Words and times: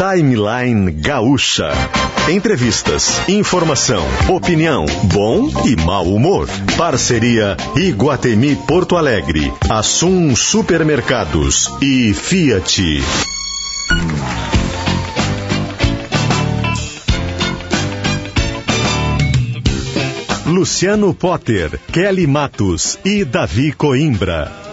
Timeline 0.00 0.92
Gaúcha. 0.92 1.72
Entrevistas, 2.26 3.20
informação, 3.28 4.02
opinião, 4.30 4.86
bom 5.12 5.50
e 5.66 5.76
mau 5.76 6.06
humor. 6.06 6.48
Parceria 6.78 7.54
Iguatemi 7.76 8.56
Porto 8.56 8.96
Alegre, 8.96 9.52
Assum 9.68 10.34
Supermercados 10.34 11.70
e 11.82 12.14
Fiat. 12.14 13.02
Luciano 20.46 21.12
Potter, 21.12 21.78
Kelly 21.92 22.26
Matos 22.26 22.98
e 23.04 23.22
Davi 23.22 23.70
Coimbra. 23.72 24.69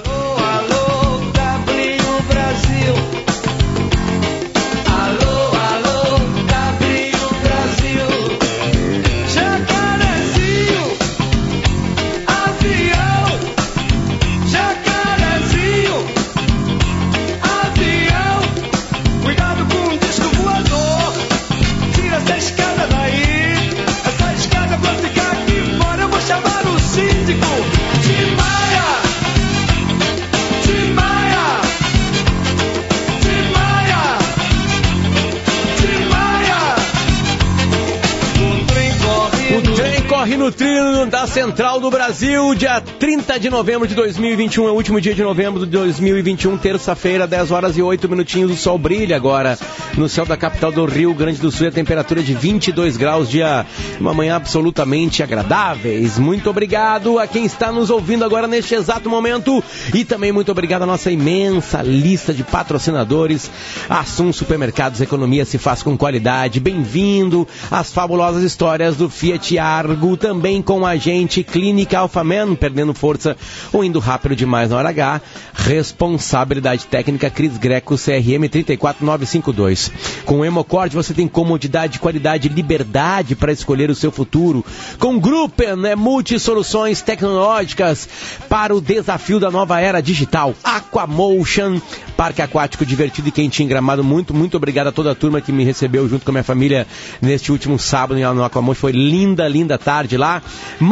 Da 41.17 41.25
Central 41.25 41.79
do 41.79 41.89
Brasil, 41.89 42.53
dia 42.53 42.79
30 42.79 43.39
de 43.39 43.49
novembro 43.49 43.87
de 43.87 43.95
2021, 43.95 44.67
é 44.67 44.71
o 44.71 44.75
último 44.75 45.01
dia 45.01 45.15
de 45.15 45.23
novembro 45.23 45.65
de 45.65 45.71
2021, 45.71 46.55
terça-feira, 46.59 47.25
10 47.25 47.49
horas 47.49 47.75
e 47.75 47.81
8 47.81 48.07
minutinhos. 48.07 48.51
O 48.51 48.55
sol 48.55 48.77
brilha 48.77 49.15
agora 49.15 49.57
no 49.97 50.07
céu 50.07 50.27
da 50.27 50.37
capital 50.37 50.71
do 50.71 50.85
Rio 50.85 51.15
Grande 51.15 51.39
do 51.39 51.49
Sul, 51.49 51.69
a 51.69 51.71
temperatura 51.71 52.21
de 52.21 52.35
22 52.35 52.97
graus, 52.97 53.27
dia 53.31 53.65
uma 53.99 54.13
manhã 54.13 54.35
absolutamente 54.35 55.23
agradáveis. 55.23 56.19
Muito 56.19 56.51
obrigado 56.51 57.17
a 57.17 57.25
quem 57.25 57.45
está 57.45 57.71
nos 57.71 57.89
ouvindo 57.89 58.23
agora 58.23 58.47
neste 58.47 58.75
exato 58.75 59.09
momento 59.09 59.63
e 59.95 60.05
também 60.05 60.31
muito 60.31 60.51
obrigado 60.51 60.83
à 60.83 60.85
nossa 60.85 61.09
imensa 61.09 61.81
lista 61.81 62.31
de 62.31 62.43
patrocinadores. 62.43 63.49
Assum 63.89 64.31
Supermercados 64.31 65.01
Economia 65.01 65.45
se 65.45 65.57
faz 65.57 65.81
com 65.81 65.97
qualidade. 65.97 66.59
Bem-vindo 66.59 67.47
às 67.71 67.91
fabulosas 67.91 68.43
histórias 68.43 68.95
do 68.95 69.09
Fiat 69.09 69.57
Argo 69.57 70.15
também 70.15 70.37
também 70.47 70.61
com 70.61 70.85
a 70.85 70.95
gente 71.07 71.43
Clínica 71.43 71.99
Alphaman, 71.99 72.55
perdendo 72.55 72.93
força 72.93 73.35
ou 73.73 73.83
indo 73.83 73.99
rápido 73.99 74.35
demais 74.35 74.69
na 74.69 74.77
hora 74.77 74.89
H. 74.89 75.21
Responsabilidade 75.53 76.85
técnica 76.85 77.29
Cris 77.29 77.57
Greco, 77.57 77.95
CRM 77.95 78.47
34952. 78.49 79.91
Com 80.23 80.39
o 80.39 80.45
Hemocord 80.45 80.93
você 80.93 81.13
tem 81.13 81.27
comodidade, 81.27 81.99
qualidade, 81.99 82.47
liberdade 82.47 83.35
para 83.35 83.51
escolher 83.51 83.89
o 83.89 83.95
seu 83.95 84.11
futuro. 84.11 84.63
Com 84.99 85.19
Gruppen, 85.19 85.75
né, 85.75 85.95
multisoluções 85.95 87.01
tecnológicas 87.01 88.07
para 88.47 88.75
o 88.75 88.79
desafio 88.79 89.39
da 89.39 89.49
nova 89.49 89.81
era 89.81 89.99
digital. 89.99 90.53
Aquamotion, 90.63 91.81
parque 92.15 92.41
aquático 92.41 92.85
divertido 92.85 93.29
e 93.29 93.31
quentinho 93.31 93.67
gramado. 93.67 94.03
Muito, 94.03 94.33
muito 94.33 94.55
obrigado 94.55 94.87
a 94.87 94.91
toda 94.91 95.11
a 95.11 95.15
turma 95.15 95.41
que 95.41 95.51
me 95.51 95.63
recebeu 95.63 96.07
junto 96.07 96.23
com 96.23 96.31
a 96.31 96.33
minha 96.33 96.43
família 96.43 96.85
neste 97.21 97.51
último 97.51 97.79
sábado 97.79 98.19
no 98.19 98.43
Aquamotion. 98.43 98.77
Foi 98.79 98.91
linda, 98.91 99.47
linda 99.47 99.77
tarde 99.77 100.15
lá 100.15 100.27
lá. 100.27 100.41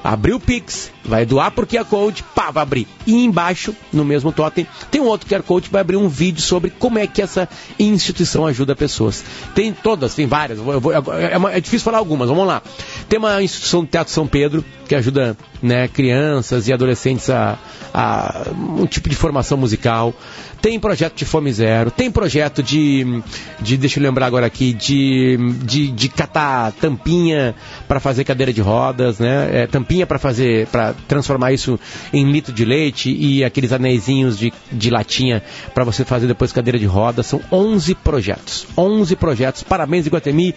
abrir 0.03 0.33
o 0.33 0.39
Pix, 0.39 0.91
vai 1.03 1.25
doar 1.25 1.51
por 1.51 1.65
QR 1.65 1.85
Code, 1.85 2.23
pá, 2.35 2.51
vai 2.51 2.63
abrir. 2.63 2.87
E 3.05 3.23
embaixo, 3.23 3.75
no 3.91 4.05
mesmo 4.05 4.31
totem, 4.31 4.67
tem 4.91 5.01
um 5.01 5.05
outro 5.05 5.27
QR 5.27 5.43
Code 5.43 5.69
vai 5.69 5.81
abrir 5.81 5.97
um 5.97 6.07
vídeo 6.07 6.41
sobre 6.41 6.69
como 6.69 6.99
é 6.99 7.07
que 7.07 7.21
essa 7.21 7.47
instituição 7.79 8.45
ajuda 8.45 8.75
pessoas. 8.75 9.23
Tem 9.55 9.73
todas, 9.73 10.15
tem 10.15 10.27
várias, 10.27 10.59
eu 10.59 10.79
vou, 10.79 10.93
é, 10.93 11.37
uma, 11.37 11.51
é, 11.51 11.59
difícil 11.59 11.85
falar 11.85 11.97
algumas, 11.97 12.29
vamos 12.29 12.47
lá. 12.47 12.61
Tem 13.09 13.19
uma 13.19 13.41
instituição 13.41 13.81
do 13.81 13.87
Teatro 13.87 14.13
São 14.13 14.27
Pedro, 14.27 14.63
que 14.87 14.95
ajuda 14.95 15.37
né, 15.61 15.87
crianças 15.87 16.67
e 16.67 16.73
adolescentes 16.73 17.29
a, 17.29 17.57
a 17.93 18.43
um 18.55 18.85
tipo 18.85 19.09
de 19.09 19.15
formação 19.15 19.57
musical 19.57 20.13
tem 20.61 20.79
projeto 20.79 21.15
de 21.15 21.25
Fome 21.25 21.51
Zero, 21.51 21.91
tem 21.91 22.11
projeto 22.11 22.63
de, 22.63 23.21
de 23.59 23.77
deixa 23.77 23.99
eu 23.99 24.03
lembrar 24.03 24.25
agora 24.25 24.45
aqui, 24.45 24.73
de, 24.73 25.37
de, 25.63 25.91
de 25.91 26.09
catar 26.09 26.71
tampinha 26.73 27.55
para 27.87 27.99
fazer 27.99 28.23
cadeira 28.23 28.51
de 28.51 28.61
rodas, 28.61 29.19
né? 29.19 29.63
É, 29.63 29.67
tampinha 29.67 30.05
para 30.05 30.19
fazer, 30.19 30.67
para 30.67 30.93
transformar 31.07 31.53
isso 31.53 31.79
em 32.11 32.29
litro 32.29 32.51
de 32.51 32.65
leite 32.65 33.15
e 33.15 33.43
aqueles 33.43 33.71
anéisinhos 33.71 34.37
de, 34.37 34.53
de 34.71 34.89
latinha 34.89 35.43
para 35.73 35.83
você 35.83 36.03
fazer 36.03 36.27
depois 36.27 36.51
cadeira 36.51 36.77
de 36.77 36.85
rodas. 36.85 37.27
São 37.27 37.41
11 37.51 37.95
projetos, 37.95 38.67
11 38.77 39.15
projetos. 39.15 39.63
Parabéns, 39.63 40.05
Iguatemi. 40.05 40.53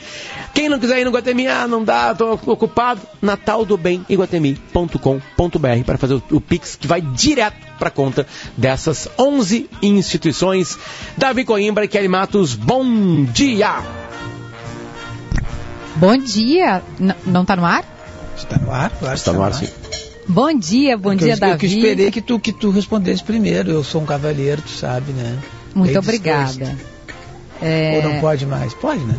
Quem 0.55 0.69
não 0.69 0.79
quiser 0.79 1.01
ir 1.01 1.05
no 1.05 1.11
Iguatemi, 1.11 1.47
ah, 1.47 1.67
não 1.67 1.85
dá, 1.85 2.13
estou 2.13 2.39
ocupado. 2.47 3.01
Natal 3.23 3.65
do 3.65 3.77
Bem, 3.77 4.05
iguatemi.com.br 4.09 5.85
para 5.85 5.99
fazer 5.99 6.15
o, 6.15 6.23
o 6.33 6.41
Pix 6.41 6.77
que 6.77 6.87
vai 6.87 7.01
direto 7.01 7.71
para 7.79 7.91
conta 7.91 8.27
dessas 8.57 9.09
11 9.19 9.69
instituições. 9.83 10.79
Davi 11.17 11.45
Coimbra 11.45 11.85
e 11.85 11.89
Kelly 11.89 12.09
Matos, 12.09 12.55
bom 12.55 13.25
dia! 13.25 14.20
Bom 16.01 16.17
dia! 16.17 16.83
N 16.99 17.15
não 17.27 17.43
está 17.43 17.55
no 17.55 17.65
ar? 17.67 17.85
Está 18.35 18.57
no 18.57 18.73
ar, 18.73 18.91
claro. 18.91 19.15
Está 19.15 19.33
no 19.35 19.43
ar, 19.43 19.53
sim. 19.53 19.69
Bom 20.27 20.51
dia, 20.55 20.97
bom 20.97 21.15
dia, 21.15 21.35
eu, 21.35 21.39
Davi. 21.39 21.53
Eu 21.53 21.59
que 21.59 21.67
esperei 21.67 22.11
que 22.11 22.23
tu, 22.23 22.41
que 22.41 22.53
tu 22.53 22.71
respondesse 22.71 23.23
primeiro. 23.23 23.71
Eu 23.71 23.85
sou 23.85 24.01
um 24.01 24.07
cavalheiro, 24.07 24.63
tu 24.63 24.71
sabe, 24.71 25.13
né? 25.13 25.39
Muito 25.75 25.99
obrigada. 25.99 26.75
É... 27.61 28.01
Ou 28.03 28.11
não 28.15 28.21
pode 28.21 28.47
mais? 28.47 28.73
Pode, 28.73 29.05
né? 29.05 29.15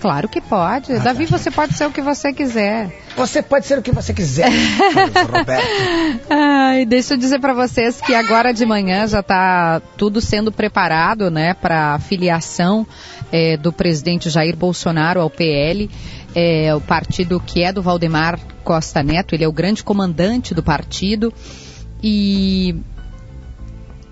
Claro 0.00 0.26
que 0.26 0.40
pode. 0.40 0.98
Davi, 0.98 1.26
você 1.26 1.50
pode 1.50 1.74
ser 1.74 1.86
o 1.86 1.90
que 1.92 2.00
você 2.00 2.32
quiser. 2.32 2.90
Você 3.14 3.40
pode 3.40 3.66
ser 3.66 3.78
o 3.78 3.82
que 3.82 3.92
você 3.92 4.12
quiser, 4.12 4.50
Roberto. 5.30 5.66
Ai, 6.28 6.84
deixa 6.84 7.14
eu 7.14 7.18
dizer 7.18 7.38
para 7.38 7.54
vocês 7.54 8.00
que 8.00 8.12
agora 8.12 8.52
de 8.52 8.66
manhã 8.66 9.06
já 9.06 9.20
está 9.20 9.80
tudo 9.96 10.20
sendo 10.20 10.50
preparado, 10.50 11.30
né, 11.30 11.54
para 11.54 11.94
a 11.94 11.98
filiação 12.00 12.84
é, 13.30 13.56
do 13.56 13.72
presidente 13.72 14.28
Jair 14.28 14.56
Bolsonaro 14.56 15.20
ao 15.20 15.30
PL, 15.30 15.88
é, 16.34 16.74
o 16.74 16.80
partido 16.80 17.40
que 17.40 17.62
é 17.62 17.72
do 17.72 17.82
Valdemar 17.82 18.38
Costa 18.64 19.02
Neto. 19.02 19.34
Ele 19.34 19.44
é 19.44 19.48
o 19.48 19.52
grande 19.52 19.82
comandante 19.82 20.54
do 20.54 20.62
partido 20.62 21.32
e 22.02 22.74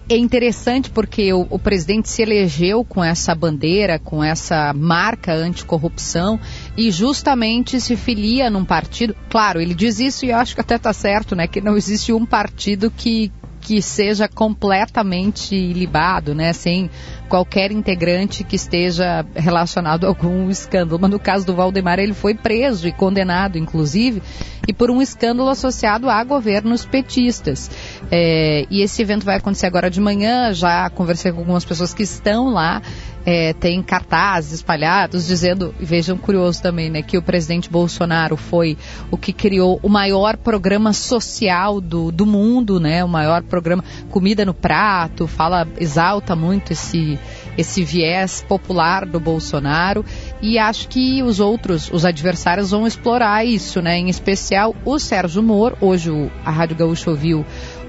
é 0.08 0.16
interessante 0.16 0.90
porque 0.90 1.32
o, 1.32 1.46
o, 1.48 1.58
presidente 1.58 2.08
se 2.08 2.20
elegeu 2.22 2.84
com 2.84 3.02
essa 3.02 3.34
bandeira, 3.34 3.98
com 3.98 4.22
essa 4.22 4.72
marca 4.72 5.32
anticorrupção 5.32 6.38
e 6.76 6.90
justamente 6.90 7.80
se 7.80 7.96
filia 7.96 8.50
num 8.50 8.64
partido. 8.64 9.14
Claro, 9.28 9.60
ele 9.60 9.74
diz 9.74 10.00
isso 10.00 10.24
e 10.24 10.30
eu 10.30 10.36
acho 10.36 10.54
que 10.54 10.60
até 10.60 10.74
está 10.74 10.92
certo, 10.92 11.36
né? 11.36 11.46
Que 11.46 11.60
não 11.60 11.76
existe 11.76 12.12
um 12.12 12.26
partido 12.26 12.90
que, 12.90 13.30
que 13.60 13.82
seja 13.82 14.26
completamente 14.28 15.54
libado, 15.72 16.34
né? 16.34 16.52
Sem 16.52 16.90
qualquer 17.28 17.70
integrante 17.70 18.42
que 18.42 18.56
esteja 18.56 19.24
relacionado 19.34 20.04
a 20.04 20.08
algum 20.08 20.50
escândalo. 20.50 20.98
Mas 21.00 21.10
no 21.10 21.18
caso 21.18 21.46
do 21.46 21.54
Valdemar, 21.54 21.98
ele 21.98 22.14
foi 22.14 22.34
preso 22.34 22.88
e 22.88 22.92
condenado, 22.92 23.56
inclusive, 23.56 24.22
e 24.66 24.72
por 24.72 24.90
um 24.90 25.00
escândalo 25.00 25.48
associado 25.48 26.10
a 26.10 26.22
governos 26.24 26.84
petistas. 26.84 27.70
É, 28.10 28.66
e 28.70 28.82
esse 28.82 29.00
evento 29.02 29.24
vai 29.24 29.36
acontecer 29.36 29.66
agora 29.66 29.90
de 29.90 30.00
manhã. 30.00 30.52
Já 30.52 30.90
conversei 30.90 31.30
com 31.30 31.38
algumas 31.38 31.64
pessoas 31.64 31.94
que 31.94 32.02
estão 32.02 32.48
lá. 32.48 32.82
É, 33.24 33.52
tem 33.52 33.82
cartazes 33.82 34.52
espalhados 34.52 35.26
dizendo, 35.26 35.74
e 35.78 35.84
vejam 35.84 36.16
curioso 36.16 36.62
também, 36.62 36.88
né, 36.88 37.02
que 37.02 37.18
o 37.18 37.22
presidente 37.22 37.68
Bolsonaro 37.68 38.36
foi 38.36 38.78
o 39.10 39.16
que 39.16 39.32
criou 39.32 39.78
o 39.82 39.88
maior 39.90 40.38
programa 40.38 40.94
social 40.94 41.82
do, 41.82 42.10
do 42.10 42.24
mundo, 42.24 42.80
né, 42.80 43.04
o 43.04 43.08
maior 43.08 43.42
programa 43.42 43.84
Comida 44.08 44.44
no 44.44 44.54
Prato, 44.54 45.26
fala, 45.26 45.68
exalta 45.78 46.34
muito 46.34 46.72
esse, 46.72 47.18
esse 47.58 47.84
viés 47.84 48.44
popular 48.48 49.04
do 49.04 49.20
Bolsonaro 49.20 50.04
e 50.40 50.58
acho 50.58 50.88
que 50.88 51.22
os 51.22 51.40
outros, 51.40 51.90
os 51.92 52.04
adversários 52.04 52.70
vão 52.70 52.86
explorar 52.86 53.44
isso, 53.44 53.82
né? 53.82 53.98
Em 53.98 54.08
especial 54.08 54.74
o 54.84 54.98
Sérgio 54.98 55.42
Moro. 55.42 55.76
Hoje 55.80 56.10
a 56.44 56.50
Rádio 56.50 56.76
Gaúcha 56.76 57.10
ouviu 57.10 57.44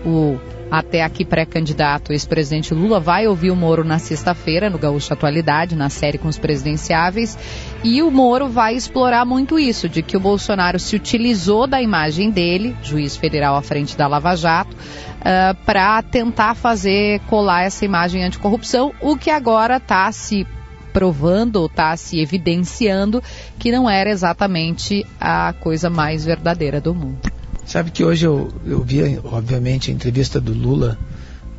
o 0.05 0.39
até 0.71 1.03
aqui 1.03 1.25
pré-candidato, 1.25 2.13
ex-presidente 2.13 2.73
Lula, 2.73 2.97
vai 2.97 3.27
ouvir 3.27 3.51
o 3.51 3.55
Moro 3.57 3.83
na 3.83 3.99
sexta-feira, 3.99 4.69
no 4.69 4.77
Gaúcho 4.77 5.11
Atualidade, 5.11 5.75
na 5.75 5.89
série 5.89 6.17
com 6.17 6.29
os 6.29 6.39
presidenciáveis. 6.39 7.37
E 7.83 8.01
o 8.01 8.09
Moro 8.09 8.47
vai 8.47 8.73
explorar 8.73 9.25
muito 9.25 9.59
isso, 9.59 9.89
de 9.89 10.01
que 10.01 10.15
o 10.15 10.19
Bolsonaro 10.19 10.79
se 10.79 10.95
utilizou 10.95 11.67
da 11.67 11.81
imagem 11.81 12.31
dele, 12.31 12.73
juiz 12.81 13.17
federal 13.17 13.57
à 13.57 13.61
frente 13.61 13.97
da 13.97 14.07
Lava 14.07 14.33
Jato, 14.33 14.73
uh, 14.73 14.79
ah, 15.25 15.55
para 15.65 16.01
tentar 16.03 16.55
fazer 16.55 17.19
colar 17.27 17.63
essa 17.63 17.83
imagem 17.83 18.23
anticorrupção, 18.23 18.93
o 19.01 19.17
que 19.17 19.29
agora 19.29 19.75
está 19.75 20.09
se 20.13 20.47
provando 20.93 21.57
ou 21.57 21.65
está 21.65 21.95
se 21.97 22.19
evidenciando 22.19 23.21
que 23.59 23.71
não 23.71 23.89
era 23.89 24.09
exatamente 24.09 25.05
a 25.19 25.53
coisa 25.59 25.89
mais 25.89 26.23
verdadeira 26.23 26.79
do 26.79 26.93
mundo. 26.95 27.30
Sabe 27.65 27.91
que 27.91 28.03
hoje 28.03 28.25
eu, 28.25 28.51
eu 28.65 28.83
vi, 28.83 29.19
obviamente, 29.23 29.91
a 29.91 29.93
entrevista 29.93 30.41
do 30.41 30.53
Lula 30.53 30.97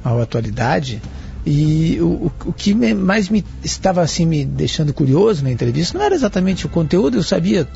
ao 0.05 0.21
Atualidade 0.21 1.01
e 1.45 1.99
o, 2.01 2.31
o 2.45 2.53
que 2.53 2.75
mais 2.95 3.29
me 3.29 3.45
estava 3.65 4.01
assim 4.01 4.25
me 4.25 4.45
deixando 4.45 4.93
curioso 4.95 5.43
na 5.43 5.51
entrevista 5.51 5.99
não 5.99 6.05
era 6.05 6.15
exatamente 6.15 6.67
o 6.67 6.69
conteúdo, 6.69 7.17
eu 7.17 7.23
sabia 7.23 7.67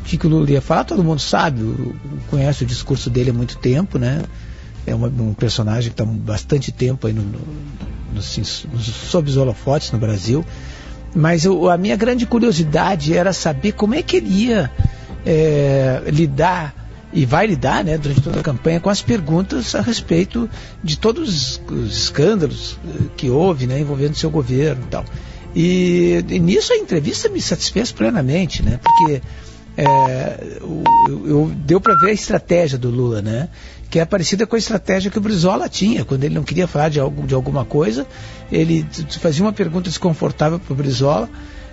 o 0.00 0.04
que, 0.04 0.18
que 0.18 0.26
o 0.26 0.30
Lula 0.30 0.50
ia 0.50 0.60
falar, 0.60 0.84
todo 0.84 1.02
mundo 1.02 1.20
sabe, 1.20 1.62
conhece 2.28 2.64
o 2.64 2.66
discurso 2.66 3.08
dele 3.08 3.30
há 3.30 3.32
muito 3.32 3.56
tempo, 3.58 3.98
né? 3.98 4.22
É 4.86 4.94
uma, 4.94 5.08
um 5.08 5.34
personagem 5.34 5.90
que 5.90 6.02
está 6.02 6.04
bastante 6.04 6.72
tempo 6.72 7.06
aí 7.06 7.12
no, 7.12 7.22
no, 7.22 7.38
no, 8.12 8.18
assim, 8.18 8.42
sob 8.42 9.28
os 9.28 9.36
holofotes 9.36 9.92
no 9.92 9.98
Brasil. 9.98 10.44
Mas 11.14 11.44
eu, 11.44 11.68
a 11.68 11.76
minha 11.76 11.96
grande 11.96 12.24
curiosidade 12.24 13.16
era 13.16 13.32
saber 13.32 13.72
como 13.72 13.94
é 13.94 14.02
que 14.02 14.16
ele 14.16 14.28
ia 14.28 14.70
é, 15.26 16.02
lidar 16.06 16.79
e 17.12 17.26
vai 17.26 17.46
lidar 17.46 17.84
né, 17.84 17.98
durante 17.98 18.20
toda 18.20 18.40
a 18.40 18.42
campanha 18.42 18.80
com 18.80 18.88
as 18.88 19.02
perguntas 19.02 19.74
a 19.74 19.80
respeito 19.80 20.48
de 20.82 20.98
todos 20.98 21.60
os 21.68 21.92
escândalos 21.92 22.78
eh, 22.86 23.04
que 23.16 23.28
houve 23.28 23.66
né, 23.66 23.80
envolvendo 23.80 24.14
seu 24.14 24.30
governo 24.30 24.82
e 24.84 24.86
tal. 24.86 25.04
E, 25.54 26.24
e 26.28 26.38
nisso 26.38 26.72
a 26.72 26.76
entrevista 26.76 27.28
me 27.28 27.40
satisfez 27.40 27.90
plenamente, 27.90 28.62
né, 28.62 28.78
porque 28.82 29.20
é, 29.76 30.58
eu, 30.60 31.26
eu, 31.26 31.52
deu 31.64 31.80
para 31.80 31.94
ver 31.96 32.10
a 32.10 32.12
estratégia 32.12 32.78
do 32.78 32.90
Lula, 32.90 33.20
né, 33.20 33.48
que 33.88 33.98
é 33.98 34.04
parecida 34.04 34.46
com 34.46 34.54
a 34.54 34.58
estratégia 34.58 35.10
que 35.10 35.18
o 35.18 35.20
Brizola 35.20 35.68
tinha, 35.68 36.04
quando 36.04 36.22
ele 36.22 36.34
não 36.34 36.44
queria 36.44 36.68
falar 36.68 36.88
de, 36.88 37.00
algo, 37.00 37.26
de 37.26 37.34
alguma 37.34 37.64
coisa, 37.64 38.06
ele 38.52 38.86
fazia 39.20 39.44
uma 39.44 39.52
pergunta 39.52 39.88
desconfortável 39.88 40.60
para 40.60 40.72
o 40.72 40.76
Brizola, 40.76 41.28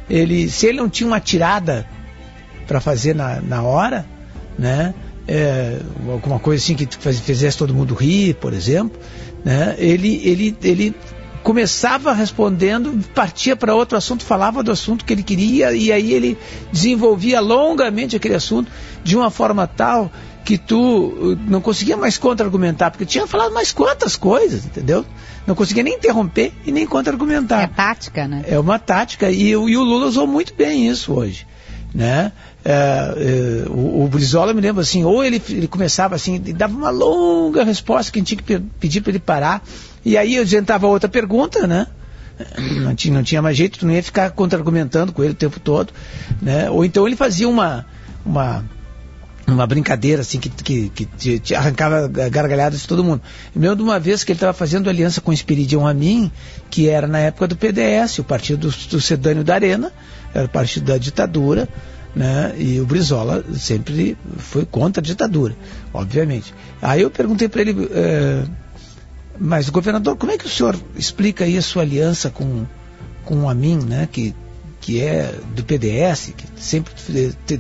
ele, 0.10 0.50
se 0.50 0.66
ele 0.66 0.80
não 0.80 0.90
tinha 0.90 1.08
uma 1.08 1.20
tirada 1.20 1.86
para 2.66 2.80
fazer 2.80 3.14
na, 3.14 3.40
na 3.42 3.62
hora, 3.62 4.06
né, 4.58 4.96
é, 5.28 5.80
alguma 6.10 6.40
coisa 6.40 6.64
assim 6.64 6.76
que 6.76 6.88
fizesse 7.22 7.58
todo 7.58 7.74
mundo 7.74 7.94
rir, 7.94 8.36
por 8.36 8.54
exemplo, 8.54 9.00
né? 9.44 9.76
ele, 9.78 10.22
ele, 10.24 10.58
ele 10.64 10.96
começava 11.44 12.14
respondendo, 12.14 12.98
partia 13.14 13.56
para 13.56 13.74
outro 13.74 13.98
assunto, 13.98 14.24
falava 14.24 14.62
do 14.62 14.72
assunto 14.72 15.06
que 15.06 15.14
ele 15.14 15.24
queria 15.24 15.72
e 15.74 15.92
aí 15.92 16.14
ele 16.14 16.38
desenvolvia 16.72 17.40
longamente 17.40 18.16
aquele 18.16 18.36
assunto 18.36 18.72
de 19.04 19.16
uma 19.16 19.30
forma 19.30 19.66
tal 19.68 20.12
que 20.44 20.58
tu 20.58 20.78
uh, 20.78 21.40
não 21.46 21.60
conseguia 21.60 21.98
mais 21.98 22.18
contra-argumentar, 22.18 22.90
porque 22.90 23.06
tinha 23.06 23.28
falado 23.28 23.54
mais 23.54 23.74
quantas 23.74 24.16
coisas, 24.16 24.66
entendeu? 24.66 25.06
Não 25.46 25.56
conseguia 25.56 25.84
nem 25.84 25.96
interromper 25.96 26.54
e 26.66 26.72
nem 26.72 26.86
contra-argumentar. 26.86 27.64
É 27.64 27.68
tática, 27.68 28.28
né? 28.28 28.44
É 28.48 28.58
uma 28.58 28.80
tática 28.80 29.30
e, 29.30 29.50
e 29.50 29.56
o 29.56 29.84
Lula 29.84 30.06
usou 30.06 30.26
muito 30.26 30.54
bem 30.54 30.88
isso 30.88 31.14
hoje, 31.14 31.46
né? 31.94 32.32
É, 32.70 32.74
é, 32.74 33.70
o, 33.70 34.04
o 34.04 34.08
Brizola 34.10 34.54
me 34.54 34.60
lembra 34.60 34.82
assim, 34.82 35.06
ou 35.06 35.24
ele, 35.24 35.42
ele 35.48 35.70
começava 35.70 36.16
assim, 36.16 36.38
dava 36.38 36.76
uma 36.76 36.90
longa 36.90 37.64
resposta 37.64 38.12
que 38.12 38.20
a 38.20 38.22
gente 38.22 38.36
tinha 38.36 38.60
que 38.60 38.66
pedir 38.78 39.00
para 39.00 39.12
ele 39.12 39.20
parar, 39.20 39.64
e 40.04 40.18
aí 40.18 40.36
eu 40.36 40.42
adiantava 40.42 40.86
outra 40.86 41.08
pergunta, 41.08 41.66
né? 41.66 41.88
Não 42.84 42.94
tinha, 42.94 43.14
não 43.14 43.24
tinha 43.24 43.42
mais 43.42 43.56
jeito, 43.56 43.80
tu 43.80 43.86
não 43.88 43.94
ia 43.94 44.04
ficar 44.04 44.30
contra-argumentando 44.32 45.12
com 45.14 45.24
ele 45.24 45.32
o 45.32 45.36
tempo 45.36 45.60
todo, 45.62 45.94
né? 46.42 46.70
Ou 46.70 46.84
então 46.84 47.08
ele 47.08 47.16
fazia 47.16 47.48
uma, 47.48 47.86
uma, 48.24 48.64
uma 49.48 49.66
brincadeira 49.66 50.22
assim 50.22 50.38
que, 50.38 50.50
que, 50.50 50.90
que 50.90 51.06
te, 51.06 51.40
te 51.40 51.56
arrancava 51.56 52.08
gargalhadas 52.08 52.82
de 52.82 52.88
todo 52.88 53.04
mundo. 53.04 53.22
Eu 53.56 53.62
lembro 53.62 53.78
de 53.78 53.82
uma 53.82 54.00
vez 54.00 54.24
que 54.24 54.34
ele 54.34 54.38
estava 54.38 54.54
fazendo 54.54 54.90
aliança 54.90 55.20
com 55.22 55.32
o 55.32 55.34
Espiridion 55.34 55.88
Amin, 55.88 56.32
que 56.70 56.90
era 56.90 57.08
na 57.08 57.20
época 57.20 57.48
do 57.48 57.56
PDS, 57.56 58.20
o 58.20 58.24
partido 58.24 58.70
do, 58.70 58.88
do 58.90 59.02
Sedânio 59.02 59.44
da 59.44 59.56
Arena, 59.56 59.92
era 60.32 60.46
o 60.46 60.50
partido 60.50 60.86
da 60.86 60.98
ditadura, 60.98 61.68
né? 62.18 62.56
E 62.58 62.80
o 62.82 62.86
Brizola 62.86 63.46
sempre 63.54 64.18
foi 64.38 64.66
contra 64.66 65.02
a 65.02 65.06
ditadura, 65.06 65.56
obviamente. 65.94 66.54
Aí 66.82 67.04
eu 67.04 67.12
perguntei 67.12 67.48
para 67.48 67.62
ele, 67.62 67.88
é, 67.92 68.44
mas 69.40 69.70
governador, 69.70 70.18
como 70.18 70.32
é 70.32 70.38
que 70.38 70.48
o 70.48 70.50
senhor 70.50 70.76
explica 70.96 71.46
aí 71.46 71.58
a 71.58 71.62
sua 71.62 71.84
aliança 71.84 72.32
com, 72.32 72.66
com 73.24 73.44
o 73.44 73.50
Amin, 73.50 73.78
né? 73.78 74.10
Que, 74.12 74.34
que 74.82 75.00
é 75.00 75.32
do 75.56 75.64
PDS, 75.64 76.34
que 76.36 76.46
sempre 76.60 76.92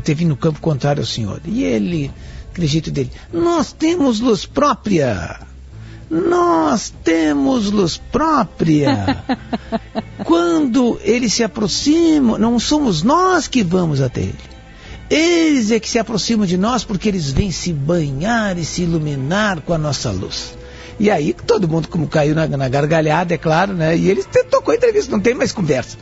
teve 0.03 0.25
no 0.25 0.35
campo 0.35 0.59
contrário 0.59 1.01
ao 1.01 1.05
senhor. 1.05 1.39
E 1.45 1.63
ele, 1.63 2.11
aquele 2.51 2.67
jeito 2.67 2.89
dele, 2.89 3.11
nós 3.31 3.71
temos 3.71 4.19
luz 4.19 4.45
própria. 4.45 5.39
Nós 6.09 6.93
temos 7.03 7.69
luz 7.69 7.97
própria. 7.97 9.23
Quando 10.23 10.99
eles 11.03 11.33
se 11.33 11.43
aproximam, 11.43 12.37
não 12.37 12.59
somos 12.59 13.03
nós 13.03 13.47
que 13.47 13.63
vamos 13.63 14.01
até 14.01 14.21
ele. 14.21 14.57
Eles 15.09 15.71
é 15.71 15.79
que 15.79 15.89
se 15.89 15.99
aproximam 15.99 16.45
de 16.45 16.57
nós 16.57 16.83
porque 16.83 17.07
eles 17.07 17.31
vêm 17.31 17.51
se 17.51 17.71
banhar 17.71 18.57
e 18.57 18.65
se 18.65 18.83
iluminar 18.83 19.61
com 19.61 19.73
a 19.73 19.77
nossa 19.77 20.11
luz. 20.11 20.57
E 20.99 21.11
aí 21.11 21.33
todo 21.33 21.67
mundo 21.67 21.87
como 21.87 22.07
caiu 22.07 22.33
na, 22.33 22.47
na 22.47 22.67
gargalhada, 22.67 23.33
é 23.33 23.37
claro, 23.37 23.73
né? 23.73 23.95
E 23.95 24.09
ele 24.09 24.23
tocou 24.49 24.73
a 24.73 24.75
entrevista, 24.75 25.11
não 25.11 25.19
tem 25.19 25.33
mais 25.33 25.51
conversa. 25.51 25.97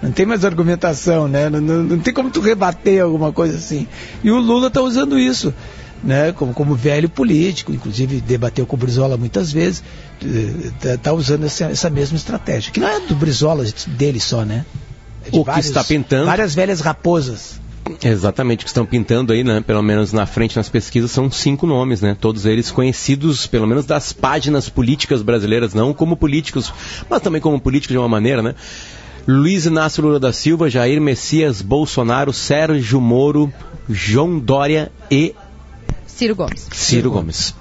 Não 0.00 0.12
tem 0.12 0.24
mais 0.24 0.44
argumentação, 0.44 1.26
né? 1.26 1.50
Não, 1.50 1.60
não, 1.60 1.82
não 1.82 1.98
tem 1.98 2.14
como 2.14 2.30
tu 2.30 2.40
rebater 2.40 3.02
alguma 3.02 3.32
coisa 3.32 3.56
assim. 3.56 3.86
E 4.22 4.30
o 4.30 4.38
Lula 4.38 4.68
está 4.68 4.80
usando 4.80 5.18
isso 5.18 5.52
né, 6.02 6.32
como, 6.32 6.54
como 6.54 6.74
velho 6.74 7.08
político, 7.08 7.72
inclusive 7.72 8.20
debateu 8.20 8.66
com 8.66 8.76
o 8.76 8.78
Brizola 8.78 9.16
muitas 9.16 9.52
vezes, 9.52 9.82
está 10.20 10.96
tá 10.96 11.12
usando 11.12 11.44
essa, 11.44 11.66
essa, 11.66 11.90
mesma 11.90 12.16
estratégia. 12.16 12.72
Que 12.72 12.80
não 12.80 12.88
é 12.88 13.00
do 13.00 13.14
Brizola 13.14 13.64
dele 13.86 14.20
só, 14.20 14.44
né? 14.44 14.64
É 15.30 15.36
o 15.36 15.44
vários, 15.44 15.66
que 15.66 15.70
está 15.70 15.84
pintando. 15.84 16.26
Várias 16.26 16.54
velhas 16.54 16.80
raposas. 16.80 17.60
Exatamente, 18.02 18.64
que 18.64 18.70
estão 18.70 18.84
pintando 18.84 19.32
aí, 19.32 19.42
né? 19.42 19.62
Pelo 19.66 19.82
menos 19.82 20.12
na 20.12 20.26
frente 20.26 20.56
nas 20.56 20.68
pesquisas 20.68 21.10
são 21.10 21.30
cinco 21.30 21.66
nomes, 21.66 22.00
né? 22.00 22.16
Todos 22.18 22.44
eles 22.44 22.70
conhecidos, 22.70 23.46
pelo 23.46 23.66
menos 23.66 23.86
das 23.86 24.12
páginas 24.12 24.68
políticas 24.68 25.22
brasileiras, 25.22 25.74
não 25.74 25.94
como 25.94 26.16
políticos, 26.16 26.72
mas 27.08 27.22
também 27.22 27.40
como 27.40 27.58
políticos 27.60 27.94
de 27.94 27.98
uma 27.98 28.08
maneira, 28.08 28.42
né? 28.42 28.54
Luiz 29.26 29.66
Inácio 29.66 30.02
Lula 30.02 30.18
da 30.18 30.32
Silva, 30.32 30.70
Jair 30.70 31.00
Messias 31.00 31.60
Bolsonaro, 31.60 32.32
Sérgio 32.32 33.00
Moro, 33.00 33.52
João 33.88 34.38
Dória 34.38 34.90
e 35.10 35.34
Ciro 36.18 36.34
Gomes. 36.34 36.68
Ciro 36.72 37.10
Gomes. 37.12 37.54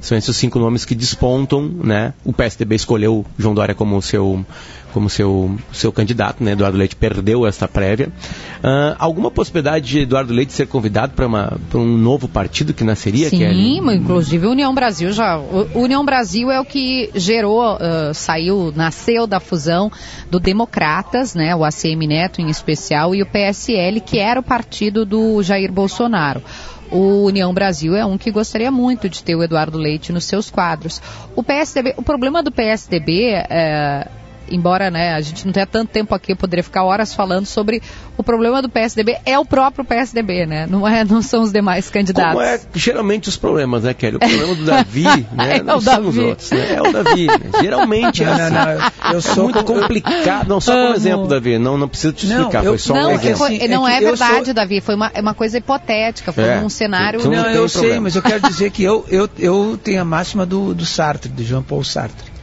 São 0.00 0.18
esses 0.18 0.30
os 0.30 0.36
cinco 0.36 0.58
nomes 0.58 0.84
que 0.84 0.96
despontam, 0.96 1.62
né? 1.62 2.12
O 2.24 2.32
PSDB 2.32 2.74
escolheu 2.74 3.24
João 3.38 3.54
Dória 3.54 3.72
como 3.72 4.02
seu 4.02 4.44
como 4.92 5.08
seu, 5.08 5.56
seu 5.72 5.92
candidato, 5.92 6.42
né? 6.42 6.50
Eduardo 6.50 6.76
Leite 6.76 6.96
perdeu 6.96 7.46
esta 7.46 7.68
prévia. 7.68 8.08
Uh, 8.08 8.96
alguma 8.98 9.30
possibilidade 9.30 9.86
de 9.86 10.00
Eduardo 10.00 10.32
Leite 10.32 10.52
ser 10.52 10.66
convidado 10.66 11.12
para 11.14 11.78
um 11.78 11.96
novo 11.96 12.26
partido 12.26 12.74
que 12.74 12.82
nasceria? 12.82 13.28
Sim, 13.28 13.38
Kelly? 13.38 13.76
inclusive 13.94 14.44
a 14.44 14.50
União 14.50 14.74
Brasil 14.74 15.12
já. 15.12 15.38
O 15.38 15.78
União 15.78 16.04
Brasil 16.04 16.50
é 16.50 16.58
o 16.58 16.64
que 16.64 17.10
gerou, 17.14 17.76
uh, 17.76 18.12
saiu, 18.12 18.72
nasceu 18.74 19.28
da 19.28 19.38
fusão 19.38 19.92
do 20.28 20.40
Democratas, 20.40 21.36
né? 21.36 21.54
O 21.54 21.64
ACM 21.64 22.08
Neto 22.08 22.40
em 22.40 22.50
especial, 22.50 23.14
e 23.14 23.22
o 23.22 23.26
PSL, 23.26 24.00
que 24.00 24.18
era 24.18 24.40
o 24.40 24.42
partido 24.42 25.06
do 25.06 25.40
Jair 25.44 25.70
Bolsonaro. 25.70 26.42
O 26.90 27.24
União 27.24 27.52
Brasil 27.54 27.94
é 27.94 28.04
um 28.04 28.18
que 28.18 28.30
gostaria 28.30 28.70
muito 28.70 29.08
de 29.08 29.22
ter 29.22 29.36
o 29.36 29.42
Eduardo 29.42 29.78
Leite 29.78 30.12
nos 30.12 30.24
seus 30.24 30.50
quadros. 30.50 31.00
O 31.36 31.42
PSDB, 31.42 31.94
o 31.96 32.02
problema 32.02 32.42
do 32.42 32.50
PSDB 32.50 33.30
é, 33.48 34.08
embora 34.50 34.90
né, 34.90 35.14
a 35.14 35.20
gente 35.20 35.46
não 35.46 35.52
tenha 35.52 35.66
tanto 35.66 35.90
tempo 35.90 36.14
aqui, 36.14 36.32
eu 36.32 36.36
poderia 36.36 36.62
ficar 36.62 36.84
horas 36.84 37.14
falando 37.14 37.46
sobre 37.46 37.82
o 38.16 38.22
problema 38.22 38.60
do 38.60 38.68
PSDB, 38.68 39.16
é 39.24 39.38
o 39.38 39.44
próprio 39.44 39.84
PSDB, 39.84 40.46
né? 40.46 40.66
Não, 40.66 40.86
é, 40.86 41.04
não 41.04 41.22
são 41.22 41.42
os 41.42 41.52
demais 41.52 41.88
candidatos. 41.88 42.32
Como 42.32 42.44
é 42.44 42.60
geralmente 42.74 43.28
os 43.28 43.36
problemas, 43.36 43.84
né, 43.84 43.94
Kelly? 43.94 44.16
O 44.16 44.18
problema 44.18 44.54
do 44.54 44.64
Davi, 44.64 45.04
né? 45.32 45.56
É 45.56 45.62
não 45.62 45.80
são 45.80 45.94
Davi. 45.94 46.08
os 46.08 46.18
outros, 46.18 46.50
né? 46.50 46.74
É 46.74 46.82
o 46.82 46.92
Davi. 46.92 47.26
Né? 47.26 47.38
Geralmente 47.60 48.24
é 48.24 48.28
assim. 48.28 48.54
Não, 48.54 48.64
não, 48.64 49.12
eu 49.14 49.22
sou 49.22 49.48
é 49.48 49.52
muito 49.52 49.64
complicado. 49.64 50.48
Não, 50.48 50.60
só 50.60 50.72
como 50.72 50.94
exemplo, 50.94 51.26
Davi. 51.26 51.58
Não, 51.58 51.78
não 51.78 51.88
preciso 51.88 52.12
te 52.12 52.26
explicar, 52.26 52.62
não, 52.62 52.70
foi 52.70 52.78
só 52.78 52.94
não, 52.94 53.10
um 53.10 53.12
exemplo. 53.12 53.38
Foi, 53.38 53.68
não 53.68 53.88
é, 53.88 53.96
é 53.96 54.00
verdade, 54.00 54.44
sou... 54.46 54.54
Davi. 54.54 54.80
Foi 54.80 54.94
uma, 54.94 55.10
uma 55.18 55.34
coisa 55.34 55.58
hipotética, 55.58 56.32
foi 56.32 56.44
é, 56.44 56.60
um 56.60 56.68
cenário... 56.68 57.20
Não, 57.28 57.46
eu 57.50 57.68
sei, 57.68 57.98
mas 58.00 58.16
eu 58.16 58.22
quero 58.22 58.42
dizer 58.42 58.70
que 58.70 58.82
eu, 58.82 59.04
eu, 59.08 59.28
eu 59.38 59.78
tenho 59.82 60.00
a 60.00 60.04
máxima 60.04 60.44
do, 60.44 60.74
do 60.74 60.84
Sartre, 60.84 61.30
de 61.30 61.44
Jean 61.44 61.62
Paul 61.62 61.84
Sartre. 61.84 62.39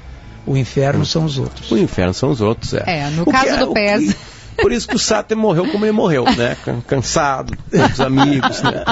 O 0.47 0.55
inferno 0.55 1.05
são 1.05 1.25
os 1.25 1.37
outros. 1.37 1.69
O 1.69 1.77
inferno 1.77 2.13
são 2.13 2.31
os 2.31 2.41
outros, 2.41 2.73
é. 2.73 2.83
É, 2.87 3.09
no 3.09 3.23
o 3.23 3.25
caso 3.25 3.51
que, 3.51 3.57
do 3.57 3.73
PES. 3.73 4.15
Por 4.57 4.71
isso 4.71 4.87
que 4.87 4.95
o 4.95 4.99
Sáter 4.99 5.37
morreu 5.37 5.67
como 5.67 5.85
ele 5.85 5.91
morreu, 5.91 6.23
né? 6.23 6.57
Cansado, 6.87 7.55
dos 7.71 8.01
amigos, 8.01 8.61
né? 8.63 8.83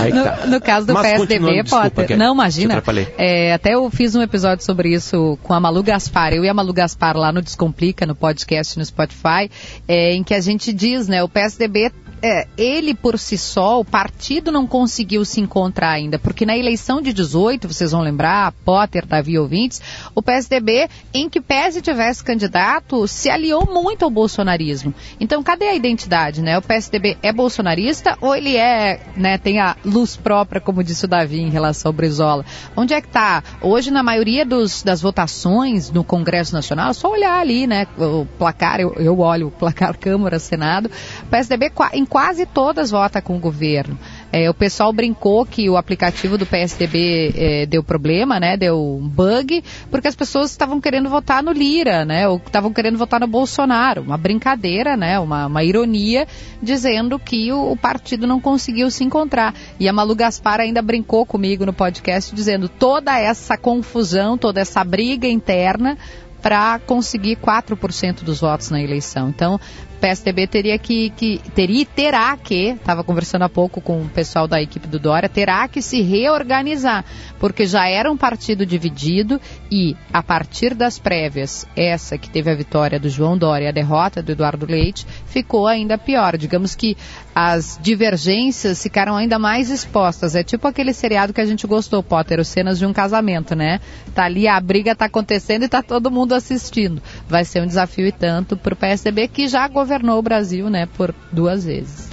Aí 0.00 0.12
no, 0.12 0.24
tá. 0.24 0.46
no 0.46 0.60
caso 0.60 0.86
do 0.86 0.92
Mas 0.92 1.06
PSDB, 1.06 1.64
Potter. 1.64 2.18
Não, 2.18 2.34
imagina. 2.34 2.82
É, 3.16 3.52
até 3.52 3.74
eu 3.74 3.88
fiz 3.90 4.14
um 4.16 4.22
episódio 4.22 4.64
sobre 4.64 4.92
isso 4.92 5.38
com 5.42 5.54
a 5.54 5.60
Malu 5.60 5.82
Gaspar. 5.82 6.32
Eu 6.32 6.44
e 6.44 6.48
a 6.48 6.54
Malu 6.54 6.72
Gaspar 6.72 7.16
lá 7.16 7.30
no 7.30 7.40
Descomplica, 7.40 8.04
no 8.04 8.14
podcast 8.14 8.76
no 8.76 8.84
Spotify, 8.84 9.48
é, 9.86 10.14
em 10.14 10.24
que 10.24 10.34
a 10.34 10.40
gente 10.40 10.72
diz, 10.72 11.06
né? 11.06 11.22
O 11.22 11.28
PSDB 11.28 11.92
é, 12.24 12.46
ele 12.56 12.94
por 12.94 13.18
si 13.18 13.36
só, 13.36 13.78
o 13.78 13.84
partido 13.84 14.50
não 14.50 14.66
conseguiu 14.66 15.26
se 15.26 15.42
encontrar 15.42 15.90
ainda, 15.90 16.18
porque 16.18 16.46
na 16.46 16.56
eleição 16.56 17.02
de 17.02 17.12
18, 17.12 17.68
vocês 17.68 17.92
vão 17.92 18.00
lembrar, 18.00 18.50
Potter, 18.64 19.04
Davi 19.04 19.38
ouvintes, 19.38 19.82
o 20.14 20.22
PSDB, 20.22 20.88
em 21.12 21.28
que 21.28 21.38
pese 21.38 21.82
tivesse 21.82 22.24
candidato, 22.24 23.06
se 23.06 23.28
aliou 23.28 23.66
muito 23.70 24.06
ao 24.06 24.10
bolsonarismo. 24.10 24.94
Então, 25.20 25.42
cadê 25.42 25.66
a 25.66 25.74
identidade, 25.74 26.40
né? 26.40 26.56
O 26.56 26.62
PSDB 26.62 27.18
é 27.22 27.30
bolsonarista 27.30 28.16
ou 28.22 28.34
ele 28.34 28.56
é, 28.56 29.00
né, 29.14 29.36
tem 29.36 29.60
a 29.60 29.76
luz 29.84 30.16
própria, 30.16 30.62
como 30.62 30.82
disse 30.82 31.04
o 31.04 31.08
Davi 31.08 31.42
em 31.42 31.50
relação 31.50 31.90
ao 31.90 31.92
Brizola? 31.92 32.42
Onde 32.74 32.94
é 32.94 33.02
que 33.02 33.08
está? 33.08 33.44
Hoje, 33.60 33.90
na 33.90 34.02
maioria 34.02 34.46
dos, 34.46 34.82
das 34.82 35.02
votações 35.02 35.90
no 35.90 36.02
Congresso 36.02 36.54
Nacional, 36.54 36.88
é 36.88 36.94
só 36.94 37.10
olhar 37.10 37.38
ali, 37.38 37.66
né, 37.66 37.86
o 37.98 38.24
placar, 38.38 38.80
eu, 38.80 38.94
eu 38.94 39.18
olho 39.18 39.48
o 39.48 39.50
placar 39.50 39.94
Câmara, 40.00 40.38
Senado, 40.38 40.90
o 41.22 41.26
PSDB 41.26 41.70
em 41.92 42.06
quase 42.14 42.46
todas 42.46 42.92
vota 42.92 43.20
com 43.20 43.36
o 43.36 43.40
governo. 43.40 43.98
É, 44.30 44.48
o 44.48 44.54
pessoal 44.54 44.92
brincou 44.92 45.44
que 45.44 45.68
o 45.68 45.76
aplicativo 45.76 46.38
do 46.38 46.46
PSDB 46.46 47.34
é, 47.36 47.66
deu 47.66 47.82
problema, 47.82 48.38
né? 48.38 48.56
Deu 48.56 48.80
um 48.80 49.08
bug, 49.08 49.64
porque 49.90 50.06
as 50.06 50.14
pessoas 50.14 50.52
estavam 50.52 50.80
querendo 50.80 51.08
votar 51.08 51.42
no 51.42 51.50
Lira, 51.50 52.04
né? 52.04 52.28
Ou 52.28 52.36
estavam 52.36 52.72
querendo 52.72 52.96
votar 52.96 53.18
no 53.18 53.26
Bolsonaro. 53.26 54.02
Uma 54.02 54.16
brincadeira, 54.16 54.96
né? 54.96 55.18
Uma, 55.18 55.46
uma 55.46 55.64
ironia, 55.64 56.24
dizendo 56.62 57.18
que 57.18 57.50
o, 57.50 57.72
o, 57.72 57.76
partido 57.76 58.28
não 58.28 58.40
conseguiu 58.40 58.92
se 58.92 59.02
encontrar. 59.02 59.52
E 59.80 59.88
a 59.88 59.92
Malu 59.92 60.14
Gaspar 60.14 60.60
ainda 60.60 60.80
brincou 60.80 61.26
comigo 61.26 61.66
no 61.66 61.72
podcast, 61.72 62.32
dizendo 62.32 62.68
toda 62.68 63.18
essa 63.18 63.58
confusão, 63.58 64.38
toda 64.38 64.60
essa 64.60 64.84
briga 64.84 65.26
interna 65.26 65.98
para 66.44 66.78
conseguir 66.80 67.36
4% 67.36 68.22
dos 68.22 68.42
votos 68.42 68.68
na 68.68 68.78
eleição. 68.78 69.30
Então, 69.30 69.58
PSDB 70.04 70.46
teria 70.46 70.78
que, 70.78 71.08
que 71.16 71.40
teria 71.54 71.86
terá 71.86 72.36
que, 72.36 72.72
estava 72.72 73.02
conversando 73.02 73.44
há 73.44 73.48
pouco 73.48 73.80
com 73.80 74.02
o 74.02 74.08
pessoal 74.10 74.46
da 74.46 74.60
equipe 74.60 74.86
do 74.86 74.98
Dória, 74.98 75.30
terá 75.30 75.66
que 75.66 75.80
se 75.80 76.02
reorganizar, 76.02 77.06
porque 77.38 77.64
já 77.64 77.88
era 77.88 78.12
um 78.12 78.16
partido 78.16 78.66
dividido 78.66 79.40
e 79.70 79.96
a 80.12 80.22
partir 80.22 80.74
das 80.74 80.98
prévias, 80.98 81.66
essa 81.74 82.18
que 82.18 82.28
teve 82.28 82.50
a 82.50 82.54
vitória 82.54 83.00
do 83.00 83.08
João 83.08 83.38
Dória 83.38 83.64
e 83.64 83.68
a 83.68 83.72
derrota 83.72 84.22
do 84.22 84.32
Eduardo 84.32 84.66
Leite, 84.66 85.06
ficou 85.24 85.66
ainda 85.66 85.96
pior. 85.96 86.36
Digamos 86.36 86.74
que 86.74 86.98
as 87.34 87.78
divergências 87.82 88.82
ficaram 88.82 89.16
ainda 89.16 89.38
mais 89.38 89.70
expostas. 89.70 90.34
É 90.34 90.44
tipo 90.44 90.68
aquele 90.68 90.92
seriado 90.92 91.32
que 91.32 91.40
a 91.40 91.46
gente 91.46 91.66
gostou, 91.66 92.02
Potter, 92.02 92.44
cenas 92.44 92.78
de 92.78 92.84
um 92.84 92.92
casamento, 92.92 93.56
né? 93.56 93.80
Tá 94.14 94.24
ali, 94.24 94.46
a 94.46 94.60
briga 94.60 94.94
tá 94.94 95.06
acontecendo 95.06 95.64
e 95.64 95.68
tá 95.68 95.82
todo 95.82 96.10
mundo 96.10 96.33
assistindo. 96.34 97.02
Vai 97.28 97.44
ser 97.44 97.62
um 97.62 97.66
desafio 97.66 98.06
e 98.06 98.12
tanto 98.12 98.56
para 98.56 98.74
o 98.74 98.76
PSDB 98.76 99.28
que 99.28 99.48
já 99.48 99.66
governou 99.68 100.18
o 100.18 100.22
Brasil, 100.22 100.68
né, 100.68 100.86
por 100.96 101.14
duas 101.32 101.64
vezes. 101.64 102.08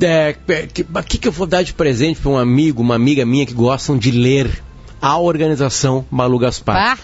É, 0.00 0.34
é 0.48 0.66
que, 0.66 0.84
que, 0.84 1.18
que 1.18 1.28
eu 1.28 1.32
vou 1.32 1.46
dar 1.46 1.62
de 1.62 1.72
presente 1.72 2.20
para 2.20 2.30
um 2.30 2.38
amigo, 2.38 2.82
uma 2.82 2.94
amiga 2.94 3.24
minha 3.26 3.46
que 3.46 3.54
gostam 3.54 3.96
de 3.96 4.10
ler 4.10 4.62
a 5.00 5.18
organização 5.18 6.04
Malu 6.10 6.38
Gaspar? 6.38 6.76
Ah, 6.76 6.98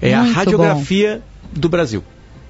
é 0.00 0.14
a 0.14 0.22
radiografia 0.22 1.22
bom. 1.52 1.60
do 1.60 1.68
Brasil. 1.68 2.04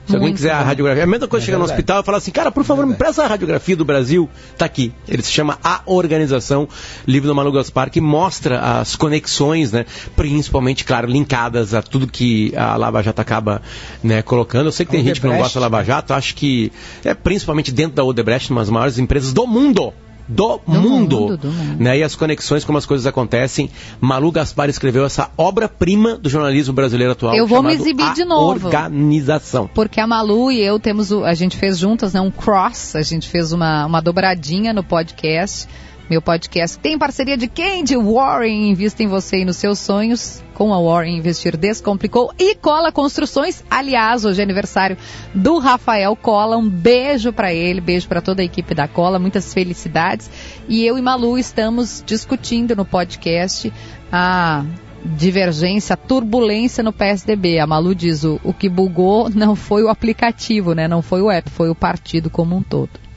Se 0.09 0.17
alguém 0.17 0.33
quiser 0.33 0.55
bom. 0.55 0.61
a 0.61 0.63
radiografia, 0.63 1.03
é 1.03 1.05
a 1.05 1.07
mesma 1.07 1.29
coisa 1.29 1.45
é 1.45 1.47
chegar 1.47 1.59
no 1.59 1.65
hospital 1.65 2.01
e 2.01 2.05
falar 2.05 2.19
assim, 2.19 2.31
cara, 2.31 2.51
por 2.51 2.65
favor, 2.65 2.87
me 2.87 2.95
presta 2.95 3.25
a 3.25 3.27
radiografia 3.27 3.77
do 3.77 3.85
Brasil. 3.85 4.29
Tá 4.57 4.65
aqui. 4.65 4.93
Ele 5.07 5.23
se 5.23 5.31
chama 5.31 5.59
A 5.63 5.83
Organização, 5.87 6.69
livro 7.07 7.29
do 7.29 7.35
Manu 7.35 7.53
Gaspar, 7.53 7.91
que 7.91 8.01
mostra 8.01 8.81
as 8.81 8.97
conexões, 8.97 9.73
né? 9.73 9.85
Principalmente, 10.17 10.85
claro, 10.85 11.07
linkadas 11.07 11.75
a 11.75 11.83
tudo 11.83 12.07
que 12.07 12.55
a 12.57 12.77
Lava 12.77 13.03
Jato 13.03 13.21
acaba 13.21 13.61
né, 14.03 14.23
colocando. 14.23 14.67
Eu 14.67 14.73
sei 14.73 14.87
que 14.87 14.93
tem 14.93 15.05
gente 15.05 15.21
que 15.21 15.27
não 15.27 15.37
gosta 15.37 15.61
da 15.61 15.67
Lava 15.67 15.85
Jato, 15.85 16.15
acho 16.15 16.35
que 16.35 16.73
é 17.05 17.13
principalmente 17.13 17.71
dentro 17.71 17.97
da 17.97 18.05
Odebrecht, 18.05 18.51
uma 18.51 18.61
das 18.61 18.71
maiores 18.71 18.99
empresas 18.99 19.33
do 19.33 19.47
mundo 19.47 19.93
do, 20.29 20.59
do 20.59 20.73
mundo, 20.73 21.21
mundo, 21.21 21.37
do 21.37 21.49
mundo. 21.51 21.83
Né? 21.83 21.99
E 21.99 22.03
as 22.03 22.15
conexões, 22.15 22.65
como 22.65 22.77
as 22.77 22.85
coisas 22.85 23.07
acontecem. 23.07 23.71
Malu 24.01 24.31
Gaspar 24.31 24.69
escreveu 24.69 25.05
essa 25.05 25.31
obra-prima 25.37 26.17
do 26.17 26.29
jornalismo 26.29 26.75
brasileiro 26.75 27.13
atual. 27.13 27.35
Eu 27.35 27.47
vou 27.47 27.63
me 27.63 27.73
exibir 27.73 28.13
de 28.15 28.25
novo. 28.25 28.67
Organização. 28.67 29.69
Porque 29.73 30.01
a 30.01 30.07
Malu 30.07 30.53
e 30.53 30.61
eu 30.61 30.79
temos, 30.79 31.11
o, 31.11 31.25
a 31.25 31.35
gente 31.35 31.57
fez 31.57 31.79
juntas 31.79 32.13
né, 32.13 32.21
um 32.21 32.31
cross, 32.31 32.95
a 32.95 33.03
gente 33.03 33.29
fez 33.29 33.53
uma, 33.53 33.87
uma 33.87 34.01
dobradinha 34.01 34.73
no 34.73 34.85
podcast 34.85 35.67
meu 36.09 36.23
podcast 36.23 36.79
tem 36.79 36.99
parceria 36.99 37.37
de 37.37 37.47
quem? 37.47 37.85
De 37.85 37.95
Warren. 37.95 38.71
Invista 38.71 39.03
em 39.03 39.07
você 39.07 39.41
e 39.41 39.45
nos 39.45 39.57
seus 39.59 39.79
sonhos. 39.79 40.43
Com 40.55 40.73
a 40.73 40.81
Warren 40.81 41.19
Investir 41.19 41.55
Descomplicou. 41.55 42.33
E 42.39 42.55
Cola 42.55 42.91
Construções. 42.91 43.63
Aliás, 43.71 44.25
hoje 44.25 44.41
é 44.41 44.43
aniversário 44.43 44.97
do 45.35 45.59
Rafael 45.59 46.17
Cola. 46.17 46.57
Um 46.57 46.67
beijo 46.67 47.31
para 47.31 47.53
ele, 47.53 47.83
beijo 47.83 48.09
para 48.09 48.23
toda 48.23 48.41
a 48.41 48.45
equipe 48.45 48.75
da 48.75 48.89
Cola. 48.89 49.19
Muitas 49.19 49.53
felicidades. 49.53 50.31
E 50.67 50.83
eu 50.83 50.97
e 50.97 51.03
Malu 51.03 51.37
estamos 51.37 52.03
discutindo 52.07 52.75
no 52.75 52.87
podcast 52.87 53.71
a 54.11 54.65
divergência, 55.05 55.95
turbulência 55.95 56.83
no 56.83 56.93
PSDB. 56.93 57.59
A 57.59 57.67
Malu 57.67 57.95
diz 57.95 58.25
o, 58.25 58.41
o 58.43 58.55
que 58.55 58.69
bugou 58.69 59.29
não 59.29 59.55
foi 59.55 59.83
o 59.83 59.91
aplicativo, 59.91 60.73
né? 60.73 60.89
Não 60.89 61.03
foi 61.03 61.21
o 61.21 61.31
app, 61.31 61.51
foi 61.51 61.69
o 61.69 61.75
partido 61.75 62.31
como 62.31 62.57
um 62.57 62.63
todo. 62.63 63.08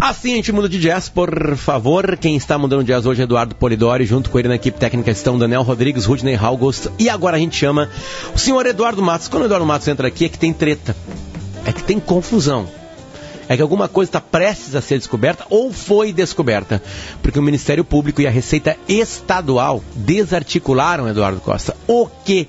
Assim 0.00 0.32
a 0.32 0.36
gente 0.36 0.50
muda 0.50 0.66
de 0.66 0.78
jazz, 0.78 1.10
por 1.10 1.54
favor. 1.58 2.16
Quem 2.16 2.34
está 2.34 2.56
mudando 2.56 2.80
de 2.80 2.86
jazz 2.86 3.04
hoje 3.04 3.20
é 3.20 3.24
Eduardo 3.24 3.54
Polidori. 3.54 4.06
Junto 4.06 4.30
com 4.30 4.38
ele 4.38 4.48
na 4.48 4.54
equipe 4.54 4.78
técnica 4.78 5.10
estão 5.10 5.38
Daniel 5.38 5.60
Rodrigues, 5.60 6.06
Rudney 6.06 6.34
Halgost. 6.34 6.88
E 6.98 7.10
agora 7.10 7.36
a 7.36 7.38
gente 7.38 7.54
chama 7.54 7.90
o 8.34 8.38
senhor 8.38 8.64
Eduardo 8.64 9.02
Matos. 9.02 9.28
Quando 9.28 9.42
o 9.42 9.46
Eduardo 9.46 9.66
Matos 9.66 9.86
entra 9.88 10.08
aqui 10.08 10.24
é 10.24 10.28
que 10.30 10.38
tem 10.38 10.54
treta. 10.54 10.96
É 11.66 11.72
que 11.72 11.82
tem 11.82 12.00
confusão. 12.00 12.66
É 13.46 13.56
que 13.56 13.60
alguma 13.60 13.88
coisa 13.88 14.08
está 14.08 14.22
prestes 14.22 14.74
a 14.74 14.80
ser 14.80 14.96
descoberta 14.96 15.44
ou 15.50 15.70
foi 15.70 16.14
descoberta. 16.14 16.82
Porque 17.22 17.38
o 17.38 17.42
Ministério 17.42 17.84
Público 17.84 18.22
e 18.22 18.26
a 18.26 18.30
Receita 18.30 18.78
Estadual 18.88 19.84
desarticularam, 19.94 21.10
Eduardo 21.10 21.42
Costa. 21.42 21.76
O 21.86 22.06
que? 22.24 22.48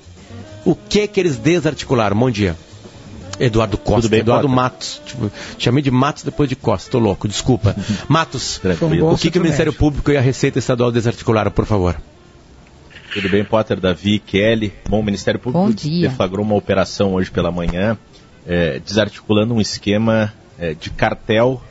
O 0.64 0.74
que 0.74 1.06
que 1.06 1.20
eles 1.20 1.36
desarticularam? 1.36 2.16
Bom 2.16 2.30
dia. 2.30 2.56
Eduardo 3.40 3.78
Costa, 3.78 4.08
bem, 4.08 4.20
Eduardo 4.20 4.48
Potter? 4.48 4.62
Matos. 4.62 5.02
Tipo, 5.04 5.32
chamei 5.58 5.82
de 5.82 5.90
Matos 5.90 6.22
depois 6.22 6.48
de 6.48 6.56
Costa, 6.56 6.90
tô 6.90 6.98
louco, 6.98 7.26
desculpa. 7.26 7.74
Matos, 8.08 8.60
o 9.02 9.16
que, 9.16 9.30
que 9.30 9.38
o 9.38 9.42
Ministério 9.42 9.72
Público 9.72 10.10
e 10.10 10.16
a 10.16 10.20
Receita 10.20 10.58
Estadual 10.58 10.92
desarticularam, 10.92 11.50
por 11.50 11.66
favor? 11.66 11.96
Tudo 13.12 13.28
bem, 13.28 13.44
Potter, 13.44 13.78
Davi, 13.78 14.18
Kelly. 14.18 14.72
Bom, 14.88 15.00
o 15.00 15.02
Ministério 15.02 15.38
Público 15.38 15.72
deflagrou 16.00 16.44
uma 16.44 16.54
operação 16.54 17.14
hoje 17.14 17.30
pela 17.30 17.50
manhã 17.50 17.98
é, 18.46 18.78
desarticulando 18.78 19.54
um 19.54 19.60
esquema 19.60 20.32
é, 20.58 20.74
de 20.74 20.90
cartel, 20.90 21.62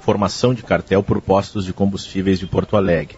formação 0.00 0.54
de 0.54 0.62
cartel 0.62 1.02
por 1.02 1.20
postos 1.20 1.64
de 1.64 1.72
combustíveis 1.72 2.38
de 2.38 2.46
Porto 2.46 2.76
Alegre. 2.76 3.16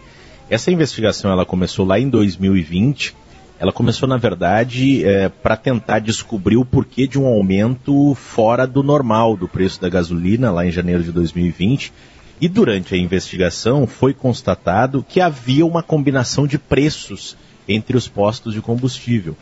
Essa 0.49 0.70
investigação 0.70 1.30
ela 1.30 1.44
começou 1.44 1.87
lá 1.87 1.99
em 1.99 2.08
2020. 2.08 3.14
Ela 3.60 3.72
começou, 3.72 4.08
na 4.08 4.16
verdade, 4.16 5.04
é, 5.04 5.28
para 5.28 5.56
tentar 5.56 5.98
descobrir 5.98 6.56
o 6.56 6.64
porquê 6.64 7.08
de 7.08 7.18
um 7.18 7.26
aumento 7.26 8.14
fora 8.14 8.66
do 8.66 8.84
normal 8.84 9.36
do 9.36 9.48
preço 9.48 9.80
da 9.80 9.88
gasolina 9.88 10.52
lá 10.52 10.64
em 10.64 10.70
janeiro 10.70 11.02
de 11.02 11.10
2020. 11.10 11.92
E 12.40 12.48
durante 12.48 12.94
a 12.94 12.98
investigação 12.98 13.84
foi 13.84 14.14
constatado 14.14 15.04
que 15.06 15.20
havia 15.20 15.66
uma 15.66 15.82
combinação 15.82 16.46
de 16.46 16.56
preços 16.56 17.36
entre 17.66 17.96
os 17.96 18.06
postos 18.06 18.54
de 18.54 18.60
combustível. 18.60 19.36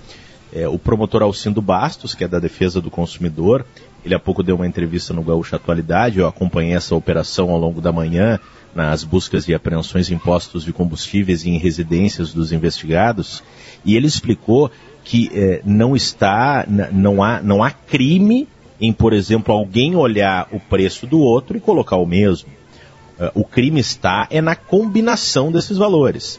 É, 0.51 0.67
o 0.67 0.79
promotor 0.79 1.23
Alcindo 1.23 1.61
Bastos, 1.61 2.15
que 2.15 2.25
é 2.25 2.29
da 2.29 2.39
defesa 2.39 2.81
do 2.81 2.91
consumidor, 2.91 3.67
ele 4.07 4.15
há 4.15 4.21
pouco 4.21 4.41
deu 4.41 4.55
uma 4.55 4.69
entrevista 4.69 5.13
no 5.13 5.21
Gaúcho 5.21 5.57
Atualidade, 5.57 6.21
eu 6.21 6.29
acompanhei 6.29 6.75
essa 6.75 6.95
operação 6.95 7.51
ao 7.51 7.59
longo 7.59 7.81
da 7.81 7.91
manhã, 7.91 8.39
nas 8.73 9.03
buscas 9.03 9.49
e 9.49 9.55
apreensões 9.55 10.13
em 10.13 10.17
postos 10.17 10.63
de 10.63 10.73
combustíveis 10.73 11.45
e 11.45 11.51
em 11.51 11.59
residências 11.59 12.33
dos 12.33 12.53
investigados, 12.53 13.43
e 13.85 13.97
ele 13.97 14.07
explicou 14.07 14.71
que 15.03 15.29
é, 15.35 15.61
não 15.65 15.97
está, 15.97 16.65
não 16.93 17.21
há, 17.21 17.43
não 17.43 17.65
há 17.65 17.73
crime 17.73 18.47
em, 18.81 18.93
por 18.93 19.13
exemplo, 19.13 19.53
alguém 19.53 19.97
olhar 19.97 20.47
o 20.53 20.61
preço 20.61 21.05
do 21.05 21.19
outro 21.19 21.57
e 21.57 21.61
colocar 21.61 21.97
o 21.97 22.07
mesmo. 22.07 22.49
É, 23.19 23.33
o 23.35 23.43
crime 23.43 23.81
está 23.81 24.29
é 24.31 24.41
na 24.41 24.55
combinação 24.55 25.51
desses 25.51 25.79
valores. 25.79 26.39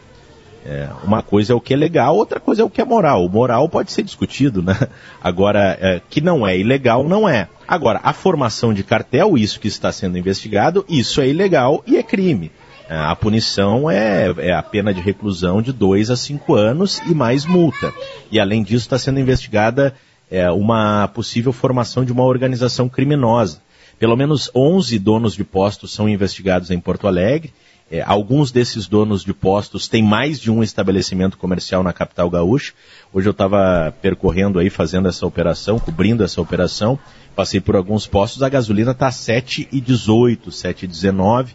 É, 0.70 0.90
uma 1.02 1.24
coisa 1.24 1.54
é 1.54 1.56
o 1.56 1.62
que 1.62 1.74
é 1.74 1.78
legal, 1.78 2.18
outra 2.18 2.42
coisa 2.42 2.62
é 2.62 2.66
o 2.66 2.70
que 2.70 2.82
é 2.82 2.86
moral. 2.86 3.26
O 3.26 3.30
moral 3.30 3.70
pode 3.70 3.90
ser 3.90 4.04
discutido, 4.04 4.62
né? 4.62 4.76
Agora, 5.24 5.78
é, 5.80 6.02
que 6.10 6.20
não 6.20 6.46
é 6.46 6.58
ilegal, 6.58 7.06
não 7.06 7.28
é. 7.28 7.48
Agora, 7.66 8.02
a 8.04 8.12
formação 8.12 8.74
de 8.74 8.84
cartel, 8.84 9.38
isso 9.38 9.62
que 9.62 9.70
está 9.70 9.94
sendo 9.94 10.18
investigado, 10.18 10.86
isso 10.90 11.22
é 11.22 11.30
ilegal 11.30 11.82
e 11.88 11.96
é 11.96 12.04
crime. 12.04 12.52
É, 12.90 12.98
a 12.98 13.16
punição 13.16 13.90
é, 13.90 14.34
é, 14.40 14.54
a 14.54 14.62
pena 14.62 14.94
de 14.94 15.00
reclusão 15.00 15.62
de 15.62 15.72
dois 15.72 16.10
a 16.10 16.18
cinco 16.18 16.54
anos 16.54 17.02
e 17.08 17.16
mais 17.16 17.46
multa. 17.46 17.94
E 18.30 18.38
além 18.38 18.62
disso, 18.62 18.86
está 18.86 19.00
sendo 19.00 19.22
investigada 19.22 19.96
é, 20.30 20.52
uma 20.52 21.08
possível 21.08 21.54
formação 21.54 22.04
de 22.04 22.12
uma 22.12 22.24
organização 22.24 22.90
criminosa. 22.90 23.62
Pelo 23.98 24.18
menos 24.18 24.52
11 24.54 25.00
donos 25.00 25.34
de 25.34 25.46
postos 25.46 25.94
são 25.94 26.10
investigados 26.10 26.72
em 26.72 26.80
Porto 26.80 27.08
Alegre 27.08 27.54
é, 27.90 28.02
alguns 28.02 28.52
desses 28.52 28.86
donos 28.86 29.24
de 29.24 29.34
postos 29.34 29.88
têm 29.88 30.04
mais 30.04 30.40
de 30.40 30.52
um 30.52 30.62
estabelecimento 30.62 31.38
comercial 31.38 31.82
na 31.82 31.94
capital 31.94 32.30
gaúcha. 32.30 32.74
Hoje 33.14 33.30
eu 33.30 33.32
estava 33.32 33.94
percorrendo 34.02 34.60
aí, 34.60 34.70
fazendo 34.70 35.08
essa 35.08 35.26
operação, 35.26 35.80
cobrindo 35.80 36.24
essa 36.24 36.42
operação. 36.42 37.00
Passei 37.36 37.62
por 37.62 37.76
alguns 37.76 38.06
postos, 38.06 38.44
a 38.44 38.50
gasolina 38.50 38.92
está 38.92 39.10
7,18, 39.10 40.48
7,19. 40.50 41.50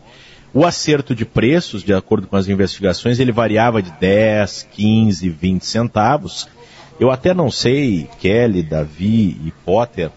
O 0.55 0.65
acerto 0.65 1.15
de 1.15 1.25
preços, 1.25 1.83
de 1.83 1.93
acordo 1.93 2.27
com 2.27 2.37
as 2.37 2.49
investigações, 2.49 3.19
ele 3.19 3.33
variava 3.33 3.83
de 3.83 3.91
10, 3.93 4.69
15, 4.73 5.29
20 5.29 5.67
centavos. 5.67 6.49
Eu 7.01 7.11
até 7.11 7.35
não 7.35 7.51
sei, 7.51 8.09
Kelly, 8.21 8.63
Davi 8.63 9.39
e 9.45 9.53
Potter, 9.65 10.11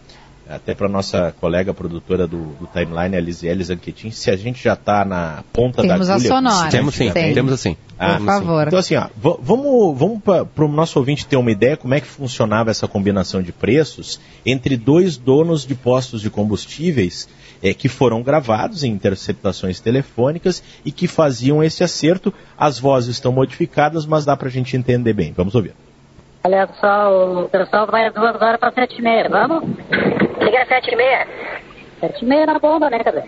até 0.50 0.74
para 0.76 0.88
nossa 0.88 1.34
colega 1.40 1.74
produtora 1.74 2.28
do, 2.28 2.54
do 2.60 2.68
Timeline, 2.68 3.16
a 3.16 3.20
Lisiele 3.20 3.64
Zanquetin, 3.64 4.12
se 4.12 4.30
a 4.30 4.36
gente 4.36 4.64
já 4.64 4.74
está 4.74 5.04
na 5.04 5.44
ponta 5.52 5.82
temos 5.82 6.08
da 6.08 6.16
agulha... 6.16 6.30
Temos 6.30 6.46
a 6.46 6.50
sonora. 6.50 6.72
Temos 6.72 6.96
sim, 6.96 7.12
sim. 7.12 7.34
temos 7.34 7.54
assim. 7.54 7.78
Ah, 7.98 8.18
Por 8.18 8.26
favor. 8.26 8.68
Então 8.68 8.80
assim, 8.80 8.96
ó, 8.96 9.08
vamos, 9.16 9.98
vamos 9.98 10.22
para 10.24 10.66
o 10.66 10.68
nosso 10.68 11.00
ouvinte 11.00 11.26
ter 11.26 11.38
uma 11.38 11.52
ideia 11.52 11.76
como 11.78 11.94
é 11.94 12.02
que 12.02 12.08
funcionava 12.08 12.70
essa 12.70 12.88
combinação 12.88 13.42
de 13.42 13.52
preços 13.52 14.20
entre 14.46 14.78
dois 14.78 15.18
donos 15.18 15.66
de 15.66 15.74
postos 15.74 16.22
de 16.22 16.30
combustíveis 16.30 17.28
é, 17.64 17.74
que 17.74 17.90
foram 17.90 18.22
gravados 18.22 18.84
em 18.84 18.92
interceptações 18.92 19.80
telefônicas 19.80 20.64
e 20.86 20.92
que 20.92 21.08
faziam 21.08 21.64
esse 21.64 21.84
acerto. 21.84 22.34
As 22.58 22.80
vozes 22.80 23.16
estão 23.16 23.32
modificadas, 23.32 24.06
mas 24.06 24.26
dá 24.26 24.38
para 24.38 24.48
a 24.48 24.52
gente 24.52 24.78
entender 24.78 25.14
bem. 25.14 25.34
Vamos 25.36 25.56
ouvir. 25.56 25.74
Olha 26.44 26.70
só, 26.80 27.44
o 27.44 27.50
pessoal 27.50 27.88
vai 27.88 28.06
às 28.06 28.14
duas 28.14 28.40
horas 28.40 28.60
para 28.60 28.72
sete 28.72 29.00
e 29.00 29.02
meia, 29.02 29.28
vamos? 29.28 29.64
Sete 30.68 30.92
e 30.92 30.96
meia. 30.96 31.28
Sete 32.00 32.24
e 32.24 32.28
meia 32.28 32.46
na 32.46 32.60
bomba, 32.60 32.90
né, 32.90 33.00
cadê? 33.00 33.24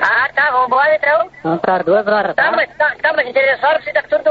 Ah, 0.00 0.28
tá, 0.34 0.50
vamos 0.52 0.68
embora 0.68 0.94
então. 0.94 1.30
Vamos 1.42 1.60
para 1.60 1.82
duas 1.82 2.06
horas, 2.06 2.34
tá? 2.34 2.44
Tá, 2.44 2.52
mas, 2.52 2.70
tá, 2.76 2.94
tá, 3.02 3.12
mas 3.14 3.28
interessado 3.28 3.82
precisa 3.82 4.02
tudo... 4.08 4.30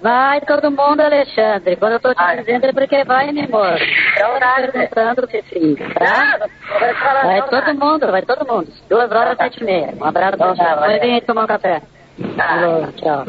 Vai 0.00 0.40
todo 0.42 0.70
mundo, 0.70 1.00
Alexandre. 1.00 1.76
Quando 1.76 1.92
eu 1.92 2.00
tô 2.00 2.14
te 2.14 2.22
ah. 2.22 2.36
dizendo 2.36 2.66
é 2.66 2.72
porque 2.72 3.04
vai 3.04 3.32
me 3.32 3.42
embora. 3.42 3.78
Então 4.12 4.38
tá, 4.38 4.54
perguntando, 4.72 5.28
Fifi, 5.28 5.76
tá? 5.94 6.38
vai 7.24 7.42
todo 7.48 7.74
mundo, 7.74 8.10
vai 8.10 8.22
todo 8.22 8.46
mundo. 8.46 8.68
Duas 8.88 9.10
horas, 9.10 9.36
sete 9.36 9.60
e 9.60 9.64
meia. 9.64 9.94
Um 9.98 10.04
abraço, 10.04 10.36
então, 10.36 10.54
tá, 10.54 10.74
Depois 10.74 11.00
vem 11.00 11.14
aí 11.14 11.20
tomar 11.22 11.44
um 11.44 11.48
café. 11.48 11.82
Tá. 12.36 12.92
tchau. 12.96 13.24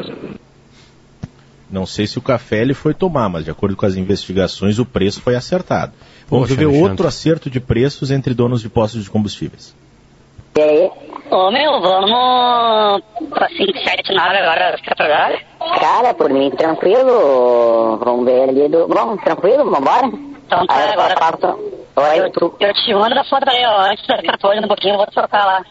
Não 1.70 1.86
sei 1.86 2.06
se 2.06 2.18
o 2.18 2.22
café 2.22 2.62
ele 2.62 2.74
foi 2.74 2.92
tomar, 2.92 3.28
mas 3.28 3.44
de 3.44 3.50
acordo 3.50 3.76
com 3.76 3.86
as 3.86 3.94
investigações, 3.94 4.80
o 4.80 4.84
preço 4.84 5.22
foi 5.22 5.36
acertado. 5.36 5.92
Vamos 6.30 6.48
Poxa, 6.48 6.54
ver 6.58 6.66
Alexandre. 6.66 6.90
outro 6.90 7.08
acerto 7.08 7.50
de 7.50 7.60
preços 7.60 8.10
entre 8.10 8.32
donos 8.34 8.62
de 8.62 8.68
postos 8.68 9.02
de 9.02 9.10
combustíveis. 9.10 9.74
E 10.56 10.60
aí? 10.60 10.90
Ô 11.30 11.50
meu, 11.50 11.80
vamos 11.80 13.02
pra 13.30 13.48
579 13.48 14.36
agora, 14.36 14.78
Catrodar? 14.84 15.32
Cara, 15.80 16.14
por 16.14 16.30
mim, 16.30 16.50
tranquilo. 16.50 17.98
Vamos 17.98 18.24
ver 18.24 18.48
ali 18.48 18.68
do. 18.68 18.86
Bom, 18.88 19.16
tranquilo, 19.16 19.70
vambora? 19.70 20.06
Então 20.06 20.66
tá, 20.66 20.74
aí, 20.74 20.90
agora. 20.90 21.14
Passo... 21.14 21.80
Oi, 21.96 22.18
eu, 22.18 22.32
tu... 22.32 22.54
eu 22.60 22.72
te 22.72 22.94
mando 22.94 23.18
a 23.18 23.24
foto 23.24 23.48
aí, 23.48 23.64
ó. 23.64 23.90
Antes 23.90 24.06
da 24.06 24.16
ficar 24.18 24.48
olhando 24.48 24.64
um 24.64 24.68
pouquinho, 24.68 24.94
eu 24.94 24.98
vou 24.98 25.06
trocar 25.06 25.44
lá. 25.44 25.64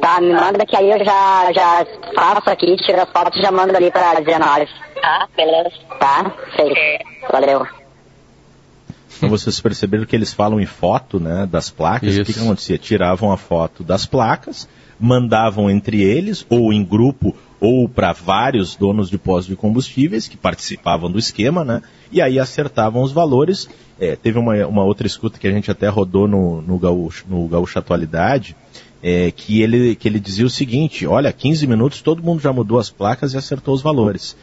Tá, 0.00 0.20
me 0.20 0.32
manda 0.32 0.64
que 0.64 0.76
aí 0.76 0.90
eu 0.90 1.04
já, 1.04 1.52
já 1.52 1.86
faço 2.14 2.50
aqui, 2.50 2.76
tiro 2.76 3.02
as 3.02 3.10
fotos 3.10 3.38
e 3.38 3.42
já 3.42 3.50
mando 3.50 3.76
ali 3.76 3.90
pra 3.90 4.14
19. 4.14 4.68
Tá, 5.00 5.28
beleza. 5.36 5.70
Tá, 5.98 6.32
sei. 6.56 6.72
Valeu. 7.30 7.81
Então 9.16 9.28
vocês 9.28 9.60
perceberam 9.60 10.04
que 10.04 10.16
eles 10.16 10.32
falam 10.32 10.60
em 10.60 10.66
foto, 10.66 11.20
né, 11.20 11.46
das 11.50 11.70
placas. 11.70 12.10
Isso. 12.10 12.22
O 12.22 12.24
que, 12.24 12.32
que 12.32 12.40
acontecia? 12.40 12.78
Tiravam 12.78 13.30
a 13.30 13.36
foto 13.36 13.84
das 13.84 14.06
placas, 14.06 14.68
mandavam 14.98 15.70
entre 15.70 16.02
eles, 16.02 16.46
ou 16.48 16.72
em 16.72 16.84
grupo, 16.84 17.34
ou 17.60 17.88
para 17.88 18.12
vários 18.12 18.74
donos 18.74 19.08
de 19.08 19.16
postos 19.16 19.46
de 19.46 19.56
combustíveis 19.56 20.26
que 20.26 20.36
participavam 20.36 21.10
do 21.10 21.18
esquema, 21.18 21.64
né? 21.64 21.80
E 22.10 22.20
aí 22.20 22.38
acertavam 22.38 23.02
os 23.02 23.12
valores. 23.12 23.68
É, 24.00 24.16
teve 24.16 24.38
uma, 24.38 24.66
uma 24.66 24.82
outra 24.82 25.06
escuta 25.06 25.38
que 25.38 25.46
a 25.46 25.52
gente 25.52 25.70
até 25.70 25.88
rodou 25.88 26.26
no, 26.26 26.60
no, 26.60 26.76
Gaúcho, 26.78 27.24
no 27.28 27.46
Gaúcho 27.46 27.78
Atualidade, 27.78 28.56
é, 29.00 29.30
que, 29.30 29.62
ele, 29.62 29.94
que 29.94 30.08
ele 30.08 30.18
dizia 30.18 30.44
o 30.44 30.50
seguinte, 30.50 31.06
olha, 31.06 31.32
15 31.32 31.66
minutos 31.68 32.02
todo 32.02 32.22
mundo 32.22 32.40
já 32.40 32.52
mudou 32.52 32.80
as 32.80 32.90
placas 32.90 33.32
e 33.32 33.36
acertou 33.36 33.74
os 33.74 33.82
valores. 33.82 34.36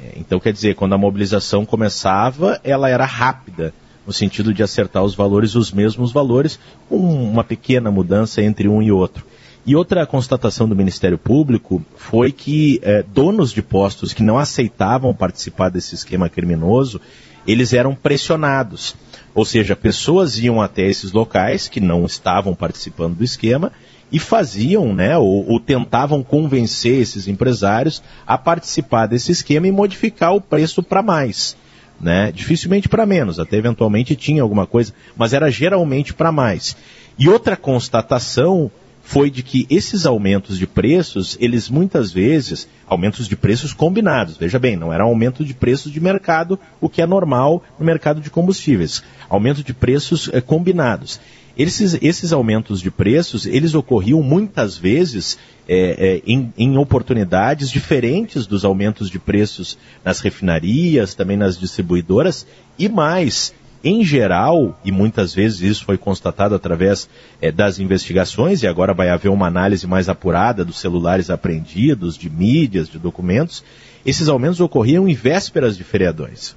É, 0.00 0.12
então, 0.16 0.38
quer 0.40 0.52
dizer, 0.52 0.74
quando 0.74 0.94
a 0.94 0.98
mobilização 0.98 1.64
começava, 1.64 2.60
ela 2.62 2.88
era 2.88 3.04
rápida, 3.04 3.74
no 4.06 4.12
sentido 4.12 4.52
de 4.52 4.62
acertar 4.62 5.02
os 5.02 5.14
valores, 5.14 5.54
os 5.54 5.72
mesmos 5.72 6.12
valores, 6.12 6.58
com 6.88 6.96
uma 6.96 7.44
pequena 7.44 7.90
mudança 7.90 8.42
entre 8.42 8.68
um 8.68 8.82
e 8.82 8.90
outro. 8.90 9.24
E 9.64 9.76
outra 9.76 10.04
constatação 10.04 10.68
do 10.68 10.74
Ministério 10.74 11.16
Público 11.16 11.84
foi 11.96 12.32
que 12.32 12.80
é, 12.82 13.02
donos 13.02 13.52
de 13.52 13.62
postos 13.62 14.12
que 14.12 14.22
não 14.22 14.38
aceitavam 14.38 15.14
participar 15.14 15.68
desse 15.68 15.94
esquema 15.94 16.28
criminoso, 16.28 17.00
eles 17.46 17.72
eram 17.72 17.94
pressionados. 17.94 18.96
Ou 19.34 19.44
seja, 19.44 19.76
pessoas 19.76 20.38
iam 20.38 20.60
até 20.60 20.82
esses 20.82 21.12
locais 21.12 21.68
que 21.68 21.80
não 21.80 22.04
estavam 22.04 22.54
participando 22.54 23.16
do 23.16 23.24
esquema 23.24 23.72
e 24.10 24.18
faziam, 24.18 24.92
né, 24.92 25.16
ou, 25.16 25.48
ou, 25.48 25.58
tentavam 25.58 26.22
convencer 26.22 27.00
esses 27.00 27.26
empresários 27.26 28.02
a 28.26 28.36
participar 28.36 29.06
desse 29.06 29.32
esquema 29.32 29.66
e 29.66 29.72
modificar 29.72 30.34
o 30.34 30.40
preço 30.40 30.82
para 30.82 31.02
mais. 31.02 31.56
Né? 32.02 32.32
Dificilmente 32.32 32.88
para 32.88 33.06
menos, 33.06 33.38
até 33.38 33.56
eventualmente 33.56 34.16
tinha 34.16 34.42
alguma 34.42 34.66
coisa, 34.66 34.92
mas 35.16 35.32
era 35.32 35.48
geralmente 35.50 36.12
para 36.12 36.32
mais. 36.32 36.76
E 37.16 37.28
outra 37.28 37.56
constatação 37.56 38.70
foi 39.02 39.30
de 39.30 39.42
que 39.42 39.66
esses 39.68 40.06
aumentos 40.06 40.58
de 40.58 40.66
preços, 40.66 41.36
eles 41.40 41.68
muitas 41.68 42.10
vezes, 42.12 42.68
aumentos 42.86 43.28
de 43.28 43.36
preços 43.36 43.72
combinados, 43.72 44.36
veja 44.36 44.58
bem, 44.58 44.76
não 44.76 44.92
era 44.92 45.04
aumento 45.04 45.44
de 45.44 45.54
preços 45.54 45.92
de 45.92 46.00
mercado, 46.00 46.58
o 46.80 46.88
que 46.88 47.02
é 47.02 47.06
normal 47.06 47.62
no 47.78 47.84
mercado 47.84 48.20
de 48.20 48.30
combustíveis, 48.30 49.02
aumento 49.28 49.62
de 49.62 49.74
preços 49.74 50.30
é, 50.32 50.40
combinados. 50.40 51.20
Esses, 51.56 51.98
esses 52.00 52.32
aumentos 52.32 52.80
de 52.80 52.90
preços, 52.90 53.44
eles 53.46 53.74
ocorriam 53.74 54.22
muitas 54.22 54.78
vezes 54.78 55.38
é, 55.68 55.76
é, 55.76 56.22
em, 56.26 56.52
em, 56.56 56.78
oportunidades 56.78 57.70
diferentes 57.70 58.46
dos 58.46 58.64
aumentos 58.64 59.10
de 59.10 59.18
preços 59.18 59.76
nas 60.04 60.20
refinarias, 60.20 61.14
também 61.14 61.36
nas 61.36 61.58
distribuidoras, 61.58 62.46
e 62.78 62.88
mais, 62.88 63.52
em 63.84 64.02
geral, 64.02 64.78
e 64.82 64.90
muitas 64.90 65.34
vezes 65.34 65.60
isso 65.60 65.84
foi 65.84 65.98
constatado 65.98 66.54
através 66.54 67.08
é, 67.40 67.52
das 67.52 67.78
investigações, 67.78 68.62
e 68.62 68.66
agora 68.66 68.94
vai 68.94 69.10
haver 69.10 69.28
uma 69.28 69.46
análise 69.46 69.86
mais 69.86 70.08
apurada 70.08 70.64
dos 70.64 70.78
celulares 70.78 71.28
apreendidos, 71.28 72.16
de 72.16 72.30
mídias, 72.30 72.88
de 72.88 72.98
documentos, 72.98 73.62
esses 74.06 74.28
aumentos 74.28 74.60
ocorriam 74.60 75.06
em 75.06 75.14
vésperas 75.14 75.76
de 75.76 75.84
feriadões. 75.84 76.56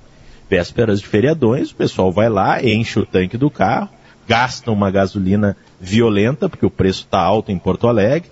Vésperas 0.49 1.01
de 1.01 1.07
feriadões, 1.07 1.71
o 1.71 1.75
pessoal 1.75 2.11
vai 2.11 2.29
lá, 2.29 2.63
enche 2.63 2.99
o 2.99 3.05
tanque 3.05 3.37
do 3.37 3.49
carro, 3.49 3.89
gastam 4.27 4.73
uma 4.73 4.89
gasolina 4.91 5.55
violenta, 5.79 6.49
porque 6.49 6.65
o 6.65 6.71
preço 6.71 7.01
está 7.01 7.19
alto 7.19 7.51
em 7.51 7.59
Porto 7.59 7.87
Alegre, 7.87 8.29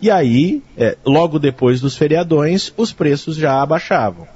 e 0.00 0.10
aí, 0.10 0.62
é, 0.76 0.96
logo 1.04 1.38
depois 1.38 1.80
dos 1.80 1.96
feriadões, 1.96 2.72
os 2.76 2.92
preços 2.92 3.36
já 3.36 3.62
abaixavam. 3.62 4.26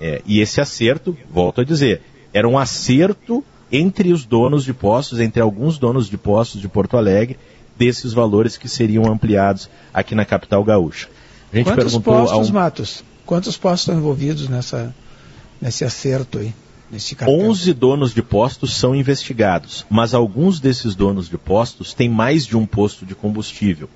É, 0.00 0.20
e 0.26 0.40
esse 0.40 0.60
acerto, 0.60 1.16
volto 1.30 1.62
a 1.62 1.64
dizer, 1.64 2.02
era 2.32 2.46
um 2.46 2.58
acerto 2.58 3.42
entre 3.72 4.12
os 4.12 4.24
donos 4.24 4.64
de 4.64 4.74
postos, 4.74 5.20
entre 5.20 5.40
alguns 5.40 5.78
donos 5.78 6.10
de 6.10 6.18
postos 6.18 6.60
de 6.60 6.68
Porto 6.68 6.96
Alegre, 6.96 7.38
desses 7.76 8.12
valores 8.12 8.56
que 8.56 8.68
seriam 8.68 9.10
ampliados 9.10 9.70
aqui 9.92 10.14
na 10.14 10.24
capital 10.24 10.62
gaúcha. 10.62 11.08
A 11.52 11.56
gente 11.56 11.66
Quantos 11.66 11.84
perguntou 11.84 12.14
postos, 12.14 12.50
um... 12.50 12.52
Matos? 12.52 13.04
Quantos 13.24 13.56
postos 13.56 13.80
estão 13.80 13.96
envolvidos 13.96 14.48
nessa, 14.48 14.94
nesse 15.60 15.84
acerto 15.84 16.38
aí? 16.38 16.54
Nesse 16.90 17.16
11 17.26 17.72
donos 17.72 18.14
de 18.14 18.22
postos 18.22 18.76
são 18.76 18.94
investigados, 18.94 19.86
mas 19.88 20.14
alguns 20.14 20.60
desses 20.60 20.94
donos 20.94 21.28
de 21.28 21.38
postos 21.38 21.94
têm 21.94 22.08
mais 22.08 22.46
de 22.46 22.56
um 22.56 22.66
posto 22.66 23.06
de 23.06 23.14
combustível. 23.14 23.88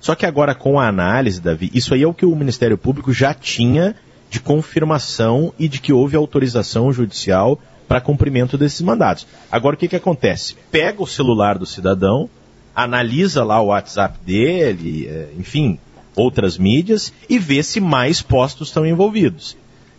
Só 0.00 0.14
que 0.14 0.26
agora 0.26 0.54
com 0.54 0.78
a 0.78 0.86
análise, 0.86 1.40
Davi, 1.40 1.70
isso 1.74 1.92
aí 1.92 2.02
é 2.02 2.06
o 2.06 2.14
que 2.14 2.24
o 2.24 2.36
Ministério 2.36 2.78
Público 2.78 3.12
já 3.12 3.34
tinha 3.34 3.96
de 4.30 4.40
confirmação 4.40 5.52
e 5.58 5.68
de 5.68 5.80
que 5.80 5.92
houve 5.92 6.16
autorização 6.16 6.92
judicial 6.92 7.60
para 7.88 8.00
cumprimento 8.00 8.58
desses 8.58 8.80
mandatos. 8.80 9.26
Agora 9.50 9.74
o 9.74 9.78
que, 9.78 9.88
que 9.88 9.96
acontece? 9.96 10.56
Pega 10.70 11.02
o 11.02 11.06
celular 11.06 11.58
do 11.58 11.66
cidadão, 11.66 12.28
analisa 12.74 13.44
lá 13.44 13.60
o 13.60 13.66
WhatsApp 13.66 14.18
dele, 14.24 15.06
é, 15.08 15.28
enfim, 15.38 15.78
outras 16.14 16.58
mídias 16.58 17.12
e 17.28 17.38
vê 17.38 17.62
se 17.62 17.80
mais 17.80 18.22
postos 18.22 18.68
estão 18.68 18.86
envolvidos. 18.86 19.56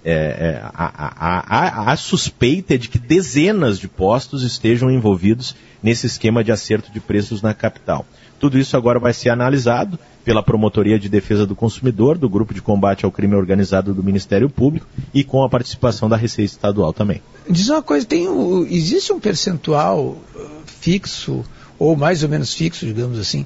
É, 0.09 0.13
é, 0.13 0.61
a, 0.73 0.85
a, 1.17 1.89
a, 1.89 1.91
a, 1.91 1.97
suspeita 1.97 2.75
é 2.75 2.77
de 2.77 2.87
que 2.87 2.97
dezenas 2.97 3.77
de 3.77 3.89
postos 3.89 4.41
estejam 4.41 4.89
envolvidos 4.89 5.53
nesse 5.83 6.07
esquema 6.07 6.45
de 6.45 6.49
acerto 6.49 6.89
de 6.89 7.01
preços 7.01 7.41
na 7.41 7.53
capital. 7.53 8.05
Tudo 8.39 8.57
isso 8.57 8.77
agora 8.77 8.99
vai 8.99 9.11
ser 9.11 9.31
analisado 9.31 9.99
pela 10.23 10.41
Promotoria 10.41 10.97
de 10.97 11.09
Defesa 11.09 11.45
do 11.45 11.57
Consumidor, 11.57 12.17
do 12.17 12.29
Grupo 12.29 12.53
de 12.53 12.61
Combate 12.61 13.03
ao 13.03 13.11
Crime 13.11 13.35
Organizado 13.35 13.93
do 13.93 14.01
Ministério 14.01 14.49
Público 14.49 14.87
e 15.13 15.25
com 15.25 15.43
a 15.43 15.49
participação 15.49 16.07
da 16.07 16.15
Receita 16.15 16.53
Estadual 16.53 16.93
também. 16.93 17.21
Diz 17.49 17.67
uma 17.67 17.81
coisa, 17.81 18.05
tem 18.05 18.29
um, 18.29 18.65
existe 18.65 19.11
um 19.11 19.19
percentual 19.19 19.99
uh, 19.99 20.49
fixo, 20.65 21.43
ou 21.77 21.97
mais 21.97 22.23
ou 22.23 22.29
menos 22.29 22.53
fixo, 22.53 22.85
digamos 22.85 23.19
assim, 23.19 23.45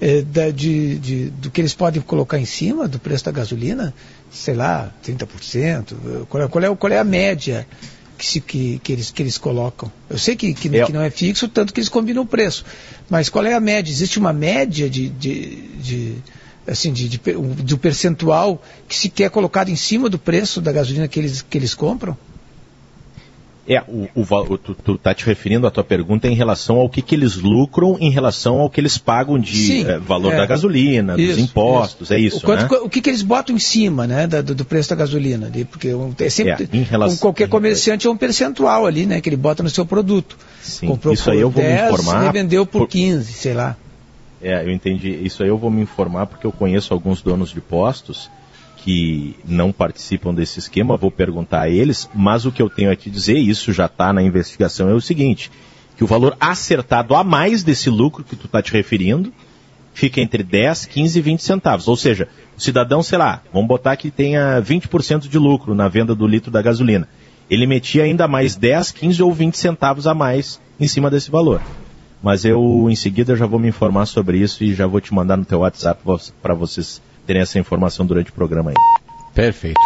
é, 0.00 0.22
da, 0.22 0.50
de, 0.50 0.98
de, 0.98 1.30
do 1.30 1.50
que 1.50 1.60
eles 1.60 1.74
podem 1.74 2.00
colocar 2.00 2.38
em 2.38 2.44
cima 2.44 2.88
do 2.88 2.98
preço 2.98 3.24
da 3.24 3.30
gasolina? 3.30 3.94
Sei 4.30 4.54
lá, 4.54 4.92
30%? 5.04 6.26
Qual 6.28 6.42
é, 6.42 6.48
qual 6.48 6.64
é, 6.64 6.76
qual 6.76 6.92
é 6.92 6.98
a 6.98 7.04
média? 7.04 7.66
que, 8.20 8.26
se, 8.26 8.40
que, 8.40 8.78
que, 8.84 8.92
eles, 8.92 9.10
que 9.10 9.22
eles 9.22 9.38
colocam. 9.38 9.90
Eu 10.08 10.18
sei 10.18 10.36
que, 10.36 10.52
que, 10.52 10.68
é. 10.76 10.84
que, 10.84 10.92
não 10.92 11.00
é 11.00 11.08
fixo, 11.08 11.48
tanto 11.48 11.72
que 11.72 11.80
eles 11.80 11.88
combinam 11.88 12.22
o 12.22 12.26
preço. 12.26 12.66
Mas 13.08 13.30
qual 13.30 13.46
é 13.46 13.54
a 13.54 13.60
média? 13.60 13.90
Existe 13.90 14.18
uma 14.18 14.30
média 14.30 14.90
de, 14.90 15.08
de, 15.08 15.48
de 15.48 16.14
assim, 16.68 16.92
de, 16.92 17.08
de, 17.08 17.18
do 17.18 17.78
percentual 17.78 18.62
que 18.86 18.94
se 18.94 19.08
quer 19.08 19.30
colocado 19.30 19.70
em 19.70 19.76
cima 19.76 20.10
do 20.10 20.18
preço 20.18 20.60
da 20.60 20.70
gasolina 20.70 21.08
que 21.08 21.18
eles, 21.18 21.40
que 21.40 21.56
eles 21.56 21.74
compram? 21.74 22.16
É, 23.68 23.82
o, 23.86 24.08
o, 24.14 24.58
tu, 24.58 24.74
tu 24.74 24.98
tá 24.98 25.14
te 25.14 25.24
referindo 25.26 25.66
à 25.66 25.70
tua 25.70 25.84
pergunta 25.84 26.26
em 26.26 26.34
relação 26.34 26.76
ao 26.76 26.88
que, 26.88 27.02
que 27.02 27.14
eles 27.14 27.36
lucram 27.36 27.96
em 28.00 28.10
relação 28.10 28.58
ao 28.58 28.70
que 28.70 28.80
eles 28.80 28.98
pagam 28.98 29.38
de 29.38 29.56
Sim, 29.56 29.84
é, 29.86 29.98
valor 29.98 30.32
é, 30.32 30.38
da 30.38 30.46
gasolina, 30.46 31.14
isso, 31.20 31.34
dos 31.34 31.44
impostos, 31.44 32.06
isso. 32.06 32.14
é 32.14 32.18
isso, 32.18 32.38
o, 32.38 32.40
quanto, 32.40 32.62
né? 32.62 32.80
o 32.82 32.88
que, 32.88 33.00
que 33.00 33.10
eles 33.10 33.22
botam 33.22 33.54
em 33.54 33.58
cima, 33.58 34.06
né, 34.06 34.26
do, 34.26 34.54
do, 34.54 34.64
preço 34.64 34.90
da 34.90 34.96
gasolina, 34.96 35.50
de, 35.50 35.64
porque 35.64 35.88
é 36.18 36.30
sempre, 36.30 36.68
é, 36.72 36.76
em 36.76 36.82
relação, 36.82 37.18
qualquer 37.18 37.48
comerciante 37.48 38.06
é 38.06 38.10
um 38.10 38.16
percentual 38.16 38.86
ali, 38.86 39.06
né, 39.06 39.20
que 39.20 39.28
ele 39.28 39.36
bota 39.36 39.62
no 39.62 39.70
seu 39.70 39.84
produto. 39.84 40.36
Sim, 40.62 40.88
Comprou 40.88 41.14
isso 41.14 41.24
por 41.24 41.32
aí 41.32 41.40
eu 41.40 41.50
vou 41.50 41.62
10 41.62 41.80
me 41.80 41.86
informar. 41.86 42.28
E 42.28 42.32
vendeu 42.32 42.66
por, 42.66 42.80
por 42.80 42.88
15, 42.88 43.32
sei 43.32 43.54
lá. 43.54 43.76
É, 44.42 44.64
eu 44.64 44.70
entendi. 44.70 45.10
Isso 45.22 45.42
aí 45.42 45.48
eu 45.48 45.58
vou 45.58 45.70
me 45.70 45.82
informar 45.82 46.26
porque 46.26 46.46
eu 46.46 46.52
conheço 46.52 46.94
alguns 46.94 47.20
donos 47.20 47.50
de 47.50 47.60
postos 47.60 48.30
que 48.82 49.36
não 49.44 49.72
participam 49.72 50.34
desse 50.34 50.58
esquema, 50.58 50.96
vou 50.96 51.10
perguntar 51.10 51.62
a 51.62 51.68
eles, 51.68 52.08
mas 52.14 52.46
o 52.46 52.52
que 52.52 52.62
eu 52.62 52.70
tenho 52.70 52.90
a 52.90 52.96
te 52.96 53.10
dizer, 53.10 53.36
isso 53.36 53.72
já 53.72 53.86
está 53.86 54.12
na 54.12 54.22
investigação, 54.22 54.88
é 54.88 54.94
o 54.94 55.00
seguinte, 55.00 55.50
que 55.96 56.04
o 56.04 56.06
valor 56.06 56.34
acertado 56.40 57.14
a 57.14 57.22
mais 57.22 57.62
desse 57.62 57.90
lucro 57.90 58.24
que 58.24 58.34
tu 58.34 58.46
está 58.46 58.62
te 58.62 58.72
referindo 58.72 59.32
fica 59.92 60.20
entre 60.20 60.42
10, 60.42 60.86
15 60.86 61.18
e 61.18 61.22
20 61.22 61.42
centavos. 61.42 61.88
Ou 61.88 61.96
seja, 61.96 62.28
o 62.56 62.60
cidadão, 62.60 63.02
sei 63.02 63.18
lá, 63.18 63.42
vamos 63.52 63.68
botar 63.68 63.96
que 63.96 64.10
tenha 64.10 64.62
20% 64.62 65.28
de 65.28 65.38
lucro 65.38 65.74
na 65.74 65.88
venda 65.88 66.14
do 66.14 66.26
litro 66.26 66.50
da 66.50 66.62
gasolina. 66.62 67.06
Ele 67.50 67.66
metia 67.66 68.04
ainda 68.04 68.26
mais 68.26 68.56
10, 68.56 68.92
15 68.92 69.22
ou 69.22 69.32
20 69.32 69.58
centavos 69.58 70.06
a 70.06 70.14
mais 70.14 70.58
em 70.78 70.88
cima 70.88 71.10
desse 71.10 71.30
valor. 71.30 71.60
Mas 72.22 72.44
eu, 72.46 72.86
em 72.88 72.96
seguida, 72.96 73.36
já 73.36 73.44
vou 73.44 73.58
me 73.58 73.68
informar 73.68 74.06
sobre 74.06 74.38
isso 74.38 74.64
e 74.64 74.74
já 74.74 74.86
vou 74.86 75.00
te 75.00 75.12
mandar 75.12 75.36
no 75.36 75.44
teu 75.44 75.58
WhatsApp 75.58 76.02
para 76.40 76.54
vocês 76.54 77.02
terem 77.26 77.42
essa 77.42 77.58
informação 77.58 78.06
durante 78.06 78.30
o 78.30 78.34
programa 78.34 78.70
aí. 78.70 78.76
Perfeito. 79.34 79.80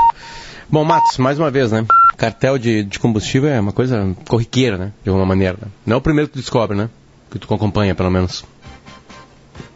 Bom, 0.69 0.85
Matos, 0.85 1.19
mais 1.19 1.39
uma 1.39 1.51
vez, 1.51 1.71
né? 1.71 1.85
Cartel 2.17 2.59
de, 2.59 2.85
de 2.85 2.99
combustível 2.99 3.51
é 3.51 3.61
uma 3.61 3.73
coisa 3.73 4.15
corriqueira, 4.29 4.79
né? 4.79 4.93
De 5.03 5.11
alguma 5.11 5.27
maneira. 5.27 5.59
Né? 5.61 5.69
Não 5.87 5.95
é 5.95 5.99
o 5.99 6.01
primeiro 6.01 6.29
que 6.29 6.35
tu 6.35 6.41
descobre, 6.41 6.77
né? 6.77 6.89
Que 7.31 7.39
tu 7.39 7.53
acompanha, 7.53 7.95
pelo 7.95 8.11
menos. 8.11 8.45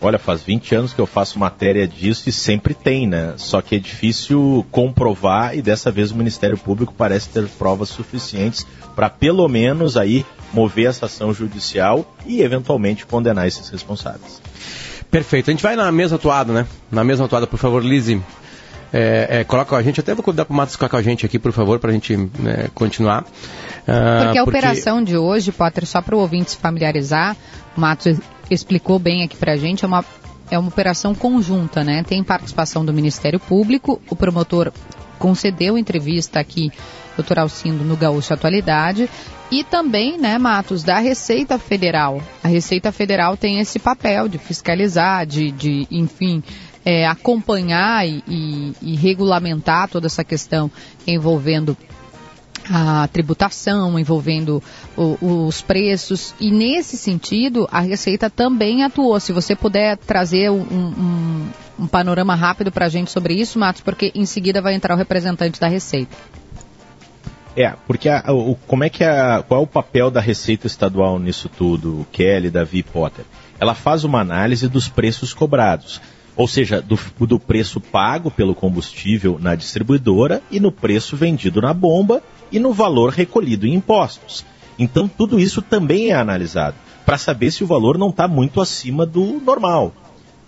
Olha, 0.00 0.18
faz 0.18 0.42
20 0.42 0.74
anos 0.74 0.92
que 0.92 1.00
eu 1.00 1.06
faço 1.06 1.38
matéria 1.38 1.86
disso 1.86 2.28
e 2.28 2.32
sempre 2.32 2.72
tem, 2.74 3.06
né? 3.06 3.34
Só 3.36 3.60
que 3.60 3.76
é 3.76 3.78
difícil 3.78 4.64
comprovar 4.70 5.56
e 5.56 5.62
dessa 5.62 5.90
vez 5.90 6.10
o 6.10 6.16
Ministério 6.16 6.56
Público 6.56 6.94
parece 6.96 7.28
ter 7.28 7.46
provas 7.48 7.88
suficientes 7.88 8.66
para 8.94 9.10
pelo 9.10 9.46
menos 9.48 9.96
aí 9.96 10.24
mover 10.52 10.88
essa 10.88 11.06
ação 11.06 11.32
judicial 11.32 12.16
e 12.26 12.40
eventualmente 12.40 13.06
condenar 13.06 13.46
esses 13.46 13.68
responsáveis. 13.68 14.40
Perfeito. 15.10 15.50
A 15.50 15.52
gente 15.52 15.62
vai 15.62 15.74
na 15.74 15.90
mesa 15.90 16.16
atuada, 16.16 16.52
né? 16.52 16.66
Na 16.90 17.02
mesa 17.02 17.24
atuada, 17.24 17.46
por 17.46 17.58
favor, 17.58 17.82
Lizzie. 17.82 18.22
É, 18.92 19.40
é, 19.40 19.44
coloca 19.44 19.76
a 19.76 19.82
gente, 19.82 20.00
até 20.00 20.14
vou 20.14 20.22
convidar 20.22 20.44
para 20.44 20.54
o 20.54 20.56
Matos 20.56 20.74
ficar 20.74 20.88
com 20.88 20.96
a 20.96 21.02
gente 21.02 21.24
aqui, 21.26 21.38
por 21.38 21.52
favor, 21.52 21.78
para 21.78 21.90
a 21.90 21.92
gente 21.92 22.16
né, 22.16 22.68
continuar. 22.74 23.22
Uh, 23.22 23.24
porque 24.24 24.38
a 24.38 24.44
porque... 24.44 24.58
operação 24.58 25.02
de 25.02 25.16
hoje, 25.16 25.52
Potter, 25.52 25.86
só 25.86 26.00
para 26.00 26.16
o 26.16 26.20
ouvinte 26.20 26.52
se 26.52 26.56
familiarizar, 26.56 27.36
o 27.76 27.80
Matos 27.80 28.18
explicou 28.50 28.98
bem 28.98 29.22
aqui 29.22 29.36
para 29.36 29.52
a 29.52 29.56
gente, 29.56 29.84
é 29.84 29.88
uma, 29.88 30.04
é 30.50 30.58
uma 30.58 30.68
operação 30.68 31.14
conjunta, 31.14 31.84
né? 31.84 32.02
Tem 32.02 32.22
participação 32.24 32.84
do 32.84 32.92
Ministério 32.92 33.38
Público, 33.38 34.00
o 34.08 34.16
promotor 34.16 34.72
concedeu 35.18 35.76
entrevista 35.76 36.40
aqui, 36.40 36.72
doutor 37.18 37.40
Alcindo, 37.40 37.84
no 37.84 37.96
Gaúcho 37.96 38.32
Atualidade, 38.32 39.10
e 39.50 39.64
também, 39.64 40.16
né, 40.16 40.38
Matos, 40.38 40.84
da 40.84 40.98
Receita 40.98 41.58
Federal. 41.58 42.22
A 42.42 42.48
Receita 42.48 42.92
Federal 42.92 43.36
tem 43.36 43.58
esse 43.58 43.78
papel 43.78 44.28
de 44.28 44.38
fiscalizar, 44.38 45.26
de, 45.26 45.50
de 45.50 45.86
enfim, 45.90 46.42
é, 46.84 47.06
acompanhar 47.06 48.06
e, 48.06 48.22
e, 48.26 48.72
e 48.80 48.96
regulamentar 48.96 49.88
toda 49.88 50.06
essa 50.06 50.22
questão 50.22 50.70
envolvendo 51.06 51.76
a 52.70 53.08
tributação, 53.08 53.98
envolvendo 53.98 54.62
o, 54.96 55.46
os 55.46 55.60
preços. 55.60 56.34
E 56.38 56.50
nesse 56.50 56.96
sentido, 56.96 57.66
a 57.72 57.80
Receita 57.80 58.30
também 58.30 58.84
atuou. 58.84 59.18
Se 59.18 59.32
você 59.32 59.56
puder 59.56 59.96
trazer 59.96 60.50
um, 60.50 60.60
um, 60.60 61.48
um 61.78 61.86
panorama 61.86 62.34
rápido 62.34 62.70
para 62.70 62.86
a 62.86 62.88
gente 62.88 63.10
sobre 63.10 63.34
isso, 63.34 63.58
Matos, 63.58 63.80
porque 63.80 64.12
em 64.14 64.26
seguida 64.26 64.60
vai 64.60 64.74
entrar 64.74 64.94
o 64.94 64.98
representante 64.98 65.58
da 65.58 65.68
Receita. 65.68 66.14
É, 67.58 67.74
porque 67.88 68.08
a, 68.08 68.22
o, 68.32 68.54
como 68.68 68.84
é 68.84 68.88
que 68.88 69.02
a, 69.02 69.42
qual 69.42 69.60
é 69.60 69.64
o 69.64 69.66
papel 69.66 70.12
da 70.12 70.20
Receita 70.20 70.68
Estadual 70.68 71.18
nisso 71.18 71.48
tudo, 71.48 72.06
Kelly, 72.12 72.50
Davi 72.50 72.84
Potter? 72.84 73.24
Ela 73.58 73.74
faz 73.74 74.04
uma 74.04 74.20
análise 74.20 74.68
dos 74.68 74.86
preços 74.86 75.34
cobrados, 75.34 76.00
ou 76.36 76.46
seja, 76.46 76.80
do, 76.80 76.96
do 77.26 77.40
preço 77.40 77.80
pago 77.80 78.30
pelo 78.30 78.54
combustível 78.54 79.40
na 79.42 79.56
distribuidora 79.56 80.40
e 80.52 80.60
no 80.60 80.70
preço 80.70 81.16
vendido 81.16 81.60
na 81.60 81.74
bomba 81.74 82.22
e 82.52 82.60
no 82.60 82.72
valor 82.72 83.10
recolhido 83.10 83.66
em 83.66 83.74
impostos. 83.74 84.46
Então 84.78 85.08
tudo 85.08 85.40
isso 85.40 85.60
também 85.60 86.10
é 86.10 86.14
analisado 86.14 86.76
para 87.04 87.18
saber 87.18 87.50
se 87.50 87.64
o 87.64 87.66
valor 87.66 87.98
não 87.98 88.10
está 88.10 88.28
muito 88.28 88.60
acima 88.60 89.04
do 89.04 89.40
normal. 89.44 89.92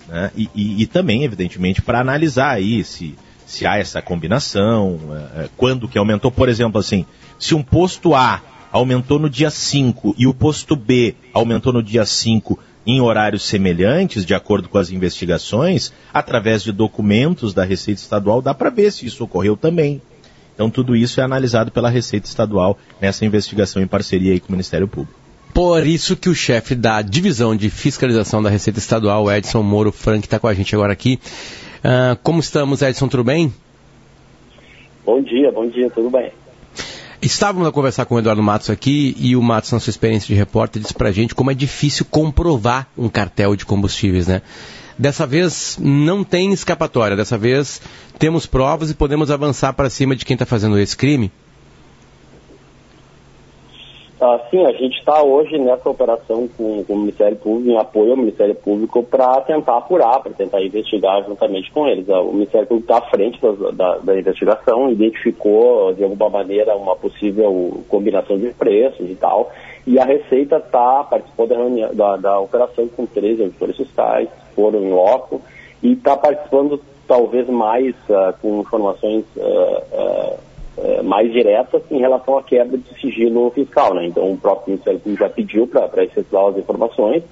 Né? 0.06 0.30
E, 0.36 0.48
e, 0.54 0.82
e 0.82 0.86
também, 0.86 1.24
evidentemente, 1.24 1.82
para 1.82 1.98
analisar 1.98 2.50
aí 2.50 2.84
se 2.84 3.18
se 3.50 3.66
há 3.66 3.78
essa 3.78 4.00
combinação, 4.00 4.96
é, 5.10 5.42
é, 5.42 5.48
quando 5.56 5.88
que 5.88 5.98
aumentou, 5.98 6.30
por 6.30 6.48
exemplo, 6.48 6.78
assim, 6.78 7.04
se 7.36 7.52
um 7.52 7.64
posto 7.64 8.14
A 8.14 8.40
aumentou 8.70 9.18
no 9.18 9.28
dia 9.28 9.50
5 9.50 10.14
e 10.16 10.24
o 10.24 10.32
posto 10.32 10.76
B 10.76 11.16
aumentou 11.34 11.72
no 11.72 11.82
dia 11.82 12.06
5 12.06 12.56
em 12.86 13.00
horários 13.00 13.42
semelhantes, 13.42 14.24
de 14.24 14.34
acordo 14.34 14.68
com 14.68 14.78
as 14.78 14.90
investigações, 14.90 15.92
através 16.14 16.62
de 16.62 16.70
documentos 16.70 17.52
da 17.52 17.64
Receita 17.64 18.00
Estadual, 18.00 18.40
dá 18.40 18.54
para 18.54 18.70
ver 18.70 18.92
se 18.92 19.04
isso 19.04 19.24
ocorreu 19.24 19.56
também. 19.56 20.00
Então 20.54 20.70
tudo 20.70 20.94
isso 20.94 21.20
é 21.20 21.24
analisado 21.24 21.72
pela 21.72 21.90
Receita 21.90 22.28
Estadual 22.28 22.78
nessa 23.00 23.24
investigação 23.26 23.82
em 23.82 23.86
parceria 23.86 24.38
com 24.38 24.48
o 24.48 24.52
Ministério 24.52 24.86
Público. 24.86 25.18
Por 25.52 25.84
isso 25.84 26.16
que 26.16 26.28
o 26.28 26.34
chefe 26.36 26.76
da 26.76 27.02
divisão 27.02 27.56
de 27.56 27.68
fiscalização 27.68 28.40
da 28.40 28.48
Receita 28.48 28.78
Estadual, 28.78 29.30
Edson 29.32 29.64
Moro 29.64 29.90
Frank, 29.90 30.24
está 30.24 30.38
com 30.38 30.46
a 30.46 30.54
gente 30.54 30.72
agora 30.72 30.92
aqui. 30.92 31.18
Uh, 31.80 32.16
como 32.22 32.40
estamos, 32.40 32.82
Edson? 32.82 33.08
Tudo 33.08 33.24
bem? 33.24 33.52
Bom 35.04 35.22
dia, 35.22 35.50
bom 35.50 35.68
dia, 35.68 35.90
tudo 35.90 36.10
bem. 36.10 36.30
Estávamos 37.22 37.68
a 37.68 37.72
conversar 37.72 38.06
com 38.06 38.14
o 38.14 38.18
Eduardo 38.18 38.42
Matos 38.42 38.70
aqui 38.70 39.14
e 39.18 39.36
o 39.36 39.42
Matos, 39.42 39.72
na 39.72 39.80
sua 39.80 39.90
experiência 39.90 40.26
de 40.26 40.34
repórter, 40.34 40.80
disse 40.80 40.94
pra 40.94 41.10
gente 41.10 41.34
como 41.34 41.50
é 41.50 41.54
difícil 41.54 42.06
comprovar 42.06 42.88
um 42.96 43.08
cartel 43.08 43.56
de 43.56 43.66
combustíveis, 43.66 44.26
né? 44.26 44.40
Dessa 44.98 45.26
vez 45.26 45.78
não 45.80 46.22
tem 46.22 46.52
escapatória, 46.52 47.16
dessa 47.16 47.36
vez 47.38 47.80
temos 48.18 48.46
provas 48.46 48.90
e 48.90 48.94
podemos 48.94 49.30
avançar 49.30 49.72
para 49.72 49.88
cima 49.88 50.14
de 50.14 50.24
quem 50.24 50.34
está 50.34 50.44
fazendo 50.44 50.78
esse 50.78 50.96
crime. 50.96 51.30
Ah, 54.22 54.38
sim, 54.50 54.62
a 54.66 54.72
gente 54.72 54.98
está 54.98 55.22
hoje 55.22 55.56
nessa 55.56 55.88
operação 55.88 56.46
com, 56.54 56.84
com, 56.84 56.92
o 56.92 56.98
Ministério 56.98 57.38
Público, 57.38 57.70
em 57.70 57.78
apoio 57.78 58.10
ao 58.10 58.18
Ministério 58.18 58.54
Público, 58.54 59.02
para 59.02 59.40
tentar 59.40 59.78
apurar, 59.78 60.20
para 60.20 60.32
tentar 60.32 60.60
investigar 60.60 61.24
juntamente 61.24 61.72
com 61.72 61.88
eles. 61.88 62.06
Ah, 62.10 62.20
o 62.20 62.34
Ministério 62.34 62.66
Público 62.66 62.92
está 62.92 62.98
à 62.98 63.10
frente 63.10 63.40
da, 63.40 63.70
da, 63.70 63.98
da, 63.98 64.18
investigação, 64.18 64.90
identificou 64.90 65.94
de 65.94 66.04
alguma 66.04 66.28
maneira 66.28 66.76
uma 66.76 66.94
possível 66.94 67.82
combinação 67.88 68.36
de 68.36 68.52
preços 68.52 69.08
e 69.08 69.14
tal, 69.14 69.50
e 69.86 69.98
a 69.98 70.04
Receita 70.04 70.60
tá, 70.60 71.02
participou 71.02 71.46
da, 71.46 71.56
reunião, 71.56 71.94
da, 71.94 72.16
da 72.18 72.38
operação 72.40 72.88
com 72.88 73.06
três 73.06 73.40
auditores 73.40 73.78
fiscais, 73.78 74.28
foram 74.54 74.82
em 74.82 74.90
loco, 74.90 75.40
e 75.82 75.92
está 75.92 76.14
participando 76.14 76.78
talvez 77.08 77.48
mais 77.48 77.94
uh, 78.10 78.34
com 78.42 78.60
informações. 78.60 79.24
Uh, 79.34 79.82
uh, 79.94 80.49
eh, 80.82 81.02
mais 81.02 81.30
diretas 81.30 81.82
em 81.90 81.98
relação 81.98 82.38
à 82.38 82.42
quebra 82.42 82.78
de 82.78 83.00
sigilo 83.00 83.50
fiscal. 83.50 83.92
Né? 83.94 84.06
Então, 84.06 84.30
o 84.32 84.36
próprio 84.36 84.72
Ministério 84.72 84.98
Público 84.98 85.22
já 85.22 85.28
pediu 85.28 85.66
para 85.66 86.04
efetuar 86.04 86.48
as 86.48 86.56
informações, 86.56 87.22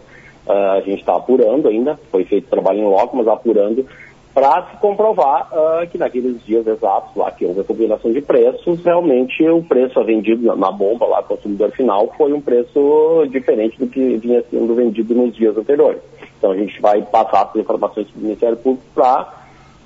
uh, 0.47 0.53
a 0.77 0.81
gente 0.81 1.01
está 1.01 1.17
apurando 1.17 1.67
ainda, 1.69 1.99
foi 2.11 2.25
feito 2.25 2.49
trabalho 2.49 2.81
em 2.81 2.85
loco, 2.85 3.17
mas 3.17 3.27
apurando 3.27 3.87
para 4.35 4.63
se 4.71 4.77
comprovar 4.77 5.49
uh, 5.51 5.89
que 5.89 5.97
naqueles 5.99 6.45
dias 6.45 6.67
exatos 6.67 7.17
lá 7.17 7.31
que 7.31 7.45
houve 7.45 7.61
a 7.61 7.65
combinação 7.65 8.13
de 8.13 8.21
preços, 8.21 8.85
realmente 8.85 9.43
o 9.49 9.63
preço 9.63 10.03
vendido 10.05 10.55
na 10.55 10.71
bomba 10.71 11.07
lá 11.07 11.23
consumidor 11.23 11.71
final 11.73 12.13
foi 12.17 12.33
um 12.33 12.41
preço 12.41 13.27
diferente 13.31 13.79
do 13.79 13.87
que 13.87 14.17
vinha 14.19 14.45
sendo 14.51 14.75
vendido 14.75 15.15
nos 15.15 15.35
dias 15.35 15.57
anteriores. 15.57 16.01
Então 16.39 16.53
a 16.53 16.57
gente 16.57 16.81
vai 16.81 17.03
passar 17.03 17.45
as 17.45 17.57
informações 17.57 18.09
para 18.09 18.19
o 18.19 18.23
Ministério 18.23 18.57
Público 18.59 18.85
para 18.95 19.38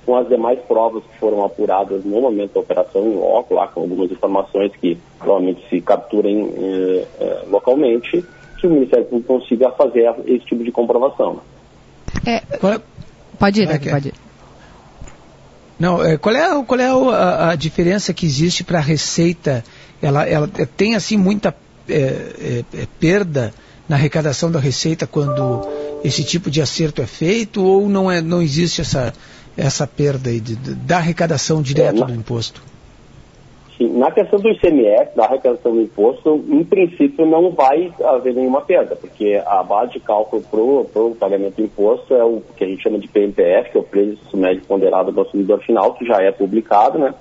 com 0.05 0.15
as 0.15 0.27
demais 0.27 0.59
provas 0.67 1.03
que 1.03 1.17
foram 1.19 1.43
apuradas 1.43 2.03
no 2.03 2.21
momento 2.21 2.53
da 2.53 2.59
operação 2.59 3.05
em 3.05 3.15
loco, 3.15 3.53
lá 3.53 3.67
com 3.67 3.81
algumas 3.81 4.11
informações 4.11 4.71
que 4.75 4.97
provavelmente 5.17 5.61
se 5.69 5.81
capturem 5.81 6.53
eh, 6.57 7.07
eh, 7.19 7.45
localmente, 7.49 8.23
que 8.59 8.67
o 8.67 8.69
Ministério 8.69 9.05
Público 9.05 9.39
consiga 9.39 9.71
fazer 9.71 10.13
esse 10.25 10.45
tipo 10.45 10.63
de 10.63 10.71
comprovação. 10.71 11.39
É, 12.25 12.41
pode 13.37 13.61
ir, 13.61 13.69
é, 13.69 13.77
pode 13.77 14.09
ir. 14.09 14.13
Não, 15.79 16.03
é, 16.03 16.17
qual 16.17 16.35
é, 16.35 16.63
qual 16.63 16.79
é 16.79 16.87
a, 16.87 17.49
a 17.49 17.55
diferença 17.55 18.13
que 18.13 18.25
existe 18.25 18.63
para 18.63 18.79
a 18.79 18.81
Receita? 18.81 19.63
Ela, 20.01 20.25
ela 20.25 20.49
tem 20.77 20.95
assim 20.95 21.17
muita 21.17 21.53
é, 21.89 21.93
é, 21.93 22.63
é, 22.73 22.87
perda 22.99 23.53
na 23.89 23.97
arrecadação 23.97 24.49
da 24.49 24.59
Receita 24.59 25.05
quando 25.05 25.67
esse 26.03 26.23
tipo 26.23 26.49
de 26.49 26.61
acerto 26.61 27.01
é 27.01 27.05
feito 27.05 27.61
ou 27.61 27.89
não, 27.89 28.09
é, 28.09 28.21
não 28.21 28.41
existe 28.41 28.79
essa, 28.79 29.13
essa 29.57 29.85
perda 29.85 30.29
aí 30.29 30.39
de, 30.39 30.55
de, 30.55 30.75
da 30.75 30.97
arrecadação 30.97 31.61
direta 31.61 31.97
é, 31.97 31.99
na, 31.99 32.05
do 32.05 32.13
imposto? 32.13 32.61
Sim, 33.77 33.97
na 33.97 34.11
questão 34.11 34.39
do 34.39 34.49
ICMS, 34.49 35.15
da 35.15 35.25
arrecadação 35.25 35.73
do 35.73 35.81
imposto, 35.81 36.43
em 36.47 36.63
princípio 36.63 37.25
não 37.25 37.51
vai 37.51 37.91
haver 38.03 38.33
nenhuma 38.33 38.61
perda, 38.61 38.95
porque 38.95 39.41
a 39.45 39.63
base 39.63 39.93
de 39.93 39.99
cálculo 39.99 40.43
para 40.43 41.01
o 41.01 41.15
pagamento 41.15 41.55
do 41.55 41.63
imposto 41.63 42.13
é 42.13 42.23
o 42.23 42.41
que 42.55 42.63
a 42.63 42.67
gente 42.67 42.83
chama 42.83 42.99
de 42.99 43.07
PMPF, 43.07 43.71
que 43.71 43.77
é 43.77 43.81
o 43.81 43.83
preço 43.83 44.37
médio 44.37 44.63
ponderado 44.65 45.11
do 45.11 45.23
consumidor 45.23 45.59
final, 45.61 45.93
que 45.95 46.05
já 46.05 46.21
é 46.21 46.31
publicado, 46.31 46.99
né? 46.99 47.13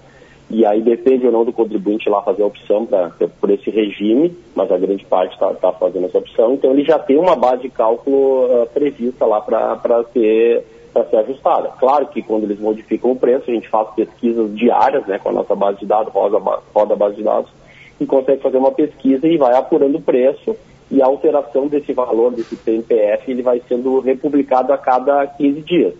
E 0.50 0.66
aí 0.66 0.82
depende 0.82 1.24
ou 1.24 1.32
não 1.32 1.46
do 1.46 1.52
contribuinte 1.52 2.10
lá 2.10 2.20
fazer 2.20 2.42
a 2.42 2.46
opção 2.46 2.84
pra, 2.84 3.10
por 3.40 3.48
esse 3.48 3.70
regime, 3.70 4.36
mas 4.54 4.70
a 4.70 4.76
grande 4.76 5.02
parte 5.06 5.32
está 5.32 5.54
tá 5.54 5.72
fazendo 5.72 6.04
essa 6.04 6.18
opção. 6.18 6.52
Então 6.52 6.72
ele 6.72 6.84
já 6.84 6.98
tem 6.98 7.16
uma 7.16 7.34
base 7.34 7.62
de 7.62 7.70
cálculo 7.70 8.44
uh, 8.44 8.66
prevista 8.66 9.24
lá 9.24 9.40
para 9.40 10.04
ser 10.12 10.62
para 10.92 11.04
ser 11.06 11.16
ajustada. 11.16 11.70
Claro 11.78 12.06
que 12.06 12.22
quando 12.22 12.44
eles 12.44 12.60
modificam 12.60 13.12
o 13.12 13.16
preço, 13.16 13.50
a 13.50 13.54
gente 13.54 13.68
faz 13.68 13.88
pesquisas 13.94 14.54
diárias 14.54 15.06
né, 15.06 15.18
com 15.18 15.30
a 15.30 15.32
nossa 15.32 15.54
base 15.54 15.78
de 15.78 15.86
dados, 15.86 16.12
roda, 16.12 16.38
roda 16.74 16.94
a 16.94 16.96
base 16.96 17.16
de 17.16 17.22
dados, 17.22 17.50
e 17.98 18.06
consegue 18.06 18.42
fazer 18.42 18.58
uma 18.58 18.72
pesquisa 18.72 19.26
e 19.26 19.36
vai 19.36 19.54
apurando 19.54 19.96
o 19.98 20.02
preço 20.02 20.56
e 20.90 21.00
a 21.00 21.06
alteração 21.06 21.68
desse 21.68 21.92
valor, 21.94 22.32
desse 22.32 22.54
PNPF, 22.54 23.30
ele 23.30 23.42
vai 23.42 23.62
sendo 23.66 24.00
republicado 24.00 24.72
a 24.72 24.78
cada 24.78 25.26
15 25.26 25.60
dias. 25.62 25.94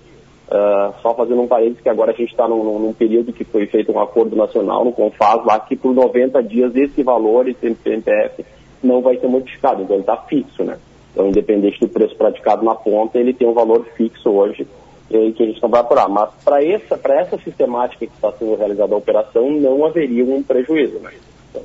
Uh, 0.48 0.92
só 1.00 1.14
fazendo 1.14 1.40
um 1.40 1.48
parênteses 1.48 1.80
que 1.80 1.88
agora 1.88 2.12
a 2.12 2.14
gente 2.14 2.30
está 2.30 2.46
num, 2.46 2.78
num, 2.78 2.92
período 2.92 3.32
que 3.32 3.42
foi 3.42 3.64
feito 3.66 3.90
um 3.90 3.98
acordo 3.98 4.36
nacional 4.36 4.84
no 4.84 4.92
CONFAS 4.92 5.46
lá 5.46 5.58
que 5.58 5.74
por 5.74 5.94
90 5.94 6.42
dias 6.42 6.76
esse 6.76 7.02
valor, 7.02 7.48
esse 7.48 7.74
PNPF, 7.74 8.44
não 8.82 9.00
vai 9.00 9.16
ser 9.16 9.28
modificado, 9.28 9.82
então 9.82 9.96
ele 9.96 10.02
está 10.02 10.16
fixo, 10.16 10.62
né? 10.62 10.78
Então, 11.12 11.28
independente 11.28 11.80
do 11.80 11.88
preço 11.88 12.14
praticado 12.16 12.62
na 12.62 12.74
ponta, 12.74 13.18
ele 13.18 13.32
tem 13.32 13.48
um 13.48 13.54
valor 13.54 13.86
fixo 13.96 14.28
hoje 14.28 14.66
eh, 15.12 15.32
que 15.32 15.42
a 15.42 15.46
gente 15.46 15.62
não 15.62 15.68
vai 15.68 15.80
apurar. 15.80 16.08
Mas 16.08 16.30
para 16.44 16.64
essa, 16.64 16.98
essa 17.04 17.38
sistemática 17.38 18.06
que 18.06 18.12
está 18.12 18.32
sendo 18.32 18.56
realizada 18.56 18.94
a 18.94 18.98
operação, 18.98 19.50
não 19.50 19.84
haveria 19.84 20.24
um 20.24 20.42
prejuízo, 20.42 20.98
né? 21.00 21.10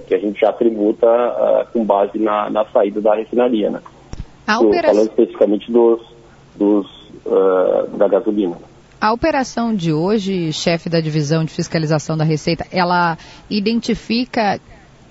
Que 0.08 0.16
a 0.16 0.20
gente 0.20 0.40
já 0.40 0.52
tributa 0.52 1.08
uh, 1.08 1.72
com 1.72 1.84
base 1.84 2.20
na, 2.20 2.50
na, 2.50 2.66
saída 2.66 3.00
da 3.00 3.16
refinaria, 3.16 3.70
né? 3.70 3.82
A 4.46 4.58
Do, 4.58 4.68
operação... 4.68 4.96
Falando 4.96 5.10
especificamente 5.10 5.72
dos, 5.72 6.02
dos 6.56 6.86
uh, 7.26 7.98
da 7.98 8.08
gasolina. 8.08 8.58
A 9.00 9.14
operação 9.14 9.76
de 9.76 9.94
hoje, 9.94 10.52
chefe 10.52 10.90
da 10.90 11.00
divisão 11.00 11.46
de 11.46 11.54
fiscalização 11.54 12.18
da 12.18 12.24
Receita, 12.24 12.66
ela 12.72 13.18
identifica 13.50 14.60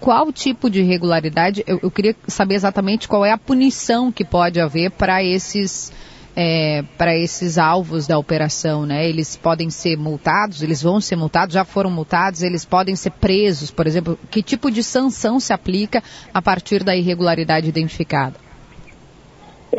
qual 0.01 0.33
tipo 0.33 0.68
de 0.68 0.81
irregularidade? 0.81 1.64
Eu, 1.66 1.79
eu, 1.83 1.90
queria 1.90 2.14
saber 2.27 2.55
exatamente 2.55 3.09
qual 3.09 3.25
é 3.25 3.33
a 3.33 3.38
punição 3.38 4.12
que 4.12 4.25
pode 4.25 4.61
haver 4.61 4.90
para 4.90 5.22
esses 5.22 5.92
é, 6.37 6.85
para 6.99 7.16
esses 7.16 7.57
alvos 7.57 8.07
da 8.07 8.18
operação, 8.18 8.85
né? 8.85 9.09
Eles 9.09 9.35
podem 9.37 9.70
ser 9.70 9.96
multados, 9.96 10.62
eles 10.62 10.83
vão 10.83 11.01
ser 11.01 11.16
multados, 11.16 11.55
já 11.55 11.64
foram 11.64 11.90
multados, 11.90 12.42
eles 12.42 12.62
podem 12.62 12.94
ser 12.94 13.12
presos, 13.12 13.70
por 13.70 13.87
exemplo. 13.87 14.18
Que 14.31 14.42
tipo 14.42 14.70
de 14.70 14.83
sanção 14.83 15.40
se 15.40 15.55
aplica 15.55 16.03
a 16.35 16.42
partir 16.42 16.85
da 16.85 16.94
irregularidade 16.94 17.66
identificada? 17.66 18.45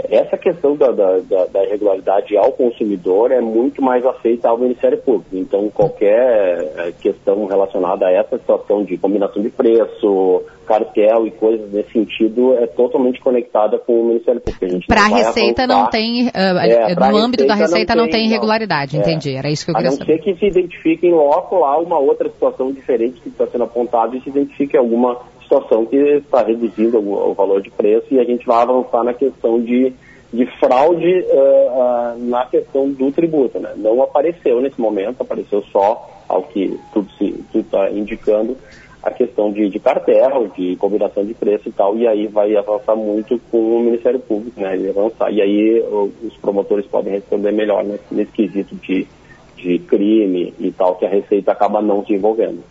Essa 0.10 0.38
questão 0.38 0.75
da, 0.75 0.91
da, 0.91 1.45
da, 1.45 1.63
irregularidade 1.65 2.38
ao 2.38 2.51
consumidor 2.51 3.31
é 3.31 3.41
muito 3.41 3.81
mais 3.81 4.05
aceita 4.05 4.49
ao 4.49 4.57
Ministério 4.57 4.97
Público. 4.99 5.36
Então, 5.36 5.69
qualquer 5.69 6.71
é, 6.77 6.91
questão 6.91 7.45
relacionada 7.45 8.05
a 8.05 8.12
essa 8.12 8.38
situação 8.38 8.83
de 8.83 8.97
combinação 8.97 9.41
de 9.41 9.49
preço, 9.49 10.43
cartel 10.65 11.25
e 11.25 11.31
coisas 11.31 11.71
nesse 11.71 11.91
sentido 11.91 12.53
é 12.57 12.67
totalmente 12.67 13.19
conectada 13.21 13.79
com 13.79 14.01
o 14.01 14.05
Ministério 14.05 14.41
Público. 14.41 14.86
Para 14.88 15.05
a 15.05 15.07
Receita 15.07 15.63
avançar. 15.63 15.81
não 15.81 15.89
tem, 15.89 16.27
uh, 16.27 16.31
é, 16.33 16.95
no 16.95 17.17
âmbito 17.17 17.47
da 17.47 17.55
Receita 17.55 17.95
não 17.95 18.03
tem, 18.03 18.12
não 18.12 18.19
tem 18.19 18.25
irregularidade, 18.27 18.95
não. 18.95 19.01
entendi. 19.01 19.36
Era 19.36 19.49
isso 19.49 19.65
que 19.65 19.71
eu 19.71 19.75
queria 19.75 19.91
saber. 19.91 20.03
A 20.03 20.07
não 20.07 20.15
ser 20.15 20.23
que 20.23 20.39
se 20.39 20.45
identifique 20.45 21.07
em 21.07 21.13
loco 21.13 21.60
lá 21.60 21.77
uma 21.79 21.97
outra 21.97 22.29
situação 22.29 22.71
diferente 22.71 23.19
que 23.21 23.29
está 23.29 23.47
sendo 23.47 23.63
apontada 23.63 24.15
e 24.15 24.21
se 24.21 24.29
identifique 24.29 24.77
alguma 24.77 25.17
situação 25.47 25.86
que 25.86 25.95
está 25.95 26.43
reduzindo 26.43 26.99
o, 26.99 27.31
o, 27.31 27.33
valor 27.33 27.62
de 27.62 27.71
preço 27.71 28.07
e 28.12 28.19
a 28.19 28.23
gente 28.25 28.45
vai 28.45 28.62
avançar 28.62 29.03
na 29.03 29.13
questão 29.13 29.62
de, 29.62 29.93
de 30.31 30.45
fraude 30.60 31.21
uh, 31.21 32.15
uh, 32.15 32.29
na 32.29 32.45
questão 32.45 32.89
do 32.89 33.12
tributo. 33.12 33.57
Né? 33.60 33.73
Não 33.77 34.03
apareceu 34.03 34.62
nesse 34.62 34.79
momento, 34.79 35.21
apareceu 35.21 35.63
só, 35.71 36.05
ao 36.27 36.43
que 36.43 36.77
tudo 36.93 37.07
está 37.55 37.89
indicando, 37.89 38.57
a 39.01 39.10
questão 39.12 39.51
de, 39.51 39.69
de 39.69 39.79
cartel, 39.79 40.49
de 40.49 40.75
combinação 40.75 41.25
de 41.25 41.33
preço 41.33 41.69
e 41.69 41.71
tal, 41.71 41.95
e 41.97 42.05
aí 42.05 42.27
vai 42.27 42.53
avançar 42.57 42.95
muito 42.95 43.39
com 43.49 43.77
o 43.77 43.79
Ministério 43.79 44.19
Público, 44.19 44.60
né? 44.60 44.75
Ele 44.75 44.89
avançar. 44.89 45.31
E 45.31 45.41
aí 45.41 45.81
os 46.23 46.36
promotores 46.41 46.86
podem 46.88 47.13
responder 47.13 47.53
melhor 47.53 47.86
nesse, 47.86 48.03
nesse 48.12 48.31
quesito 48.33 48.75
de, 48.75 49.07
de 49.55 49.79
crime 49.79 50.53
e 50.60 50.71
tal, 50.71 50.95
que 50.95 51.05
a 51.05 51.10
Receita 51.10 51.53
acaba 51.53 51.81
não 51.81 52.05
se 52.05 52.13
envolvendo. 52.13 52.62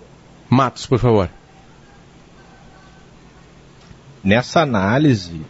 Matos, 0.50 0.86
por 0.86 0.98
favor 0.98 1.30
nessa 4.26 4.60
análise 4.60 5.40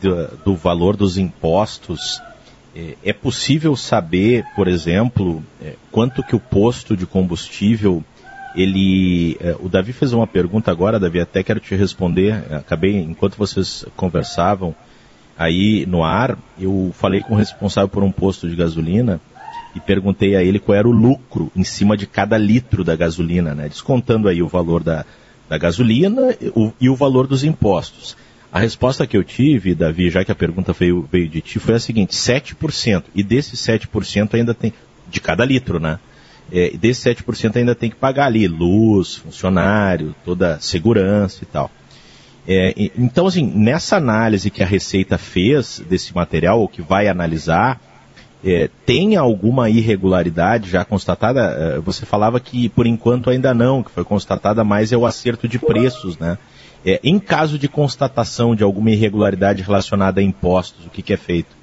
do, 0.00 0.28
do 0.44 0.54
valor 0.54 0.96
dos 0.96 1.18
impostos, 1.18 2.22
é, 2.74 2.94
é, 3.04 3.12
possível 3.12 3.74
saber, 3.76 4.44
por 4.54 4.68
exemplo, 4.68 5.42
é, 5.60 5.74
quanto 5.90 6.22
que 6.22 6.36
o 6.36 6.40
posto 6.40 6.96
de 6.96 7.04
combustível 7.04 8.02
ele, 8.54 9.36
é, 9.40 9.56
o 9.58 9.68
Davi 9.68 9.92
fez 9.92 10.12
uma 10.12 10.26
pergunta 10.26 10.70
agora, 10.70 11.00
Davi, 11.00 11.20
até 11.20 11.42
quero 11.42 11.58
te 11.58 11.74
responder. 11.74 12.44
Acabei 12.52 12.96
enquanto 12.96 13.36
vocês 13.36 13.84
conversavam 13.96 14.74
aí 15.36 15.84
no 15.86 16.04
ar, 16.04 16.38
eu 16.58 16.92
falei 16.94 17.22
com 17.22 17.34
o 17.34 17.38
responsável 17.38 17.88
por 17.88 18.04
um 18.04 18.12
posto 18.12 18.48
de 18.48 18.54
gasolina 18.54 19.20
e 19.74 19.80
perguntei 19.80 20.36
a 20.36 20.44
ele 20.44 20.60
qual 20.60 20.76
era 20.76 20.86
o 20.86 20.92
lucro 20.92 21.50
em 21.56 21.64
cima 21.64 21.96
de 21.96 22.06
cada 22.06 22.38
litro 22.38 22.84
da 22.84 22.94
gasolina, 22.94 23.54
né? 23.54 23.68
Descontando 23.68 24.28
aí 24.28 24.42
o 24.42 24.48
valor 24.48 24.84
da, 24.84 25.04
da 25.52 25.58
gasolina 25.58 26.34
o, 26.56 26.72
e 26.80 26.88
o 26.88 26.96
valor 26.96 27.26
dos 27.26 27.44
impostos. 27.44 28.16
A 28.50 28.58
resposta 28.58 29.06
que 29.06 29.14
eu 29.14 29.22
tive, 29.22 29.74
Davi, 29.74 30.08
já 30.08 30.24
que 30.24 30.32
a 30.32 30.34
pergunta 30.34 30.72
veio, 30.72 31.06
veio 31.12 31.28
de 31.28 31.42
ti, 31.42 31.58
foi 31.58 31.74
a 31.74 31.78
seguinte: 31.78 32.16
7%. 32.16 33.04
E 33.14 33.22
desses 33.22 33.60
7% 33.60 34.32
ainda 34.34 34.54
tem, 34.54 34.72
de 35.10 35.20
cada 35.20 35.44
litro, 35.44 35.78
né? 35.78 35.98
É, 36.50 36.72
e 36.72 36.78
desse 36.78 37.06
7% 37.14 37.56
ainda 37.56 37.74
tem 37.74 37.90
que 37.90 37.96
pagar 37.96 38.26
ali 38.26 38.48
luz, 38.48 39.16
funcionário, 39.16 40.14
toda 40.24 40.58
segurança 40.58 41.40
e 41.42 41.46
tal. 41.46 41.70
É, 42.48 42.72
então, 42.96 43.26
assim, 43.26 43.44
nessa 43.44 43.96
análise 43.96 44.50
que 44.50 44.62
a 44.62 44.66
Receita 44.66 45.18
fez 45.18 45.82
desse 45.86 46.14
material, 46.14 46.60
ou 46.60 46.66
que 46.68 46.80
vai 46.80 47.08
analisar, 47.08 47.78
é, 48.44 48.68
tem 48.84 49.16
alguma 49.16 49.70
irregularidade 49.70 50.68
já 50.68 50.84
constatada? 50.84 51.40
É, 51.40 51.78
você 51.78 52.04
falava 52.04 52.40
que 52.40 52.68
por 52.68 52.86
enquanto 52.86 53.30
ainda 53.30 53.54
não, 53.54 53.82
que 53.82 53.90
foi 53.90 54.04
constatada 54.04 54.64
mais 54.64 54.92
é 54.92 54.96
o 54.96 55.06
acerto 55.06 55.46
de 55.46 55.58
preços, 55.58 56.18
né? 56.18 56.38
É, 56.84 56.98
em 57.04 57.18
caso 57.20 57.58
de 57.58 57.68
constatação 57.68 58.56
de 58.56 58.64
alguma 58.64 58.90
irregularidade 58.90 59.62
relacionada 59.62 60.20
a 60.20 60.24
impostos, 60.24 60.84
o 60.86 60.90
que, 60.90 61.00
que 61.00 61.12
é 61.12 61.16
feito? 61.16 61.61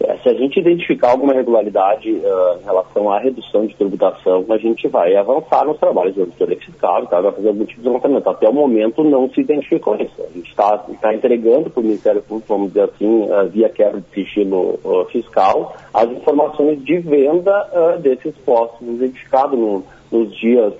É, 0.00 0.16
se 0.18 0.28
a 0.28 0.34
gente 0.34 0.60
identificar 0.60 1.10
alguma 1.10 1.32
irregularidade 1.32 2.10
uh, 2.10 2.60
em 2.60 2.64
relação 2.64 3.10
à 3.10 3.18
redução 3.18 3.66
de 3.66 3.74
tributação, 3.74 4.44
a 4.48 4.56
gente 4.56 4.86
vai 4.86 5.16
avançar 5.16 5.64
nos 5.64 5.78
trabalhos 5.78 6.14
de 6.14 6.20
auditoria 6.20 6.56
fiscal, 6.56 7.04
tá? 7.06 7.20
vai 7.20 7.32
fazer 7.32 7.48
algum 7.48 7.64
tipo 7.64 7.80
de 7.80 7.88
levantamento. 7.88 8.28
Até 8.28 8.48
o 8.48 8.52
momento 8.52 9.02
não 9.02 9.28
se 9.30 9.40
identificou 9.40 9.96
isso. 9.96 10.22
A 10.22 10.32
gente 10.32 10.48
está 10.48 10.78
tá 11.00 11.12
entregando 11.12 11.68
para 11.68 11.80
o 11.80 11.82
Ministério 11.82 12.22
Público, 12.22 12.48
vamos 12.48 12.68
dizer 12.68 12.84
assim, 12.84 13.22
uh, 13.22 13.48
via 13.48 13.68
quebra 13.68 14.00
de 14.00 14.06
sigilo 14.14 14.78
uh, 14.84 15.04
fiscal, 15.06 15.74
as 15.92 16.08
informações 16.10 16.82
de 16.84 16.98
venda 16.98 17.98
desses 18.00 18.36
postos 18.38 18.86
identificados 18.86 19.58
no, 19.58 19.82
nos 20.12 20.34
dias 20.36 20.72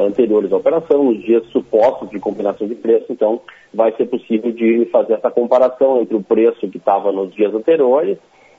anteriores 0.00 0.52
à 0.52 0.56
operação, 0.56 1.04
nos 1.04 1.22
dias 1.22 1.44
supostos 1.48 2.10
de 2.10 2.18
combinação 2.18 2.66
de 2.66 2.74
preço, 2.74 3.06
então 3.10 3.40
vai 3.72 3.92
ser 3.96 4.06
possível 4.06 4.52
de 4.52 4.86
fazer 4.86 5.14
essa 5.14 5.30
comparação 5.30 6.00
entre 6.00 6.16
o 6.16 6.22
preço 6.22 6.68
que 6.68 6.78
estava 6.78 7.12
nos 7.12 7.32
dias 7.34 7.54
anteriores 7.54 8.18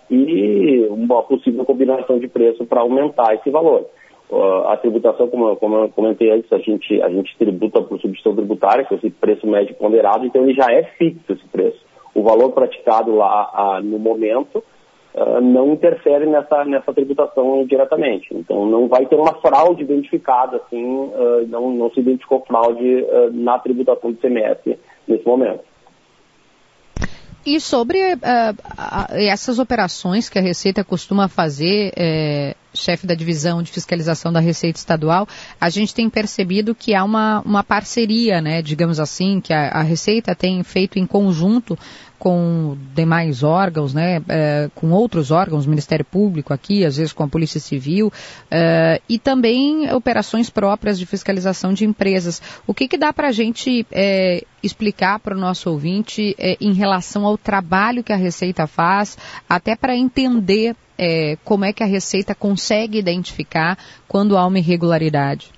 e 0.09 0.85
uma 0.89 1.23
possível 1.23 1.63
combinação 1.65 2.19
de 2.19 2.27
preço 2.27 2.65
para 2.65 2.81
aumentar 2.81 3.33
esse 3.35 3.49
valor. 3.49 3.85
Uh, 4.29 4.67
a 4.67 4.77
tributação, 4.77 5.27
como, 5.27 5.55
como, 5.57 5.75
eu 5.75 5.89
comentei 5.89 6.31
antes, 6.31 6.51
a 6.53 6.57
gente, 6.57 7.01
a 7.01 7.09
gente 7.09 7.35
tributa 7.37 7.81
por 7.81 7.99
substituição 7.99 8.33
tributária, 8.33 8.85
que 8.85 8.93
é 8.93 8.97
esse 8.97 9.09
preço 9.09 9.45
médio 9.45 9.75
ponderado, 9.75 10.25
então 10.25 10.43
ele 10.43 10.53
já 10.53 10.71
é 10.71 10.83
fixo 10.97 11.33
esse 11.33 11.45
preço. 11.49 11.79
O 12.15 12.23
valor 12.23 12.51
praticado 12.51 13.13
lá 13.13 13.51
uh, 13.53 13.83
no 13.83 13.99
momento 13.99 14.63
uh, 15.13 15.41
não 15.41 15.73
interfere 15.73 16.25
nessa, 16.25 16.63
nessa 16.65 16.93
tributação 16.93 17.65
diretamente. 17.65 18.27
Então 18.31 18.65
não 18.65 18.87
vai 18.87 19.05
ter 19.05 19.15
uma 19.15 19.33
fraude 19.35 19.83
identificada, 19.83 20.57
assim, 20.57 20.83
uh, 20.85 21.47
não, 21.47 21.71
não 21.71 21.91
se 21.91 21.99
identificou 21.99 22.43
fraude 22.45 23.03
uh, 23.03 23.31
na 23.31 23.59
tributação 23.59 24.11
do 24.11 24.17
CMS 24.17 24.59
nesse 25.07 25.25
momento. 25.25 25.63
E 27.45 27.59
sobre 27.59 27.97
essas 29.13 29.57
operações 29.57 30.29
que 30.29 30.37
a 30.37 30.41
Receita 30.41 30.83
costuma 30.83 31.27
fazer, 31.27 31.91
é, 31.97 32.55
chefe 32.73 33.05
da 33.05 33.13
divisão 33.13 33.61
de 33.61 33.71
fiscalização 33.71 34.31
da 34.31 34.39
Receita 34.39 34.79
Estadual, 34.79 35.27
a 35.59 35.69
gente 35.69 35.93
tem 35.93 36.09
percebido 36.09 36.73
que 36.73 36.93
há 36.93 37.03
uma, 37.03 37.41
uma 37.41 37.63
parceria, 37.63 38.41
né, 38.41 38.61
digamos 38.61 38.99
assim, 38.99 39.41
que 39.41 39.53
a, 39.53 39.69
a 39.69 39.81
Receita 39.81 40.35
tem 40.35 40.63
feito 40.63 40.97
em 40.97 41.05
conjunto 41.05 41.77
com 42.21 42.77
demais 42.93 43.41
órgãos, 43.41 43.95
né, 43.95 44.21
é, 44.29 44.69
com 44.75 44.91
outros 44.91 45.31
órgãos, 45.31 45.65
Ministério 45.65 46.05
Público 46.05 46.53
aqui, 46.53 46.85
às 46.85 46.97
vezes 46.97 47.11
com 47.11 47.23
a 47.23 47.27
Polícia 47.27 47.59
Civil, 47.59 48.13
é, 48.51 49.01
e 49.09 49.17
também 49.17 49.91
operações 49.91 50.47
próprias 50.47 50.99
de 50.99 51.07
fiscalização 51.07 51.73
de 51.73 51.83
empresas. 51.83 52.39
O 52.67 52.75
que, 52.75 52.87
que 52.87 52.95
dá 52.95 53.11
para 53.11 53.29
a 53.29 53.31
gente 53.31 53.87
é, 53.91 54.43
explicar 54.61 55.17
para 55.17 55.35
o 55.35 55.39
nosso 55.39 55.71
ouvinte 55.71 56.35
em 56.59 56.73
relação 56.73 57.25
ao 57.25 57.39
trabalho 57.39 58.03
que 58.03 58.13
a 58.13 58.17
Receita 58.17 58.67
faz, 58.67 59.17
até 59.49 59.75
para 59.75 59.97
entender 59.97 60.75
é, 61.01 61.35
como 61.43 61.65
é 61.65 61.73
que 61.73 61.81
a 61.81 61.87
Receita 61.87 62.35
consegue 62.35 62.99
identificar 62.99 63.75
quando 64.07 64.37
há 64.37 64.45
uma 64.45 64.59
irregularidade? 64.59 65.51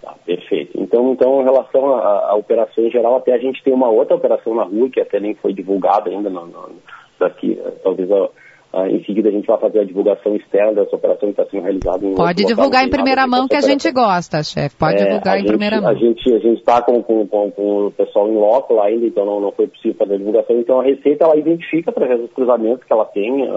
Tá, 0.00 0.14
perfeito. 0.24 0.80
Então, 0.80 1.12
então, 1.12 1.40
em 1.40 1.44
relação 1.44 1.96
à, 1.96 2.30
à, 2.30 2.34
operação 2.36 2.84
em 2.84 2.90
geral, 2.90 3.16
até 3.16 3.34
a 3.34 3.38
gente 3.38 3.60
tem 3.64 3.72
uma 3.72 3.88
outra 3.88 4.14
operação 4.14 4.54
na 4.54 4.62
rua, 4.62 4.88
que 4.88 5.00
até 5.00 5.18
nem 5.18 5.34
foi 5.34 5.52
divulgada 5.52 6.08
ainda 6.08 6.30
no, 6.30 6.46
no, 6.46 6.70
daqui, 7.18 7.60
talvez 7.82 8.10
a, 8.12 8.28
a, 8.72 8.88
em 8.88 9.02
seguida 9.04 9.28
a 9.28 9.32
gente 9.32 9.46
vai 9.46 9.58
fazer 9.58 9.80
a 9.80 9.84
divulgação 9.84 10.36
externa 10.36 10.74
dessa 10.74 10.94
operação 10.94 11.32
que 11.32 11.40
está 11.40 11.44
sendo 11.50 11.62
realizada. 11.62 12.06
Em 12.06 12.14
Pode 12.14 12.44
divulgar 12.44 12.84
em 12.84 12.90
primeira 12.90 13.26
mão 13.26 13.48
que 13.48 13.56
a 13.56 13.60
gente 13.60 13.90
gosta, 13.90 14.42
chefe. 14.42 14.76
Pode 14.76 15.02
é, 15.02 15.06
divulgar 15.06 15.36
em 15.36 15.40
gente, 15.40 15.48
primeira 15.48 15.80
mão. 15.80 15.90
A 15.90 15.94
gente 15.94 16.32
a 16.32 16.38
está 16.52 16.82
com, 16.82 17.02
com, 17.02 17.26
com, 17.26 17.50
com, 17.50 17.86
o 17.86 17.90
pessoal 17.90 18.28
em 18.28 18.36
loco 18.36 18.74
lá 18.74 18.86
ainda, 18.86 19.06
então 19.06 19.24
não, 19.24 19.40
não 19.40 19.52
foi 19.52 19.66
possível 19.66 19.94
fazer 19.94 20.14
a 20.14 20.18
divulgação. 20.18 20.56
Então 20.60 20.80
a 20.80 20.84
Receita 20.84 21.24
ela 21.24 21.36
identifica 21.36 21.90
através 21.90 22.20
dos 22.20 22.32
cruzamentos 22.32 22.84
que 22.84 22.92
ela 22.92 23.04
tem, 23.06 23.48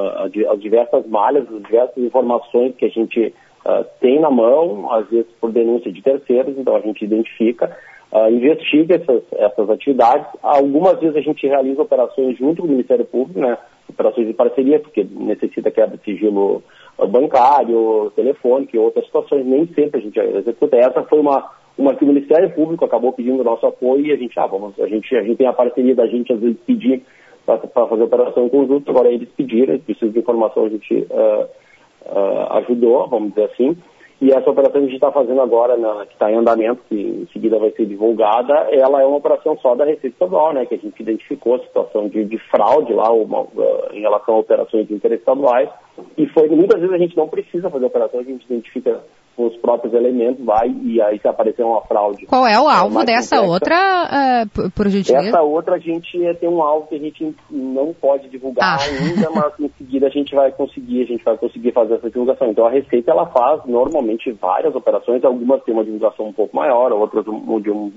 as 0.49 0.59
diversas 0.59 1.05
malhas, 1.07 1.47
as 1.47 1.61
diversas 1.61 1.97
informações 1.97 2.75
que 2.75 2.85
a 2.85 2.89
gente 2.89 3.33
uh, 3.65 3.85
tem 3.99 4.19
na 4.19 4.31
mão, 4.31 4.91
às 4.91 5.07
vezes 5.09 5.27
por 5.39 5.51
denúncia 5.51 5.91
de 5.91 6.01
terceiros, 6.01 6.57
então 6.57 6.75
a 6.75 6.81
gente 6.81 7.03
identifica, 7.03 7.75
uh, 8.11 8.29
investiga 8.29 8.95
essas, 8.95 9.23
essas 9.33 9.69
atividades. 9.69 10.25
Algumas 10.41 10.99
vezes 10.99 11.15
a 11.15 11.21
gente 11.21 11.45
realiza 11.47 11.81
operações 11.81 12.37
junto 12.37 12.61
com 12.61 12.67
o 12.67 12.71
Ministério 12.71 13.05
Público, 13.05 13.39
né? 13.39 13.57
Operações 13.93 14.27
de 14.27 14.33
parceria, 14.33 14.79
porque 14.79 15.05
necessita 15.09 15.71
quebra 15.71 15.97
de 15.97 16.03
sigilo 16.03 16.63
bancário, 17.09 18.11
telefônico 18.15 18.75
e 18.75 18.79
outras 18.79 19.05
situações, 19.05 19.45
nem 19.45 19.65
sempre 19.67 19.99
a 19.99 20.03
gente 20.03 20.19
executa. 20.19 20.77
Essa 20.77 21.03
foi 21.03 21.19
uma, 21.19 21.49
uma 21.77 21.95
que 21.95 22.03
o 22.03 22.07
Ministério 22.07 22.53
Público 22.53 22.85
acabou 22.85 23.13
pedindo 23.13 23.43
nosso 23.43 23.65
apoio 23.65 24.05
e 24.05 24.11
a 24.11 24.15
gente, 24.15 24.39
ah, 24.39 24.47
vamos, 24.47 24.79
a 24.79 24.87
gente, 24.87 25.15
a 25.15 25.23
gente 25.23 25.37
tem 25.37 25.47
a 25.47 25.53
parceria 25.53 25.95
da 25.95 26.05
gente, 26.07 26.31
às 26.31 26.39
vezes, 26.39 26.57
pedir 26.65 27.03
para 27.45 27.87
fazer 27.87 28.03
operação 28.03 28.45
em 28.45 28.49
conjunto, 28.49 28.89
agora 28.89 29.09
eles 29.09 29.27
pediram, 29.35 29.77
precisam 29.79 30.09
de 30.09 30.19
informação, 30.19 30.65
a 30.65 30.69
gente 30.69 30.93
uh, 31.09 31.45
uh, 32.05 32.53
ajudou, 32.57 33.07
vamos 33.09 33.29
dizer 33.29 33.45
assim. 33.45 33.75
E 34.21 34.31
essa 34.31 34.49
operação 34.49 34.73
que 34.73 34.77
a 34.77 34.81
gente 34.89 34.95
está 34.95 35.11
fazendo 35.11 35.41
agora, 35.41 35.75
na, 35.75 36.05
que 36.05 36.13
está 36.13 36.31
em 36.31 36.35
andamento, 36.35 36.81
que 36.87 36.95
em 36.95 37.27
seguida 37.33 37.59
vai 37.59 37.71
ser 37.71 37.85
divulgada, 37.85 38.53
ela 38.71 39.01
é 39.01 39.05
uma 39.05 39.17
operação 39.17 39.57
só 39.57 39.75
da 39.75 39.85
Receita 39.85 40.07
Estadual, 40.07 40.53
né, 40.53 40.65
que 40.65 40.75
a 40.75 40.77
gente 40.77 41.01
identificou 41.01 41.55
a 41.55 41.59
situação 41.59 42.07
de, 42.07 42.23
de 42.23 42.37
fraude 42.49 42.93
lá 42.93 43.11
uma, 43.11 43.41
uh, 43.41 43.89
em 43.91 44.01
relação 44.01 44.35
a 44.35 44.39
operações 44.39 44.87
de 44.87 44.93
interesse 44.93 45.21
estaduais. 45.21 45.69
E 46.17 46.25
foi 46.27 46.47
muitas 46.49 46.79
vezes 46.79 46.95
a 46.95 46.99
gente 46.99 47.17
não 47.17 47.27
precisa 47.27 47.69
fazer 47.69 47.85
operação, 47.85 48.19
a 48.19 48.23
gente 48.23 48.45
identifica 48.45 49.03
com 49.35 49.47
os 49.47 49.55
próprios 49.57 49.93
elementos, 49.93 50.43
vai 50.45 50.69
e 50.69 51.01
aí 51.01 51.19
se 51.19 51.27
aparecer 51.27 51.63
uma 51.63 51.81
fraude. 51.81 52.25
Qual 52.25 52.45
é 52.45 52.59
o 52.59 52.67
alvo 52.67 53.01
é 53.01 53.05
dessa 53.05 53.37
complexa. 53.37 53.53
outra, 53.53 54.45
uh, 54.45 54.71
por 54.71 54.87
gentileza? 54.89 55.29
Essa 55.29 55.41
outra 55.41 55.75
a 55.75 55.79
gente 55.79 56.17
tem 56.39 56.49
um 56.49 56.61
alvo 56.61 56.87
que 56.87 56.95
a 56.95 56.99
gente 56.99 57.35
não 57.49 57.93
pode 57.93 58.29
divulgar 58.29 58.77
ah. 58.77 58.83
ainda, 58.83 59.29
mas 59.31 59.59
em 59.59 59.69
seguida 59.77 60.07
a 60.07 60.09
gente 60.09 60.35
vai 60.35 60.51
conseguir, 60.51 61.03
a 61.03 61.05
gente 61.05 61.23
vai 61.23 61.37
conseguir 61.37 61.71
fazer 61.71 61.95
essa 61.95 62.09
divulgação. 62.09 62.49
Então 62.49 62.65
a 62.65 62.69
Receita 62.69 63.11
ela 63.11 63.25
faz 63.27 63.65
normalmente 63.65 64.31
várias 64.33 64.75
operações, 64.75 65.23
algumas 65.23 65.63
têm 65.63 65.73
uma 65.73 65.83
divulgação 65.83 66.27
um 66.27 66.33
pouco 66.33 66.55
maior, 66.55 66.91
outras 66.91 67.23
de 67.23 67.31
um, 67.31 67.61
de 67.61 67.71
um, 67.71 67.91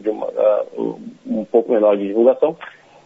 de 0.00 0.10
uma, 0.10 0.26
uh, 0.26 1.00
um 1.26 1.44
pouco 1.44 1.72
menor 1.72 1.96
de 1.96 2.08
divulgação. 2.08 2.56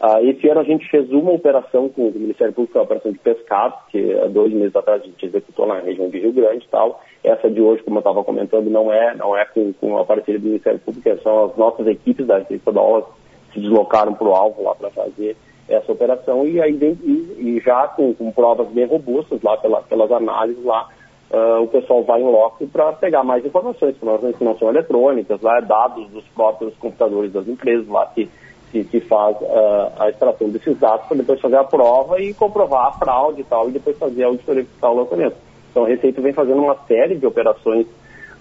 Uh, 0.00 0.30
esse 0.30 0.48
ano 0.48 0.60
a 0.60 0.64
gente 0.64 0.88
fez 0.88 1.10
uma 1.12 1.32
operação 1.32 1.90
com 1.90 2.08
o 2.08 2.12
Ministério 2.12 2.54
Público, 2.54 2.78
a 2.78 2.82
operação 2.82 3.12
de 3.12 3.18
pescado, 3.18 3.74
que 3.90 4.14
há 4.14 4.28
dois 4.28 4.50
meses 4.50 4.74
atrás 4.74 5.02
a 5.02 5.04
gente 5.04 5.26
executou 5.26 5.66
na 5.66 5.78
região 5.80 6.08
de 6.08 6.18
Rio 6.18 6.32
Grande 6.32 6.64
e 6.64 6.68
tal. 6.68 7.02
Essa 7.22 7.50
de 7.50 7.60
hoje, 7.60 7.82
como 7.82 7.96
eu 7.96 8.00
estava 8.00 8.24
comentando, 8.24 8.70
não 8.70 8.90
é, 8.90 9.14
não 9.14 9.36
é 9.36 9.44
com, 9.44 9.74
com 9.74 9.98
a 9.98 10.04
parceria 10.06 10.40
do 10.40 10.46
Ministério 10.46 10.80
Público, 10.80 11.22
são 11.22 11.44
as 11.44 11.56
nossas 11.58 11.86
equipes 11.86 12.26
da 12.26 12.38
Receita 12.38 12.54
Estadual 12.54 13.14
se 13.52 13.60
deslocaram 13.60 14.14
para 14.14 14.26
o 14.26 14.34
alvo 14.34 14.62
lá 14.62 14.74
para 14.74 14.90
fazer 14.90 15.36
essa 15.68 15.92
operação 15.92 16.46
e, 16.46 16.60
aí, 16.60 16.72
e, 16.72 17.56
e 17.56 17.60
já 17.64 17.86
com, 17.88 18.14
com, 18.14 18.32
provas 18.32 18.68
bem 18.68 18.86
robustas 18.86 19.40
lá 19.42 19.56
pela, 19.58 19.82
pelas 19.82 20.10
análises 20.10 20.64
lá, 20.64 20.88
uh, 21.30 21.62
o 21.62 21.68
pessoal 21.68 22.02
vai 22.02 22.20
em 22.20 22.24
loco 22.24 22.66
para 22.68 22.92
pegar 22.94 23.22
mais 23.22 23.44
informações, 23.44 23.94
informações 23.96 24.36
que 24.36 24.44
não 24.44 24.58
são 24.58 24.68
eletrônicas, 24.68 25.40
lá, 25.42 25.60
dados 25.60 26.08
dos 26.08 26.24
próprios 26.28 26.74
computadores 26.76 27.32
das 27.32 27.46
empresas 27.46 27.86
lá 27.86 28.06
que 28.06 28.28
se 28.70 29.00
faz 29.00 29.36
uh, 29.40 29.92
a 29.98 30.08
extração 30.10 30.48
desses 30.48 30.78
dados 30.78 31.06
para 31.06 31.16
depois 31.16 31.40
fazer 31.40 31.56
a 31.56 31.64
prova 31.64 32.20
e 32.20 32.32
comprovar 32.34 32.86
a 32.86 32.92
fraude 32.92 33.40
e 33.40 33.44
tal, 33.44 33.68
e 33.68 33.72
depois 33.72 33.98
fazer 33.98 34.24
a 34.24 34.26
auditoria 34.28 34.64
fiscal 34.64 34.94
do 34.94 35.00
lançamento. 35.02 35.36
Então 35.70 35.84
a 35.84 35.88
Receita 35.88 36.20
vem 36.20 36.32
fazendo 36.32 36.62
uma 36.62 36.76
série 36.86 37.16
de 37.16 37.26
operações 37.26 37.86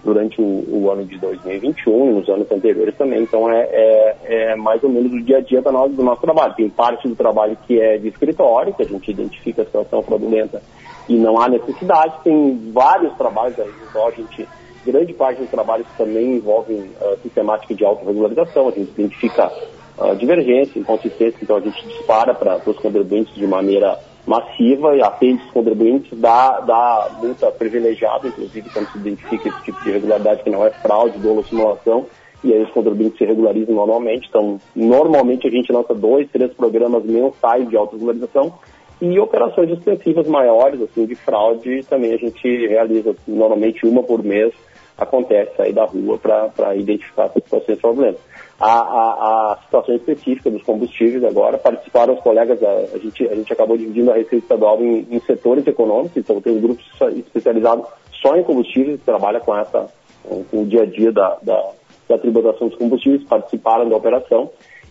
durante 0.04 0.42
o, 0.42 0.64
o, 0.70 0.90
ano 0.90 1.06
de 1.06 1.18
2021 1.18 2.10
e 2.10 2.14
nos 2.14 2.30
anos 2.30 2.50
anteriores 2.52 2.96
também. 2.96 3.22
Então 3.22 3.50
é, 3.52 3.62
é, 3.72 4.18
é, 4.24 4.56
mais 4.56 4.84
ou 4.84 4.90
menos 4.90 5.12
o 5.12 5.22
dia 5.22 5.38
a 5.38 5.42
dia 5.42 5.62
do 5.62 5.72
nosso, 5.72 5.94
do 5.94 6.04
nosso 6.04 6.22
trabalho. 6.22 6.54
Tem 6.56 6.70
parte 6.70 7.08
do 7.08 7.16
trabalho 7.16 7.58
que 7.68 7.80
é 7.80 7.98
de 7.98 8.08
escritório, 8.08 8.74
que 8.74 8.84
a 8.84 8.88
gente 8.88 9.12
identifica 9.12 9.62
a 9.62 9.66
situação 9.66 10.02
fraudulenta 10.02 10.62
e 11.08 11.18
não 11.18 11.40
há 11.40 11.50
necessidade. 11.50 12.14
Tem 12.24 12.72
vários 12.72 13.14
trabalhos 13.18 13.60
aí, 13.60 13.72
então 13.90 14.08
a 14.08 14.12
gente, 14.12 14.48
grande 14.86 15.14
parte 15.14 15.42
dos 15.42 15.50
trabalhos 15.50 15.88
também 15.98 16.36
envolvem 16.36 16.78
uh, 16.78 17.18
sistemática 17.22 17.74
de 17.74 17.84
autorregularização, 17.84 18.70
a 18.70 18.72
gente 18.72 18.92
identifica 18.92 19.52
uh, 20.00 20.16
divergência, 20.16 20.80
inconsistência, 20.80 21.38
então 21.42 21.58
a 21.58 21.62
gente 21.62 21.88
dispara 21.88 22.34
para 22.34 22.58
os 22.66 22.78
contribuintes 22.78 23.34
de 23.36 23.46
maneira 23.46 24.00
massiva 24.26 24.96
e 24.96 25.02
atende 25.02 25.44
os 25.44 25.52
contribuintes 25.52 26.18
da, 26.20 26.60
da 26.60 27.10
multa 27.22 27.52
privilegiada, 27.52 28.28
inclusive 28.28 28.70
quando 28.70 28.88
se 28.92 28.98
identifica 29.00 29.50
esse 29.50 29.64
tipo 29.64 29.82
de 29.84 29.90
irregularidade 29.90 30.44
que 30.44 30.50
não 30.50 30.66
é 30.66 30.70
fraude, 30.70 31.18
dolo 31.18 31.44
simulação, 31.44 32.06
e 32.44 32.54
aí 32.54 32.62
os 32.62 32.72
contribuintes 32.72 33.18
se 33.18 33.26
regularizam 33.26 33.76
normalmente. 33.76 34.28
Então, 34.30 34.60
normalmente 34.76 35.48
a 35.48 35.52
gente 35.52 35.72
lança 35.72 35.94
dois, 35.94 36.30
três 36.30 36.54
programas 36.54 37.04
mensais 37.04 37.68
de 37.68 37.76
autorregularização 37.76 38.54
E 39.02 39.18
operações 39.18 39.70
extensivas 39.70 40.28
maiores, 40.28 40.82
assim, 40.82 41.06
de 41.06 41.16
fraude, 41.16 41.84
também 41.90 42.14
a 42.14 42.18
gente 42.18 42.68
realiza 42.68 43.16
normalmente 43.26 43.86
uma 43.86 44.04
por 44.04 44.22
mês, 44.22 44.54
acontece 44.98 45.56
sair 45.56 45.72
da 45.72 45.86
rua 45.86 46.18
para 46.18 46.76
identificar 46.76 47.26
essas 47.26 47.44
situações 47.44 47.80
fraudulentas. 47.80 48.22
A, 48.60 49.54
a, 49.54 49.58
situação 49.64 49.96
específica 49.96 50.52
dos 50.52 50.62
combustíveis 50.64 51.24
agora, 51.24 51.58
participaram 51.58 52.14
os 52.14 52.20
colegas, 52.20 52.62
a, 52.62 52.96
a, 52.96 52.98
gente, 52.98 53.26
a 53.28 53.36
gente 53.36 53.54
acabou 53.54 53.78
dividindo 53.78 54.12
a 54.12 54.16
Receita 54.16 54.44
Estadual 54.44 54.82
em, 54.82 55.08
em 55.10 55.20
setores 55.22 55.66
econômicos, 55.66 56.18
então 56.18 56.42
tem 56.42 56.58
um 56.58 56.62
grupo 56.62 56.82
especializado 57.16 57.86
só 58.22 58.36
em 58.36 58.44
combustíveis, 58.44 59.00
que 59.00 59.06
trabalha 59.06 59.40
com 59.40 59.56
essa, 59.56 59.88
com 60.24 60.62
o 60.62 60.66
dia 60.66 60.84
a 60.84 60.86
dia 60.86 61.12
da, 61.12 61.38
da, 61.42 61.70
da 62.10 62.18
tributação 62.18 62.68
dos 62.68 62.78
combustíveis, 62.78 63.24
participaram 63.24 63.88
da 63.88 63.96
operação 63.96 64.50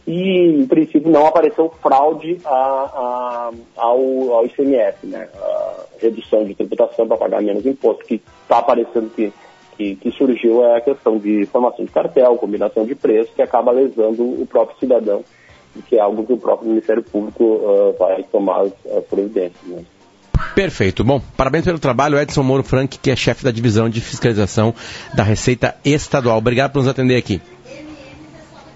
e, 0.08 0.62
em 0.62 0.66
princípio, 0.66 1.10
não 1.10 1.26
apareceu 1.26 1.68
fraude 1.82 2.38
a, 2.46 2.50
a, 2.50 3.50
ao, 3.76 4.32
ao 4.32 4.46
ICMS, 4.46 5.06
né? 5.06 5.28
A 5.38 5.74
redução 6.00 6.46
de 6.46 6.54
tributação 6.54 7.06
para 7.06 7.18
pagar 7.18 7.42
menos 7.42 7.66
imposto, 7.66 8.06
que 8.06 8.22
está 8.42 8.56
aparecendo 8.56 9.10
que, 9.14 9.30
que, 9.78 9.94
que, 9.94 10.10
surgiu 10.10 10.64
é 10.64 10.76
a 10.76 10.80
questão 10.80 11.18
de 11.18 11.46
formação 11.46 11.84
de 11.84 11.90
cartel, 11.92 12.36
combinação 12.36 12.84
de 12.84 12.96
preços, 12.96 13.32
que 13.34 13.40
acaba 13.40 13.70
lesando 13.70 14.24
o 14.24 14.44
próprio 14.44 14.76
cidadão, 14.78 15.24
e 15.76 15.80
que 15.80 15.96
é 15.96 16.00
algo 16.00 16.26
que 16.26 16.32
o 16.32 16.36
próprio 16.36 16.68
Ministério 16.68 17.02
Público 17.02 17.44
uh, 17.44 17.94
vai 17.96 18.24
tomar 18.24 18.62
as, 18.62 18.72
as 18.96 19.04
providências. 19.04 19.62
Né? 19.64 19.84
Perfeito. 20.54 21.04
Bom, 21.04 21.22
parabéns 21.36 21.64
pelo 21.64 21.78
trabalho, 21.78 22.18
Edson 22.18 22.42
Moro 22.42 22.64
Frank, 22.64 22.98
que 22.98 23.10
é 23.10 23.16
chefe 23.16 23.44
da 23.44 23.52
divisão 23.52 23.88
de 23.88 24.00
fiscalização 24.00 24.74
da 25.14 25.22
Receita 25.22 25.76
Estadual. 25.84 26.38
Obrigado 26.38 26.72
por 26.72 26.80
nos 26.80 26.88
atender 26.88 27.16
aqui. 27.16 27.40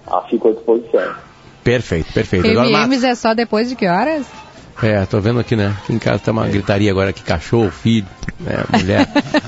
Ah, 0.07 0.25
fico 0.29 0.47
à 0.47 0.51
disposição. 0.51 1.15
Perfeito, 1.63 2.13
perfeito. 2.13 2.47
MMs 2.47 3.05
é 3.05 3.15
só 3.15 3.33
depois 3.33 3.69
de 3.69 3.75
que 3.75 3.87
horas? 3.87 4.25
É, 4.81 5.05
tô 5.05 5.19
vendo 5.19 5.39
aqui, 5.39 5.55
né? 5.55 5.75
Aqui 5.83 5.93
em 5.93 5.99
casa 5.99 6.19
tá 6.19 6.31
uma 6.31 6.47
gritaria 6.47 6.91
agora 6.91 7.13
que 7.13 7.21
cachorro, 7.21 7.69
filho, 7.69 8.07
né, 8.39 8.63
mulher. 8.71 9.07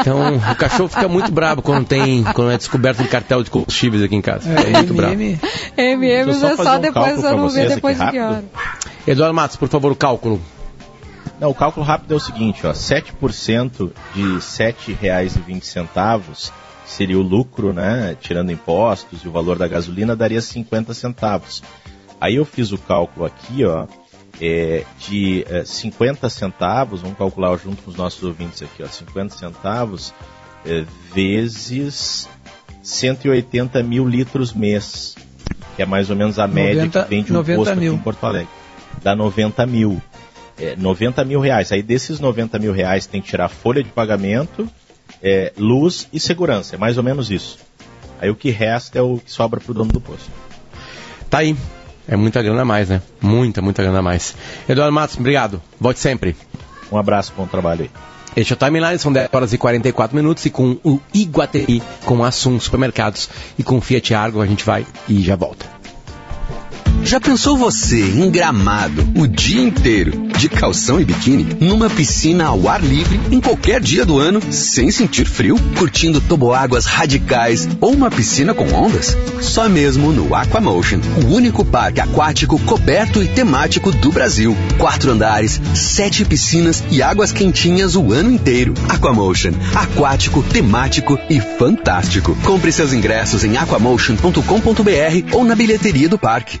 Então, 0.00 0.36
o 0.36 0.56
cachorro 0.56 0.88
fica 0.88 1.08
muito 1.08 1.32
bravo 1.32 1.62
quando 1.62 1.86
tem, 1.86 2.24
quando 2.24 2.50
é 2.50 2.56
descoberto 2.56 3.02
um 3.02 3.06
cartel 3.06 3.42
de 3.42 3.50
combustíveis 3.50 4.02
aqui 4.02 4.14
em 4.14 4.20
casa. 4.20 4.48
É, 4.48 4.68
é 4.68 4.70
muito 4.70 4.94
bravo. 4.94 5.14
MMs 5.14 6.44
é 6.44 6.56
só 6.56 6.76
um 6.76 6.80
depois, 6.80 7.20
só 7.20 7.36
não 7.36 7.48
ver 7.48 7.68
depois 7.68 7.98
de 7.98 8.10
que 8.10 8.20
hora. 8.20 8.44
Eduardo 9.06 9.34
Matos, 9.34 9.56
por 9.56 9.68
favor, 9.68 9.92
o 9.92 9.96
cálculo. 9.96 10.40
Não, 11.40 11.50
o 11.50 11.54
cálculo 11.54 11.84
rápido 11.84 12.14
é 12.14 12.16
o 12.16 12.20
seguinte, 12.20 12.66
ó, 12.66 12.72
7% 12.72 13.90
de 14.14 14.22
R$ 14.22 14.38
7,20 14.38 16.52
seria 16.86 17.18
o 17.18 17.22
lucro, 17.22 17.72
né, 17.72 18.16
tirando 18.20 18.52
impostos 18.52 19.24
e 19.24 19.28
o 19.28 19.32
valor 19.32 19.58
da 19.58 19.66
gasolina 19.66 20.14
daria 20.14 20.40
50 20.40 20.94
centavos. 20.94 21.62
Aí 22.20 22.36
eu 22.36 22.44
fiz 22.44 22.72
o 22.72 22.78
cálculo 22.78 23.26
aqui, 23.26 23.64
ó, 23.64 23.86
é, 24.40 24.84
de 24.98 25.44
é, 25.48 25.64
50 25.64 26.28
centavos, 26.28 27.02
vamos 27.02 27.16
calcular 27.16 27.56
junto 27.56 27.82
com 27.82 27.90
os 27.90 27.96
nossos 27.96 28.22
ouvintes 28.22 28.62
aqui, 28.62 28.82
ó, 28.82 28.86
50 28.86 29.36
centavos 29.36 30.12
é, 30.66 30.84
vezes 31.12 32.28
180 32.82 33.82
mil 33.82 34.06
litros 34.06 34.52
mês, 34.52 35.14
que 35.76 35.82
é 35.82 35.86
mais 35.86 36.10
ou 36.10 36.16
menos 36.16 36.38
a 36.38 36.46
90, 36.46 36.62
média 36.62 36.88
que 36.88 37.08
vem 37.08 37.22
de 37.22 37.32
um 37.32 37.42
posto 37.42 37.76
mil. 37.76 37.92
aqui 37.92 38.00
em 38.00 38.02
Porto 38.02 38.24
Alegre. 38.24 38.48
Dá 39.02 39.14
90 39.14 39.66
mil. 39.66 40.02
É, 40.58 40.76
90 40.76 41.24
mil 41.24 41.40
reais. 41.40 41.72
Aí 41.72 41.82
desses 41.82 42.20
90 42.20 42.58
mil 42.58 42.72
reais 42.72 43.06
tem 43.06 43.20
que 43.20 43.28
tirar 43.28 43.48
folha 43.48 43.82
de 43.82 43.88
pagamento, 43.88 44.68
é, 45.22 45.52
luz 45.56 46.08
e 46.12 46.20
segurança. 46.20 46.76
É 46.76 46.78
mais 46.78 46.96
ou 46.96 47.02
menos 47.02 47.30
isso. 47.30 47.58
Aí 48.20 48.30
o 48.30 48.36
que 48.36 48.50
resta 48.50 48.98
é 48.98 49.02
o 49.02 49.18
que 49.18 49.30
sobra 49.30 49.60
para 49.60 49.70
o 49.70 49.74
dono 49.74 49.92
do 49.92 50.00
posto. 50.00 50.30
Tá 51.28 51.38
aí. 51.38 51.56
É 52.06 52.16
muita 52.16 52.42
grana 52.42 52.62
a 52.62 52.64
mais, 52.64 52.88
né? 52.88 53.00
Muita, 53.20 53.62
muita 53.62 53.82
grana 53.82 53.98
a 53.98 54.02
mais. 54.02 54.34
Eduardo 54.68 54.92
Matos, 54.92 55.16
obrigado. 55.16 55.62
Volte 55.80 56.00
sempre. 56.00 56.36
Um 56.92 56.98
abraço, 56.98 57.32
bom 57.36 57.46
trabalho 57.46 57.82
aí. 57.82 57.90
Este 58.36 58.52
é 58.52 58.56
o 58.56 58.58
Timeline, 58.58 58.98
são 58.98 59.12
10 59.12 59.28
horas 59.32 59.52
e 59.52 59.58
44 59.58 60.16
minutos 60.16 60.44
e 60.44 60.50
com 60.50 60.76
o 60.82 61.00
Iguatemi, 61.12 61.82
com 62.04 62.24
Assum 62.24 62.58
Supermercados 62.58 63.30
e 63.56 63.62
com 63.62 63.80
Fiat 63.80 64.12
Argo 64.12 64.40
a 64.40 64.46
gente 64.46 64.64
vai 64.64 64.84
e 65.08 65.22
já 65.22 65.36
volta. 65.36 65.73
Já 67.04 67.20
pensou 67.20 67.54
você 67.54 68.00
em 68.00 68.30
gramado 68.30 69.06
o 69.14 69.26
dia 69.26 69.60
inteiro, 69.60 70.26
de 70.38 70.48
calção 70.48 70.98
e 70.98 71.04
biquíni, 71.04 71.46
numa 71.60 71.90
piscina 71.90 72.46
ao 72.46 72.66
ar 72.66 72.82
livre, 72.82 73.20
em 73.30 73.42
qualquer 73.42 73.78
dia 73.78 74.06
do 74.06 74.18
ano, 74.18 74.40
sem 74.50 74.90
sentir 74.90 75.26
frio, 75.26 75.56
curtindo 75.78 76.18
toboáguas 76.18 76.86
radicais 76.86 77.68
ou 77.78 77.92
uma 77.92 78.10
piscina 78.10 78.54
com 78.54 78.72
ondas? 78.72 79.14
Só 79.42 79.68
mesmo 79.68 80.12
no 80.12 80.34
Aquamotion, 80.34 81.00
o 81.22 81.34
único 81.34 81.62
parque 81.62 82.00
aquático 82.00 82.58
coberto 82.60 83.22
e 83.22 83.28
temático 83.28 83.92
do 83.92 84.10
Brasil. 84.10 84.56
Quatro 84.78 85.12
andares, 85.12 85.60
sete 85.74 86.24
piscinas 86.24 86.82
e 86.90 87.02
águas 87.02 87.32
quentinhas 87.32 87.96
o 87.96 88.12
ano 88.12 88.32
inteiro. 88.32 88.72
Aquamotion, 88.88 89.52
aquático, 89.74 90.42
temático 90.42 91.18
e 91.28 91.38
fantástico. 91.38 92.34
Compre 92.44 92.72
seus 92.72 92.94
ingressos 92.94 93.44
em 93.44 93.58
aquamotion.com.br 93.58 95.34
ou 95.36 95.44
na 95.44 95.54
bilheteria 95.54 96.08
do 96.08 96.18
parque. 96.18 96.60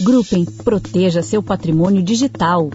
Gruppen, 0.00 0.44
proteja 0.44 1.22
seu 1.22 1.42
patrimônio 1.42 2.02
digital. 2.02 2.70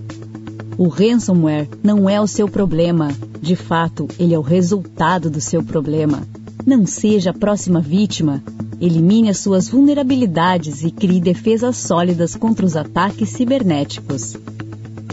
O 0.78 0.88
ransomware 0.88 1.70
não 1.82 2.10
é 2.10 2.20
o 2.20 2.28
seu 2.28 2.50
problema. 2.50 3.12
De 3.42 3.56
fato, 3.56 4.08
ele 4.20 4.34
é 4.34 4.40
o 4.40 4.42
resultado 4.42 5.30
do 5.30 5.40
seu 5.40 5.64
problema. 5.64 6.24
Não 6.66 6.86
seja 6.86 7.30
a 7.30 7.34
próxima 7.34 7.80
vítima. 7.80 8.44
Elimine 8.82 9.30
as 9.30 9.38
suas 9.38 9.70
vulnerabilidades 9.70 10.84
e 10.84 10.92
crie 10.92 11.22
defesas 11.22 11.78
sólidas 11.78 12.36
contra 12.36 12.66
os 12.66 12.76
ataques 12.76 13.30
cibernéticos. 13.30 14.36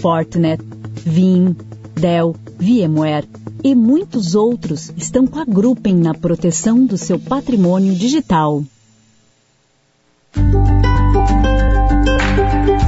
Fortinet, 0.01 0.61
Vim, 1.05 1.55
Dell, 1.95 2.35
VMware 2.59 3.29
e 3.63 3.75
muitos 3.75 4.35
outros 4.35 4.93
estão 4.97 5.27
com 5.27 5.39
a 5.39 5.45
Gruppen 5.45 5.95
na 5.95 6.15
proteção 6.15 6.85
do 6.85 6.99
seu 6.99 7.19
patrimônio 7.19 7.95
digital. 7.95 8.65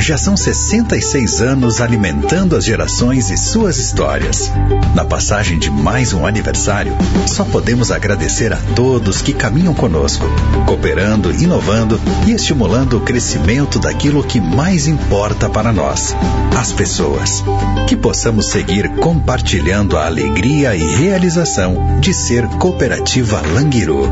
Já 0.03 0.19
são 0.19 0.37
66 0.37 1.41
anos 1.41 1.81
alimentando 1.81 2.57
as 2.57 2.65
gerações 2.65 3.31
e 3.31 3.37
suas 3.37 3.79
histórias. 3.79 4.51
Na 4.97 5.05
passagem 5.05 5.61
de 5.61 5.71
mais 5.71 6.13
um 6.13 6.27
aniversário, 6.27 6.93
só 7.25 7.45
podemos 7.45 7.93
agradecer 7.93 8.53
a 8.53 8.57
todos 8.75 9.23
que 9.23 9.33
caminham 9.33 9.73
conosco, 9.73 10.27
cooperando, 10.67 11.31
inovando 11.31 12.01
e 12.27 12.33
estimulando 12.33 12.97
o 12.97 13.01
crescimento 13.01 13.79
daquilo 13.79 14.25
que 14.25 14.41
mais 14.41 14.89
importa 14.89 15.49
para 15.49 15.73
nós, 15.73 16.17
as 16.59 16.73
pessoas. 16.73 17.45
Que 17.87 17.95
possamos 17.95 18.49
seguir 18.49 18.89
compartilhando 18.97 19.97
a 19.97 20.07
alegria 20.07 20.75
e 20.75 20.97
realização 20.97 22.01
de 22.01 22.13
ser 22.13 22.49
Cooperativa 22.59 23.41
Languiru. 23.55 24.11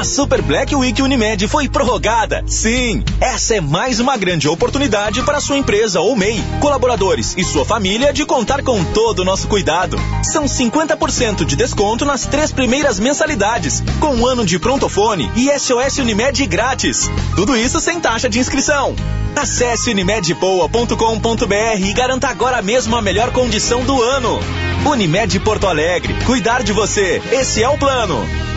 A 0.00 0.04
Super 0.04 0.40
Black 0.40 0.74
Week 0.74 1.02
Unimed 1.02 1.46
foi 1.46 1.68
prorrogada. 1.68 2.42
Sim, 2.46 3.04
essa 3.20 3.56
é 3.56 3.60
mais 3.60 4.00
uma 4.00 4.16
grande 4.16 4.48
oportunidade 4.48 5.20
para 5.24 5.42
sua 5.42 5.58
empresa 5.58 6.00
ou 6.00 6.16
MEI, 6.16 6.42
colaboradores 6.58 7.34
e 7.36 7.44
sua 7.44 7.66
família 7.66 8.10
de 8.10 8.24
contar 8.24 8.62
com 8.62 8.82
todo 8.82 9.18
o 9.18 9.24
nosso 9.26 9.46
cuidado. 9.46 9.98
São 10.22 10.46
50% 10.46 11.44
de 11.44 11.54
desconto 11.54 12.06
nas 12.06 12.24
três 12.24 12.50
primeiras 12.50 12.98
mensalidades, 12.98 13.82
com 14.00 14.14
um 14.14 14.26
ano 14.26 14.42
de 14.42 14.58
prontofone 14.58 15.30
e 15.36 15.50
SOS 15.58 15.98
Unimed 15.98 16.46
grátis. 16.46 17.10
Tudo 17.36 17.54
isso 17.54 17.78
sem 17.78 18.00
taxa 18.00 18.30
de 18.30 18.38
inscrição. 18.38 18.96
Acesse 19.36 19.90
unimedpoa.com.br 19.90 21.78
e 21.78 21.92
garanta 21.92 22.28
agora 22.28 22.62
mesmo 22.62 22.96
a 22.96 23.02
melhor 23.02 23.32
condição 23.32 23.84
do 23.84 24.00
ano. 24.00 24.40
Unimed 24.86 25.38
Porto 25.40 25.66
Alegre, 25.66 26.14
cuidar 26.24 26.62
de 26.62 26.72
você, 26.72 27.20
esse 27.32 27.62
é 27.62 27.68
o 27.68 27.76
plano. 27.76 28.49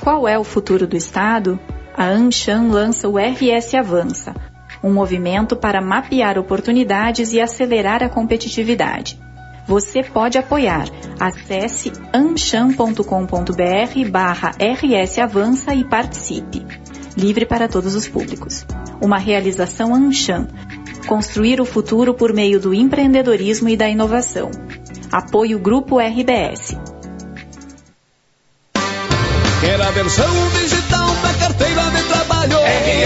Qual 0.00 0.26
é 0.26 0.38
o 0.38 0.44
futuro 0.44 0.86
do 0.86 0.96
Estado? 0.96 1.60
A 1.94 2.08
Anshan 2.08 2.68
lança 2.70 3.06
o 3.06 3.18
RS 3.18 3.74
Avança, 3.74 4.34
um 4.82 4.90
movimento 4.90 5.54
para 5.54 5.82
mapear 5.82 6.38
oportunidades 6.38 7.34
e 7.34 7.40
acelerar 7.40 8.02
a 8.02 8.08
competitividade. 8.08 9.18
você 9.68 10.02
pode 10.02 10.38
apoiar. 10.38 10.86
Acesse 11.20 11.92
amcham.com.br 12.14 14.10
barra 14.10 14.52
RS 14.58 15.18
Avança 15.18 15.74
e 15.74 15.84
participe. 15.84 16.66
Livre 17.16 17.44
para 17.44 17.68
todos 17.68 17.94
os 17.94 18.08
públicos. 18.08 18.66
Uma 19.00 19.18
realização 19.18 19.94
Amcham. 19.94 20.48
Construir 21.06 21.60
o 21.60 21.64
futuro 21.64 22.14
por 22.14 22.32
meio 22.32 22.58
do 22.58 22.72
empreendedorismo 22.72 23.68
e 23.68 23.76
da 23.76 23.88
inovação. 23.88 24.50
Apoio 25.12 25.58
Grupo 25.58 25.98
RBS. 26.00 26.76
Quer 29.60 29.78
a 29.78 29.90
versão 29.90 30.48
digital 30.54 31.14
da 31.16 31.34
carteira 31.34 31.82
de 31.90 32.02
trabalho? 32.04 32.56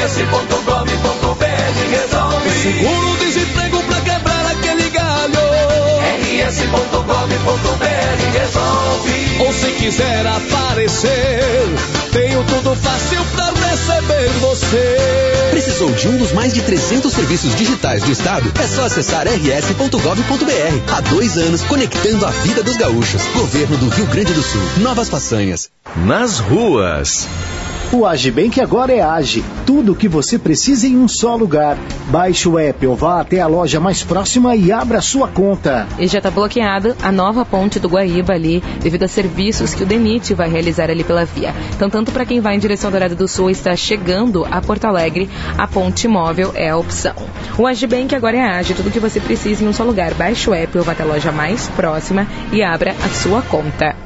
rs.gov.br 0.04 1.44
resolve. 1.90 2.50
Seguro-desemprego 2.62 3.23
se 9.64 9.72
quiser 9.72 10.26
aparecer, 10.26 11.40
tenho 12.12 12.44
tudo 12.44 12.76
fácil 12.76 13.24
pra 13.34 13.46
receber 13.46 14.28
você. 14.40 14.96
Precisou 15.50 15.90
de 15.92 16.08
um 16.08 16.18
dos 16.18 16.32
mais 16.32 16.52
de 16.52 16.60
300 16.60 17.10
serviços 17.10 17.54
digitais 17.54 18.02
do 18.02 18.12
Estado? 18.12 18.52
É 18.62 18.66
só 18.66 18.84
acessar 18.84 19.26
rs.gov.br. 19.26 20.92
Há 20.92 21.00
dois 21.00 21.38
anos, 21.38 21.62
conectando 21.62 22.26
a 22.26 22.30
vida 22.30 22.62
dos 22.62 22.76
gaúchos. 22.76 23.22
Governo 23.34 23.78
do 23.78 23.88
Rio 23.88 24.06
Grande 24.06 24.34
do 24.34 24.42
Sul. 24.42 24.60
Novas 24.78 25.08
façanhas. 25.08 25.70
Nas 25.96 26.40
ruas. 26.40 27.26
O 27.94 28.04
Agibank 28.04 28.60
agora 28.60 28.92
é 28.92 29.00
Age. 29.00 29.44
Tudo 29.64 29.92
o 29.92 29.94
que 29.94 30.08
você 30.08 30.36
precisa 30.36 30.84
em 30.88 30.96
um 30.96 31.06
só 31.06 31.36
lugar. 31.36 31.78
Baixe 32.08 32.48
o 32.48 32.58
app 32.58 32.84
ou 32.88 32.96
vá 32.96 33.20
até 33.20 33.40
a 33.40 33.46
loja 33.46 33.78
mais 33.78 34.02
próxima 34.02 34.56
e 34.56 34.72
abra 34.72 35.00
sua 35.00 35.28
conta. 35.28 35.86
E 35.96 36.08
já 36.08 36.18
está 36.18 36.28
bloqueado 36.28 36.96
a 37.00 37.12
nova 37.12 37.44
ponte 37.44 37.78
do 37.78 37.88
Guaíba 37.88 38.32
ali, 38.32 38.60
devido 38.80 39.04
a 39.04 39.08
serviços 39.08 39.74
que 39.74 39.84
o 39.84 39.86
DENIT 39.86 40.34
vai 40.34 40.50
realizar 40.50 40.90
ali 40.90 41.04
pela 41.04 41.24
via. 41.24 41.54
Então, 41.76 41.88
tanto 41.88 42.10
para 42.10 42.26
quem 42.26 42.40
vai 42.40 42.56
em 42.56 42.58
direção 42.58 42.88
ao 42.88 42.92
Dourado 42.92 43.14
do 43.14 43.28
Sul 43.28 43.48
e 43.48 43.52
está 43.52 43.76
chegando 43.76 44.44
a 44.50 44.60
Porto 44.60 44.86
Alegre, 44.86 45.30
a 45.56 45.68
ponte 45.68 46.08
móvel 46.08 46.50
é 46.56 46.70
a 46.70 46.76
opção. 46.76 47.14
O 47.56 47.64
Agibank 47.64 48.12
agora 48.12 48.36
é 48.36 48.58
Age. 48.58 48.74
Tudo 48.74 48.88
o 48.88 48.92
que 48.92 48.98
você 48.98 49.20
precisa 49.20 49.62
em 49.62 49.68
um 49.68 49.72
só 49.72 49.84
lugar. 49.84 50.14
Baixe 50.14 50.50
o 50.50 50.54
app 50.54 50.76
ou 50.76 50.82
vá 50.82 50.92
até 50.92 51.04
a 51.04 51.06
loja 51.06 51.30
mais 51.30 51.68
próxima 51.68 52.26
e 52.52 52.60
abra 52.60 52.90
a 52.90 53.08
sua 53.10 53.40
conta. 53.40 54.03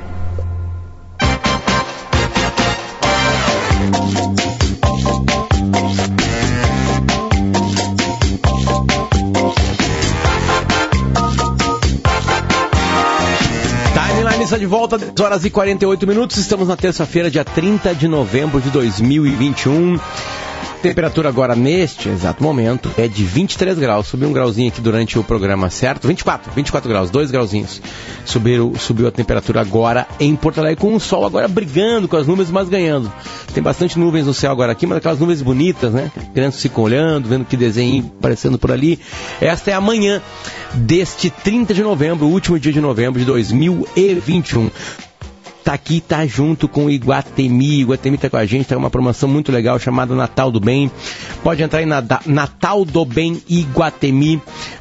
Está 14.48 14.56
de 14.56 14.64
volta, 14.64 14.96
10 14.96 15.20
horas 15.20 15.44
e 15.44 15.50
48 15.50 16.06
minutos. 16.06 16.38
Estamos 16.38 16.68
na 16.68 16.76
terça-feira, 16.76 17.30
dia 17.30 17.44
30 17.44 17.94
de 17.94 18.08
novembro 18.08 18.62
de 18.62 18.70
2021. 18.70 20.00
Temperatura 20.82 21.28
agora 21.28 21.56
neste 21.56 22.08
exato 22.08 22.40
momento 22.40 22.88
é 22.96 23.08
de 23.08 23.24
23 23.24 23.76
graus. 23.78 24.06
Subiu 24.06 24.28
um 24.28 24.32
grauzinho 24.32 24.68
aqui 24.68 24.80
durante 24.80 25.18
o 25.18 25.24
programa, 25.24 25.68
certo? 25.70 26.06
24, 26.06 26.52
24 26.52 26.88
graus, 26.88 27.10
dois 27.10 27.32
grauzinhos. 27.32 27.82
Subiu, 28.24 28.72
subiu 28.78 29.08
a 29.08 29.10
temperatura 29.10 29.60
agora 29.60 30.06
em 30.20 30.36
Porto 30.36 30.58
Alegre, 30.58 30.80
com 30.80 30.94
o 30.94 31.00
sol 31.00 31.26
agora 31.26 31.48
brigando 31.48 32.06
com 32.06 32.16
as 32.16 32.28
nuvens, 32.28 32.50
mas 32.50 32.68
ganhando. 32.68 33.12
Tem 33.52 33.62
bastante 33.62 33.98
nuvens 33.98 34.26
no 34.26 34.34
céu 34.34 34.52
agora 34.52 34.70
aqui, 34.70 34.86
mas 34.86 34.98
aquelas 34.98 35.18
nuvens 35.18 35.42
bonitas, 35.42 35.92
né? 35.92 36.12
Crianças 36.32 36.62
ficam 36.62 36.84
olhando, 36.84 37.28
vendo 37.28 37.44
que 37.44 37.56
desenho 37.56 38.12
aparecendo 38.18 38.56
por 38.56 38.70
ali. 38.70 39.00
Esta 39.40 39.72
é 39.72 39.74
a 39.74 39.80
manhã 39.80 40.22
deste 40.74 41.28
30 41.28 41.74
de 41.74 41.82
novembro, 41.82 42.26
último 42.26 42.58
dia 42.58 42.72
de 42.72 42.80
novembro 42.80 43.18
de 43.18 43.26
2021 43.26 44.70
tá 45.68 45.74
aqui, 45.74 46.00
tá 46.00 46.26
junto 46.26 46.66
com 46.66 46.86
o 46.86 46.90
Iguatemi. 46.90 47.80
Iguatemi 47.80 48.16
tá 48.16 48.30
com 48.30 48.38
a 48.38 48.46
gente, 48.46 48.66
tá 48.66 48.74
uma 48.74 48.88
promoção 48.88 49.28
muito 49.28 49.52
legal 49.52 49.78
chamada 49.78 50.14
Natal 50.14 50.50
do 50.50 50.58
Bem. 50.58 50.90
Pode 51.42 51.62
entrar 51.62 51.82
em 51.82 51.86
Natal 52.24 52.86
do 52.86 53.04
Bem 53.04 53.42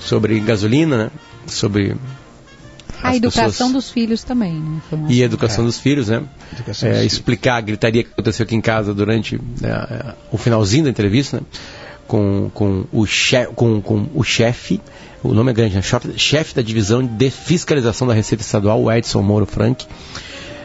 sobre 0.00 0.38
gasolina, 0.38 0.96
né, 0.96 1.10
sobre 1.46 1.96
A 3.02 3.08
as 3.10 3.16
educação 3.16 3.50
pessoas- 3.50 3.72
dos 3.72 3.90
filhos 3.90 4.22
também. 4.22 4.52
né? 4.54 4.80
E 5.08 5.22
a 5.22 5.24
educação 5.24 5.64
dos 5.64 5.78
filhos, 5.80 6.08
né? 6.08 6.22
Educação 6.52 6.88
É, 6.88 6.92
dos 6.92 6.98
filhos. 7.00 7.12
explicar 7.14 7.56
a 7.56 7.60
gritaria 7.60 8.04
que 8.04 8.10
aconteceu 8.12 8.44
aqui 8.44 8.54
em 8.54 8.60
casa 8.60 8.94
durante 8.94 9.40
né, 9.60 10.14
o 10.30 10.38
finalzinho 10.38 10.84
da 10.84 10.90
entrevista, 10.90 11.38
né? 11.38 11.42
Com, 12.06 12.50
com 12.52 12.84
o 12.92 13.06
chefe, 13.06 13.52
com, 13.54 13.80
com 13.80 14.06
o 14.14 14.22
chefe, 14.22 14.80
o 15.22 15.32
nome 15.32 15.50
é 15.50 15.54
grande, 15.54 15.74
né? 15.74 15.82
Chefe- 15.82 16.16
chefe 16.18 16.54
da 16.54 16.60
divisão 16.62 17.04
de 17.04 17.30
fiscalização 17.30 18.06
da 18.06 18.12
Receita 18.14 18.42
Estadual, 18.44 18.80
o 18.82 18.92
Edson 18.92 19.22
Moro 19.22 19.46
Frank. 19.46 19.84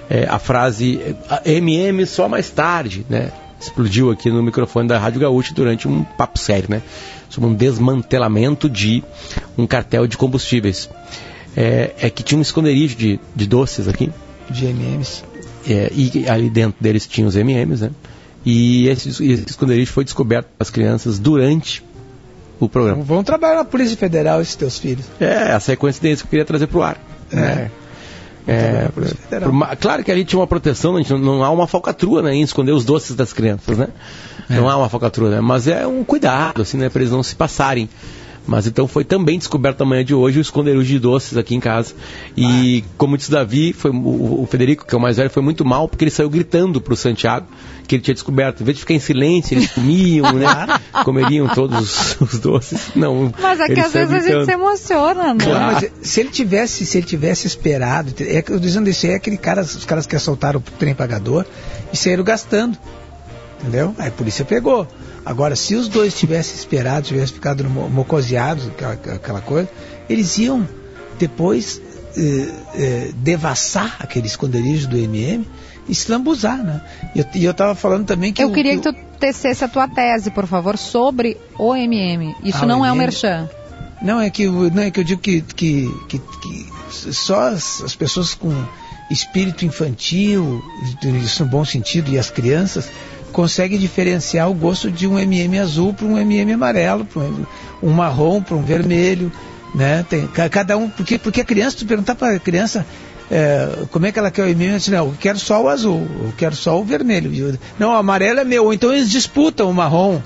É, 0.10 0.28
a 0.30 0.38
frase 0.38 1.16
"A 1.30 1.41
MM 1.50 2.06
só 2.06 2.28
mais 2.28 2.50
tarde, 2.52 3.06
né? 3.10 3.32
Explodiu 3.60 4.10
aqui 4.12 4.30
no 4.30 4.41
microfone 4.41 4.88
da 4.88 4.97
Rádio 4.97 5.20
Gaúcha 5.20 5.53
durante 5.53 5.88
um 5.88 6.03
papo 6.03 6.39
sério, 6.39 6.70
né? 6.70 6.82
Sobre 7.30 7.49
um 7.49 7.53
desmantelamento 7.53 8.70
de 8.70 9.03
um 9.57 9.68
cartel 9.68 10.07
de 10.07 10.18
combustíveis. 10.18 10.89
É, 11.55 11.91
é 11.99 12.10
que 12.10 12.24
tinha 12.24 12.38
um 12.38 12.41
esconderijo 12.41 12.95
de, 12.95 13.20
de 13.36 13.47
doces 13.47 13.88
aqui, 13.88 14.12
De 14.49 14.66
MMs. 14.68 15.24
é, 15.68 15.91
e 15.93 16.26
ali 16.30 16.49
dentro 16.49 16.82
deles 16.82 17.05
tinha 17.05 17.28
os 17.28 17.36
MMs, 17.36 17.84
né? 17.84 17.91
E 18.45 18.88
esse, 18.88 19.10
esse 19.10 19.45
esconderijo 19.47 19.91
foi 19.91 20.03
descoberto 20.03 20.47
pelas 20.57 20.70
crianças 20.70 21.20
durante 21.20 21.84
o 22.60 22.70
programa. 22.70 23.03
Vão 23.03 23.24
trabalhar 23.24 23.55
na 23.55 23.66
Polícia 23.66 23.97
Federal 23.97 24.41
esses 24.41 24.55
teus 24.55 24.78
filhos. 24.78 25.05
É, 25.20 25.51
essa 25.51 25.72
é 25.72 25.74
a 25.74 25.78
coincidência 25.78 26.24
que 26.24 26.28
eu 26.28 26.30
queria 26.30 26.45
trazer 26.45 26.68
para 26.68 26.78
o 26.78 26.84
ar. 26.84 26.97
né? 27.32 27.70
É, 28.50 28.89
Polícia 28.93 29.16
Federal. 29.18 29.50
por 29.50 29.54
ma- 29.56 29.76
claro 29.76 30.04
que 30.04 30.12
ali 30.12 30.26
tinha 30.26 30.39
uma 30.39 30.47
proteção, 30.47 30.93
não, 31.10 31.18
não 31.18 31.43
há 31.43 31.50
uma 31.50 31.68
falcatrua 31.68 32.22
né, 32.22 32.34
em 32.36 32.41
esconder 32.41 32.72
os 32.72 32.84
doces 32.86 33.16
das 33.16 33.32
crianças, 33.34 33.78
né? 33.78 33.88
Não 34.50 34.68
há 34.68 34.76
uma 34.78 34.89
falcatrua, 34.89 35.30
né? 35.30 35.41
Mas 35.41 35.68
é 35.68 35.86
um 35.86 36.04
cuidado, 36.04 36.62
assim, 36.64 36.78
né? 36.78 36.89
Para 36.89 37.02
eles 37.02 37.12
não 37.12 37.22
se 37.22 37.36
passarem. 37.36 37.88
Mas 38.50 38.66
então 38.66 38.88
foi 38.88 39.04
também 39.04 39.38
descoberto 39.38 39.82
amanhã 39.82 40.04
de 40.04 40.16
hoje 40.16 40.39
o 40.39 40.41
esconderijo 40.41 40.84
de 40.84 40.97
doces 40.97 41.38
aqui 41.38 41.54
em 41.54 41.60
casa. 41.60 41.93
E 42.36 42.84
como 42.97 43.16
disse 43.16 43.30
Davi, 43.30 43.74
foi, 43.74 43.91
o, 43.91 44.41
o 44.41 44.47
Federico, 44.50 44.88
que 44.88 44.95
é 44.95 44.97
o 44.97 45.02
mais 45.02 45.18
velho, 45.18 45.30
foi 45.30 45.43
muito 45.43 45.64
mal 45.64 45.88
porque 45.88 46.04
ele 46.04 46.12
saiu 46.12 46.32
gritando 46.32 46.82
pro 46.82 46.95
Santiago 46.95 47.45
que 47.88 47.95
ele 47.95 48.02
tinha 48.02 48.14
descoberto. 48.16 48.62
Em 48.62 48.64
vez 48.64 48.78
de 48.78 48.82
ficar 48.82 48.95
em 48.95 49.00
silêncio, 49.00 49.56
eles 49.56 49.72
comiam, 49.72 50.34
né? 50.34 50.47
Comeriam 51.06 51.47
todos 51.50 51.80
os, 51.80 52.22
os 52.22 52.39
doces. 52.39 52.89
Não. 52.95 53.32
Mas 53.39 53.60
é 53.60 53.68
que 53.68 53.74
ele 53.74 53.82
às 53.82 53.93
vezes 53.93 54.12
a 54.12 54.16
gente 54.16 54.26
gritando. 54.26 54.45
se 54.45 54.52
emociona, 54.52 55.34
né? 55.36 55.45
Claro. 55.45 55.74
Mas 55.76 55.91
se 56.02 56.20
ele 56.20 56.30
tivesse, 56.30 56.88
se 56.88 56.97
ele 56.97 57.06
tivesse 57.06 57.45
esperado, 57.45 58.16
é 58.20 58.41
que 58.41 58.52
eu 58.52 58.60
dizendo 58.60 58.89
isso 58.89 59.06
aí 59.06 59.12
é 59.12 59.16
aquele 59.16 59.38
cara, 59.38 59.62
os 59.62 59.86
caras 59.86 60.08
que 60.08 60.16
assaltaram 60.16 60.60
o 60.60 60.72
trem 60.80 60.95
pagador 60.95 61.45
e 61.93 61.97
saíram 61.97 62.24
gastando. 62.24 62.76
Entendeu? 63.62 63.93
Aí 64.00 64.08
a 64.08 64.12
polícia 64.12 64.43
pegou. 64.43 64.88
Agora, 65.26 65.55
se 65.55 65.76
os 65.76 65.88
dois 65.88 66.13
tivessem 66.13 66.55
esperado, 66.55 67.07
tivessem 67.07 67.36
ficado 67.36 67.63
mocoseados, 67.70 68.67
aquela, 68.67 68.93
aquela 68.93 69.41
coisa, 69.41 69.70
eles 70.09 70.38
iam 70.38 70.67
depois 71.20 71.82
eh, 72.17 72.47
eh, 72.76 73.11
devassar 73.15 73.97
aquele 73.99 74.28
esconderijo 74.28 74.88
do 74.88 74.97
MM 74.97 75.45
eslambuzar, 75.88 76.63
né? 76.63 76.82
E 77.15 77.20
eu, 77.20 77.26
e 77.36 77.45
eu 77.45 77.53
tava 77.53 77.74
falando 77.74 78.05
também 78.05 78.32
que... 78.32 78.43
Eu 78.43 78.49
o- 78.49 78.53
queria 78.53 78.76
que 78.78 78.82
tu 78.84 78.93
tecesse 79.20 79.63
a 79.63 79.67
tua 79.67 79.88
tese, 79.88 80.30
por 80.30 80.45
favor, 80.45 80.78
sobre 80.78 81.36
o 81.57 81.76
MM. 81.76 82.36
Isso 82.43 82.59
Ah, 82.63 82.65
não 82.67 82.82
o 82.82 82.86
é 82.86 82.91
um 82.91 82.95
merchan. 82.95 83.49
Não, 84.01 84.20
é 84.22 84.30
que, 84.30 84.47
não, 84.47 84.84
é 84.84 84.91
que 84.91 84.99
eu 84.99 85.03
digo 85.03 85.20
que, 85.20 85.41
que, 85.41 85.91
que, 86.07 86.20
que 86.20 86.72
só 87.13 87.49
as, 87.49 87.82
as 87.82 87.95
pessoas 87.95 88.34
com 88.36 88.51
espírito 89.09 89.65
infantil, 89.65 90.61
isso 91.26 91.43
no 91.43 91.49
bom 91.49 91.65
sentido, 91.65 92.11
e 92.11 92.20
as 92.20 92.30
crianças, 92.30 92.88
conseguem 93.32 93.77
diferenciar 93.80 94.49
o 94.49 94.53
gosto 94.53 94.89
de 94.91 95.07
um 95.07 95.17
MM 95.19 95.59
azul 95.59 95.93
para 95.93 96.05
um 96.05 96.17
MM 96.17 96.53
amarelo, 96.53 97.05
para 97.05 97.21
um, 97.21 97.45
um 97.84 97.89
marrom 97.91 98.41
para 98.41 98.55
um 98.55 98.61
vermelho, 98.63 99.32
né? 99.73 100.05
Tem, 100.09 100.27
ca- 100.27 100.49
cada 100.49 100.77
um, 100.77 100.89
porque, 100.89 101.17
porque 101.17 101.41
a 101.41 101.45
criança, 101.45 101.77
tu 101.77 101.86
perguntar 101.86 102.15
para 102.15 102.36
a 102.36 102.39
criança 102.39 102.86
é, 103.32 103.86
como 103.91 104.05
é 104.07 104.11
que 104.11 104.17
ela 104.19 104.32
quer 104.32 104.43
o 104.43 104.47
MM, 104.47 104.67
ela 104.69 104.77
diz, 104.80 104.88
não, 104.88 105.05
eu 105.07 105.15
quero 105.19 105.38
só 105.39 105.61
o 105.63 105.69
azul, 105.69 106.07
eu 106.23 106.34
quero 106.38 106.55
só 106.55 106.80
o 106.80 106.84
vermelho. 106.84 107.34
Eu- 107.34 107.57
Não, 107.77 107.91
o 107.91 107.95
amarelo 107.95 108.39
é 108.39 108.43
meu, 108.43 108.65
ou 108.65 108.73
então 108.73 108.91
eles 108.93 109.09
disputam 109.09 109.69
o 109.69 109.73
marrom. 109.73 110.19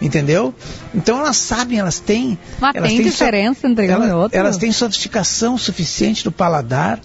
Entendeu? 0.00 0.52
Então 0.92 1.20
elas 1.20 1.36
sabem, 1.36 1.78
elas 1.78 2.00
têm. 2.00 2.36
Mas 2.60 2.74
elas 2.74 2.88
tem 2.88 2.98
têm 2.98 3.06
diferença 3.08 3.68
entre 3.68 3.86
um 3.86 3.90
elas, 3.92 4.08
e 4.08 4.12
outro? 4.12 4.36
Elas 4.38 4.56
têm 4.56 4.72
sofisticação 4.72 5.56
suficiente 5.56 6.24
do 6.24 6.32
paladar 6.32 6.98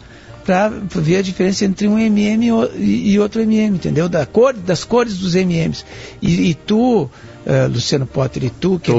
para 0.47 0.69
ver 0.95 1.17
a 1.17 1.21
diferença 1.21 1.65
entre 1.65 1.89
um 1.89 1.99
MM 1.99 2.47
e 2.77 3.19
outro 3.19 3.41
MM, 3.41 3.75
entendeu? 3.75 4.07
Da 4.07 4.25
cor, 4.25 4.53
das 4.53 4.85
cores 4.85 5.17
dos 5.17 5.35
MMs. 5.35 5.83
E, 6.21 6.51
e 6.51 6.53
tu, 6.53 7.09
eh, 7.45 7.67
Luciano 7.67 8.05
Potter, 8.05 8.45
e 8.45 8.49
tu, 8.49 8.79
que, 8.79 8.93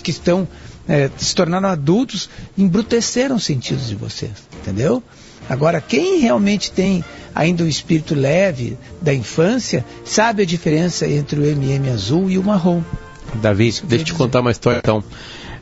que 0.00 0.10
estão 0.12 0.46
eh, 0.88 1.10
se 1.16 1.34
tornaram 1.34 1.68
adultos, 1.68 2.30
embruteceram 2.56 3.34
os 3.34 3.44
sentidos 3.44 3.88
de 3.88 3.96
vocês, 3.96 4.30
entendeu? 4.62 5.02
Agora, 5.48 5.80
quem 5.80 6.20
realmente 6.20 6.70
tem 6.70 7.04
ainda 7.34 7.64
o 7.64 7.68
espírito 7.68 8.14
leve 8.14 8.78
da 9.02 9.12
infância, 9.12 9.84
sabe 10.04 10.44
a 10.44 10.46
diferença 10.46 11.04
entre 11.08 11.40
o 11.40 11.44
MM 11.44 11.90
azul 11.90 12.30
e 12.30 12.38
o 12.38 12.44
marrom. 12.44 12.80
Davi, 13.42 13.74
deixa 13.82 14.02
eu 14.02 14.04
te 14.04 14.14
contar 14.14 14.40
uma 14.40 14.52
história 14.52 14.78
então, 14.78 15.02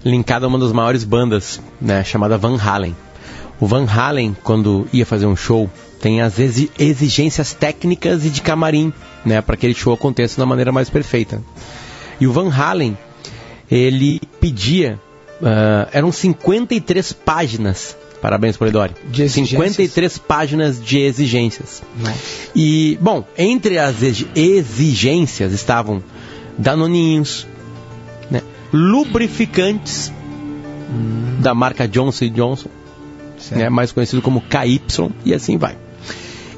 linkada 0.05 0.45
a 0.45 0.49
uma 0.51 0.59
das 0.59 0.73
maiores 0.73 1.03
bandas, 1.03 1.63
né, 1.81 2.05
chamada 2.05 2.37
Van 2.37 2.59
Halen. 2.61 2.95
O 3.61 3.67
Van 3.67 3.87
Halen, 3.87 4.37
quando 4.43 4.87
ia 4.93 5.07
fazer 5.07 5.27
um 5.27 5.37
show, 5.37 5.71
tem 6.01 6.21
as 6.21 6.39
exi- 6.39 6.71
exigências 6.79 7.53
técnicas 7.55 8.25
e 8.27 8.31
de 8.31 8.41
camarim, 8.43 8.93
né, 9.25 9.41
para 9.41 9.57
que 9.57 9.67
aquele 9.67 9.79
show 9.79 9.93
aconteça 9.95 10.39
da 10.39 10.45
maneira 10.47 10.71
mais 10.73 10.91
perfeita. 10.91 11.41
E 12.21 12.27
o 12.27 12.33
Van 12.33 12.51
Halen, 12.53 12.97
ele 13.71 14.21
pedia, 14.41 15.01
ah, 15.43 15.89
eram 15.93 16.11
53 16.13 17.13
páginas, 17.13 17.97
parabéns 18.21 18.57
Polidori, 18.57 18.93
53 19.47 20.19
páginas 20.19 20.83
de 20.83 20.99
exigências. 20.99 21.83
E, 22.55 22.99
bom, 23.01 23.25
entre 23.39 23.79
as 23.79 24.03
exi- 24.03 24.29
exigências 24.35 25.53
estavam 25.53 26.03
danoninhos, 26.59 27.47
né, 28.31 28.43
lubrificantes 28.73 30.13
da 31.41 31.55
marca 31.55 31.87
Johnson 31.89 32.29
Johnson, 32.29 32.69
né, 33.51 33.69
mais 33.69 33.93
conhecido 33.93 34.23
como 34.23 34.41
KY, 34.41 34.81
e 35.25 35.35
assim 35.35 35.57
vai. 35.57 35.77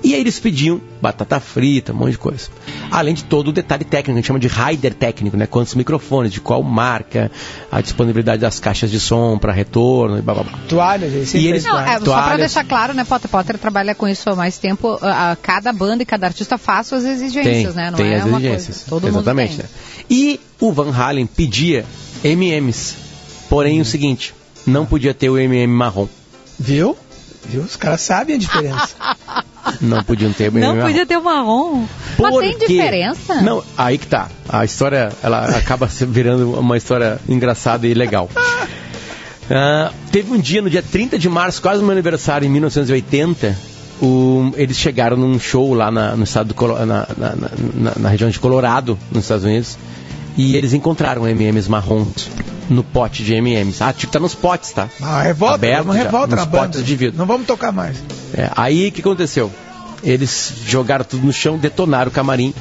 E 0.04 0.14
aí 0.14 0.20
eles 0.20 0.38
pediam 0.38 0.80
batata 1.02 1.40
frita, 1.40 1.92
um 1.92 1.96
monte 1.96 2.12
de 2.12 2.18
coisa. 2.18 2.48
Além 2.92 3.12
de 3.12 3.24
todo 3.24 3.48
o 3.48 3.52
detalhe 3.52 3.82
técnico, 3.84 4.12
a 4.12 4.14
gente 4.20 4.26
chama 4.26 4.38
de 4.38 4.46
rider 4.46 4.94
técnico, 4.94 5.36
né? 5.36 5.46
Quantos 5.46 5.74
microfones, 5.74 6.32
de 6.32 6.40
qual 6.40 6.62
marca, 6.62 7.28
a 7.72 7.80
disponibilidade 7.80 8.40
das 8.42 8.60
caixas 8.60 8.88
de 8.90 9.00
som 9.00 9.36
para 9.36 9.52
retorno 9.52 10.18
e 10.18 10.22
blá 10.22 10.34
blá 10.34 10.42
blá. 10.44 10.58
Toalhas, 10.68 11.34
E 11.34 11.46
eles- 11.48 11.64
Não, 11.64 11.76
é, 11.80 11.84
toalhas. 11.98 12.04
só 12.04 12.22
para 12.22 12.36
deixar 12.36 12.64
claro, 12.64 12.94
né, 12.94 13.04
Potter 13.04 13.28
Potter 13.28 13.58
trabalha 13.58 13.96
com 13.96 14.06
isso 14.06 14.30
há 14.30 14.36
mais 14.36 14.58
tempo. 14.58 14.96
a- 15.02 15.32
a- 15.32 15.36
cada 15.36 15.72
banda 15.72 16.04
e 16.04 16.06
cada 16.06 16.26
artista 16.28 16.56
faz 16.56 16.86
suas 16.86 17.04
exigências, 17.04 17.74
tem, 17.74 17.82
né? 17.82 17.90
Não 17.90 17.96
tem 17.96 18.12
é 18.12 18.16
as 18.18 18.24
uma 18.26 18.38
exigências. 18.38 18.76
coisa. 18.84 18.90
Todo 18.90 19.08
Exatamente. 19.08 19.52
mundo 19.54 19.62
né? 19.62 19.68
E 20.08 20.38
o 20.60 20.72
Van 20.72 20.92
Halen 20.94 21.26
pedia 21.26 21.84
MMs. 22.22 22.94
Porém, 23.48 23.80
o 23.80 23.84
seguinte, 23.84 24.34
não 24.66 24.86
podia 24.86 25.12
ter 25.14 25.30
o 25.30 25.38
MM 25.38 25.66
marrom. 25.72 26.06
Viu? 26.58 26.96
Viu? 27.48 27.62
Os 27.62 27.76
caras 27.76 28.00
sabem 28.00 28.36
a 28.36 28.38
diferença. 28.38 28.94
Não 29.80 30.02
podiam 30.02 30.32
ter 30.32 30.50
Não 30.52 30.74
marrom. 30.76 30.86
podia 30.88 31.06
ter 31.06 31.16
o 31.16 31.22
marrom. 31.24 31.84
Mas 32.18 32.30
Por 32.30 32.42
tem 32.42 32.56
quê? 32.58 32.66
diferença? 32.68 33.34
Não, 33.42 33.62
aí 33.76 33.98
que 33.98 34.06
tá. 34.06 34.28
A 34.48 34.64
história, 34.64 35.12
ela 35.22 35.44
acaba 35.58 35.88
se 35.88 36.04
virando 36.06 36.52
uma 36.58 36.76
história 36.76 37.18
engraçada 37.28 37.86
e 37.86 37.92
legal. 37.94 38.30
Ah, 39.50 39.90
teve 40.10 40.32
um 40.32 40.38
dia, 40.38 40.62
no 40.62 40.70
dia 40.70 40.82
30 40.82 41.18
de 41.18 41.28
março, 41.28 41.60
quase 41.62 41.80
no 41.80 41.86
meu 41.86 41.92
aniversário, 41.92 42.46
em 42.46 42.50
1980, 42.50 43.56
o- 44.02 44.52
eles 44.56 44.76
chegaram 44.76 45.16
num 45.16 45.38
show 45.38 45.72
lá 45.74 45.90
na, 45.90 46.16
no 46.16 46.24
estado 46.24 46.52
do 46.52 46.68
na, 46.68 46.84
na, 46.86 47.06
na- 47.74 47.92
na 47.96 48.08
região 48.08 48.28
de 48.30 48.38
Colorado, 48.40 48.98
nos 49.10 49.24
Estados 49.24 49.44
Unidos, 49.44 49.76
e 50.36 50.56
eles 50.56 50.72
encontraram 50.72 51.26
MMs 51.28 51.68
marrons 51.70 52.28
no 52.68 52.82
pote 52.82 53.22
de 53.22 53.34
MMs. 53.34 53.82
Ah, 53.82 53.92
tipo, 53.92 54.12
tá 54.12 54.18
nos 54.18 54.34
potes, 54.34 54.72
tá? 54.72 54.88
Ah, 55.00 55.22
revolta, 55.22 55.54
Aberto 55.54 55.86
já, 55.86 55.92
revolta 55.92 56.36
nos 56.36 56.44
na 56.44 56.46
banda. 56.46 56.64
potes 56.64 56.84
de 56.84 56.96
vidro. 56.96 57.18
Não 57.18 57.26
vamos 57.26 57.46
tocar 57.46 57.72
mais. 57.72 57.96
É, 58.34 58.50
aí 58.56 58.88
o 58.88 58.92
que 58.92 59.00
aconteceu? 59.00 59.50
Eles 60.02 60.52
jogaram 60.66 61.04
tudo 61.04 61.26
no 61.26 61.32
chão, 61.32 61.58
detonaram 61.58 62.10
o 62.10 62.12
camarim 62.12 62.54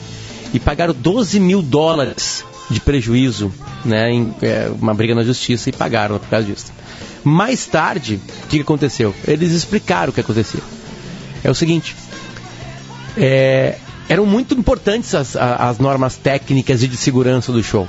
e 0.54 0.60
pagaram 0.60 0.94
12 0.94 1.40
mil 1.40 1.62
dólares 1.62 2.44
de 2.70 2.80
prejuízo, 2.80 3.52
né? 3.84 4.12
Em, 4.12 4.34
é, 4.42 4.72
uma 4.80 4.94
briga 4.94 5.14
na 5.14 5.24
justiça 5.24 5.70
e 5.70 5.74
pagaram 5.74 6.18
por 6.18 6.30
causa 6.30 6.46
disso. 6.46 6.72
Mais 7.24 7.66
tarde, 7.66 8.20
o 8.44 8.48
que 8.48 8.62
aconteceu? 8.62 9.14
Eles 9.28 9.52
explicaram 9.52 10.12
o 10.12 10.14
que 10.14 10.22
acontecia. 10.22 10.62
É 11.44 11.50
o 11.50 11.56
seguinte: 11.56 11.96
é, 13.18 13.78
eram 14.08 14.26
muito 14.26 14.54
importantes 14.54 15.14
as, 15.16 15.36
as 15.36 15.80
normas 15.80 16.16
técnicas 16.16 16.84
e 16.84 16.88
de 16.88 16.98
segurança 16.98 17.52
do 17.52 17.64
show. 17.64 17.88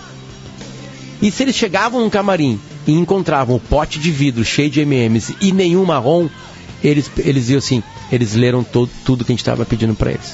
E 1.23 1.31
se 1.31 1.43
eles 1.43 1.57
chegavam 1.57 2.01
num 2.01 2.11
camarim 2.11 2.59
e 2.87 2.93
encontravam 2.93 3.57
o 3.57 3.61
pote 3.61 3.99
de 3.99 4.11
vidro 4.11 4.45
cheio 4.45 4.71
de 4.71 4.81
MMs 4.83 5.35
e 5.41 5.51
nenhum 5.53 5.85
marrom, 5.85 6.29
eles, 6.85 7.11
eles 7.19 7.49
iam 7.49 7.59
assim, 7.59 7.83
eles 8.13 8.35
leram 8.35 8.63
todo, 8.63 8.91
tudo 9.05 9.25
que 9.25 9.33
a 9.33 9.35
gente 9.35 9.41
estava 9.41 9.65
pedindo 9.65 9.95
para 9.95 10.11
eles. 10.13 10.33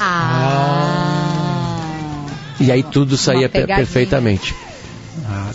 E 2.61 2.71
aí 2.71 2.83
tudo 2.83 3.17
saía 3.17 3.49
pe- 3.49 3.61
pegadinha. 3.61 3.77
perfeitamente. 3.79 4.55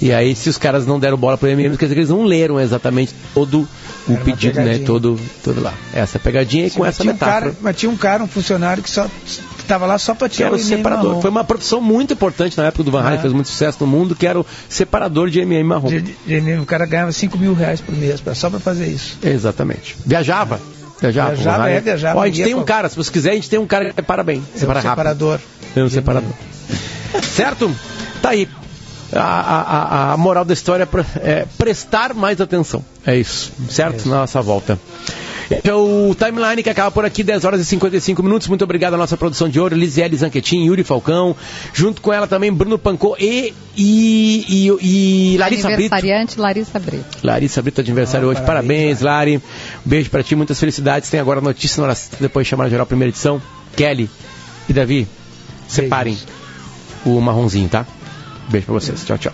E 0.01 0.11
aí, 0.13 0.36
se 0.36 0.49
os 0.49 0.57
caras 0.57 0.86
não 0.86 0.99
deram 0.99 1.17
bola 1.17 1.38
para 1.38 1.49
MMs, 1.51 1.78
quer 1.78 1.86
dizer 1.86 1.95
que 1.95 1.99
eles 2.01 2.09
não 2.09 2.23
leram 2.23 2.59
exatamente 2.59 3.13
todo 3.34 3.67
o 4.07 4.13
Era 4.13 4.23
pedido, 4.23 4.59
né? 4.61 4.80
Todo, 4.80 5.19
todo 5.43 5.61
lá. 5.61 5.73
Essa 5.93 6.19
pegadinha 6.19 6.67
e 6.67 6.69
com 6.71 6.86
essa 6.86 7.01
tinha 7.01 7.11
um 7.11 7.15
metáfora. 7.15 7.41
cara, 7.41 7.55
mas 7.61 7.75
tinha 7.75 7.89
um 7.89 7.97
cara, 7.97 8.23
um 8.23 8.28
funcionário 8.28 8.82
que 8.84 8.89
só 8.89 9.07
estava 9.68 9.86
lá 9.86 9.97
só 9.97 10.15
para 10.15 10.28
tirar 10.30 10.47
era 10.47 10.55
o 10.55 10.59
separador. 10.59 11.07
marrom. 11.09 11.22
Foi 11.22 11.30
uma 11.30 11.43
produção 11.43 11.80
muito 11.80 12.13
importante 12.13 12.57
na 12.57 12.65
época 12.65 12.84
do 12.84 12.91
Van 12.91 13.01
Halen, 13.01 13.20
É. 13.20 13.22
fez 13.22 13.34
muito 13.34 13.47
sucesso 13.49 13.78
no 13.82 13.88
mundo, 13.88 14.15
que 14.15 14.26
era 14.26 14.39
o 14.39 14.45
separador 14.68 15.30
de 15.30 15.39
MM 15.39 15.63
marrom. 15.63 15.88
De- 15.89 16.01
de 16.01 16.15
MM, 16.34 16.61
o 16.61 16.65
cara 16.65 16.86
ganhava 16.86 17.11
5 17.11 17.38
mil 17.38 17.53
reais 17.53 17.80
por 17.82 17.95
mês 17.95 18.20
pra, 18.22 18.34
só 18.34 18.49
para 18.49 18.59
fazer 18.59 18.88
isso. 18.88 19.18
Exatamente. 19.24 19.95
Viajava. 20.05 20.59
Viajava. 20.99 21.36
Viajava, 21.36 21.70
é, 21.70 21.80
viajava, 21.80 22.20
Ó, 22.20 22.24
a 22.24 22.26
gente 22.28 22.43
tem 22.43 22.53
um 22.55 22.63
pra- 22.63 22.65
cara, 22.76 22.89
se 22.89 22.95
você 22.95 23.11
quiser, 23.11 23.32
a 23.32 23.36
gente 23.36 23.49
tem 23.49 23.59
um 23.59 23.68
cara 23.68 23.89
que 23.89 23.93
separa 23.95 24.24
bem. 24.24 24.43
Separa 24.55 24.80
um 24.80 24.82
rápido. 24.82 24.89
separador. 24.91 25.39
Tem 25.76 25.84
um 25.84 25.89
separador. 25.89 26.32
certo? 27.36 27.72
Tá 28.22 28.30
aí. 28.30 28.47
A, 29.13 29.22
a- 29.22 30.13
a- 30.13 30.18
moral 30.18 30.43
da 30.43 30.53
história 30.53 30.84
é 31.24 31.30
é 31.30 31.45
prestar 31.57 32.13
mais 32.13 32.41
atenção. 32.41 32.84
É 33.05 33.15
isso. 33.15 33.53
Certo? 33.70 34.07
Na 34.09 34.18
nossa 34.18 34.41
volta. 34.41 34.78
Então, 35.50 36.10
o 36.10 36.16
timeline 36.16 36.62
que 36.62 36.70
acaba 36.70 36.91
por 36.91 37.06
aqui, 37.06 37.24
10 37.24 37.45
horas 37.45 37.62
e 37.62 37.66
55 37.66 38.22
minutos. 38.22 38.48
Muito 38.48 38.64
obrigado 38.64 38.93
à 38.95 38.98
nossa 38.98 39.16
produção 39.16 39.48
de 39.48 39.60
ouro, 39.60 39.76
Lisiele 39.76 40.16
Zanquetin, 40.18 40.66
Yuri 40.66 40.84
Falcão. 40.84 41.36
Junto 41.74 42.02
com 42.02 42.12
ela 42.12 42.28
também, 42.28 42.52
Bruno 42.52 42.78
Pancô 42.78 43.16
e, 43.20 43.54
e, 43.76 44.45
e, 44.48 45.34
e 45.34 45.38
Larissa 45.38 45.70
Brito. 45.70 45.93
Aniversariante 45.93 46.39
Larissa 46.39 46.80
Brito. 46.80 47.06
Larissa 47.24 47.62
Brito 47.62 47.84
de 47.84 47.91
aniversário 47.91 48.28
Oh, 48.28 48.32
hoje. 48.32 48.41
Parabéns, 48.41 49.02
Lari. 49.02 49.38
Um 49.38 49.41
beijo 49.86 50.10
pra 50.10 50.24
ti, 50.24 50.36
muitas 50.36 50.60
felicidades. 50.60 51.10
Tem 51.10 51.20
agora 51.20 51.39
a 51.39 51.43
notícia 51.43 51.80
na 51.80 51.88
hora 51.88 51.95
certa, 51.95 52.18
depois 52.20 52.45
de 52.45 52.50
chamar 52.50 52.70
geral 52.70 52.86
primeira 52.86 53.10
edição. 53.10 53.41
Kelly 53.76 54.10
e 54.68 54.74
Davi, 54.74 55.08
separem 55.68 56.18
o 57.06 57.22
marronzinho, 57.22 57.70
tá? 57.70 57.86
Beijo 58.50 58.66
pra 58.66 58.74
vocês. 58.74 59.06
Tchau, 59.06 59.18
tchau. 59.18 59.34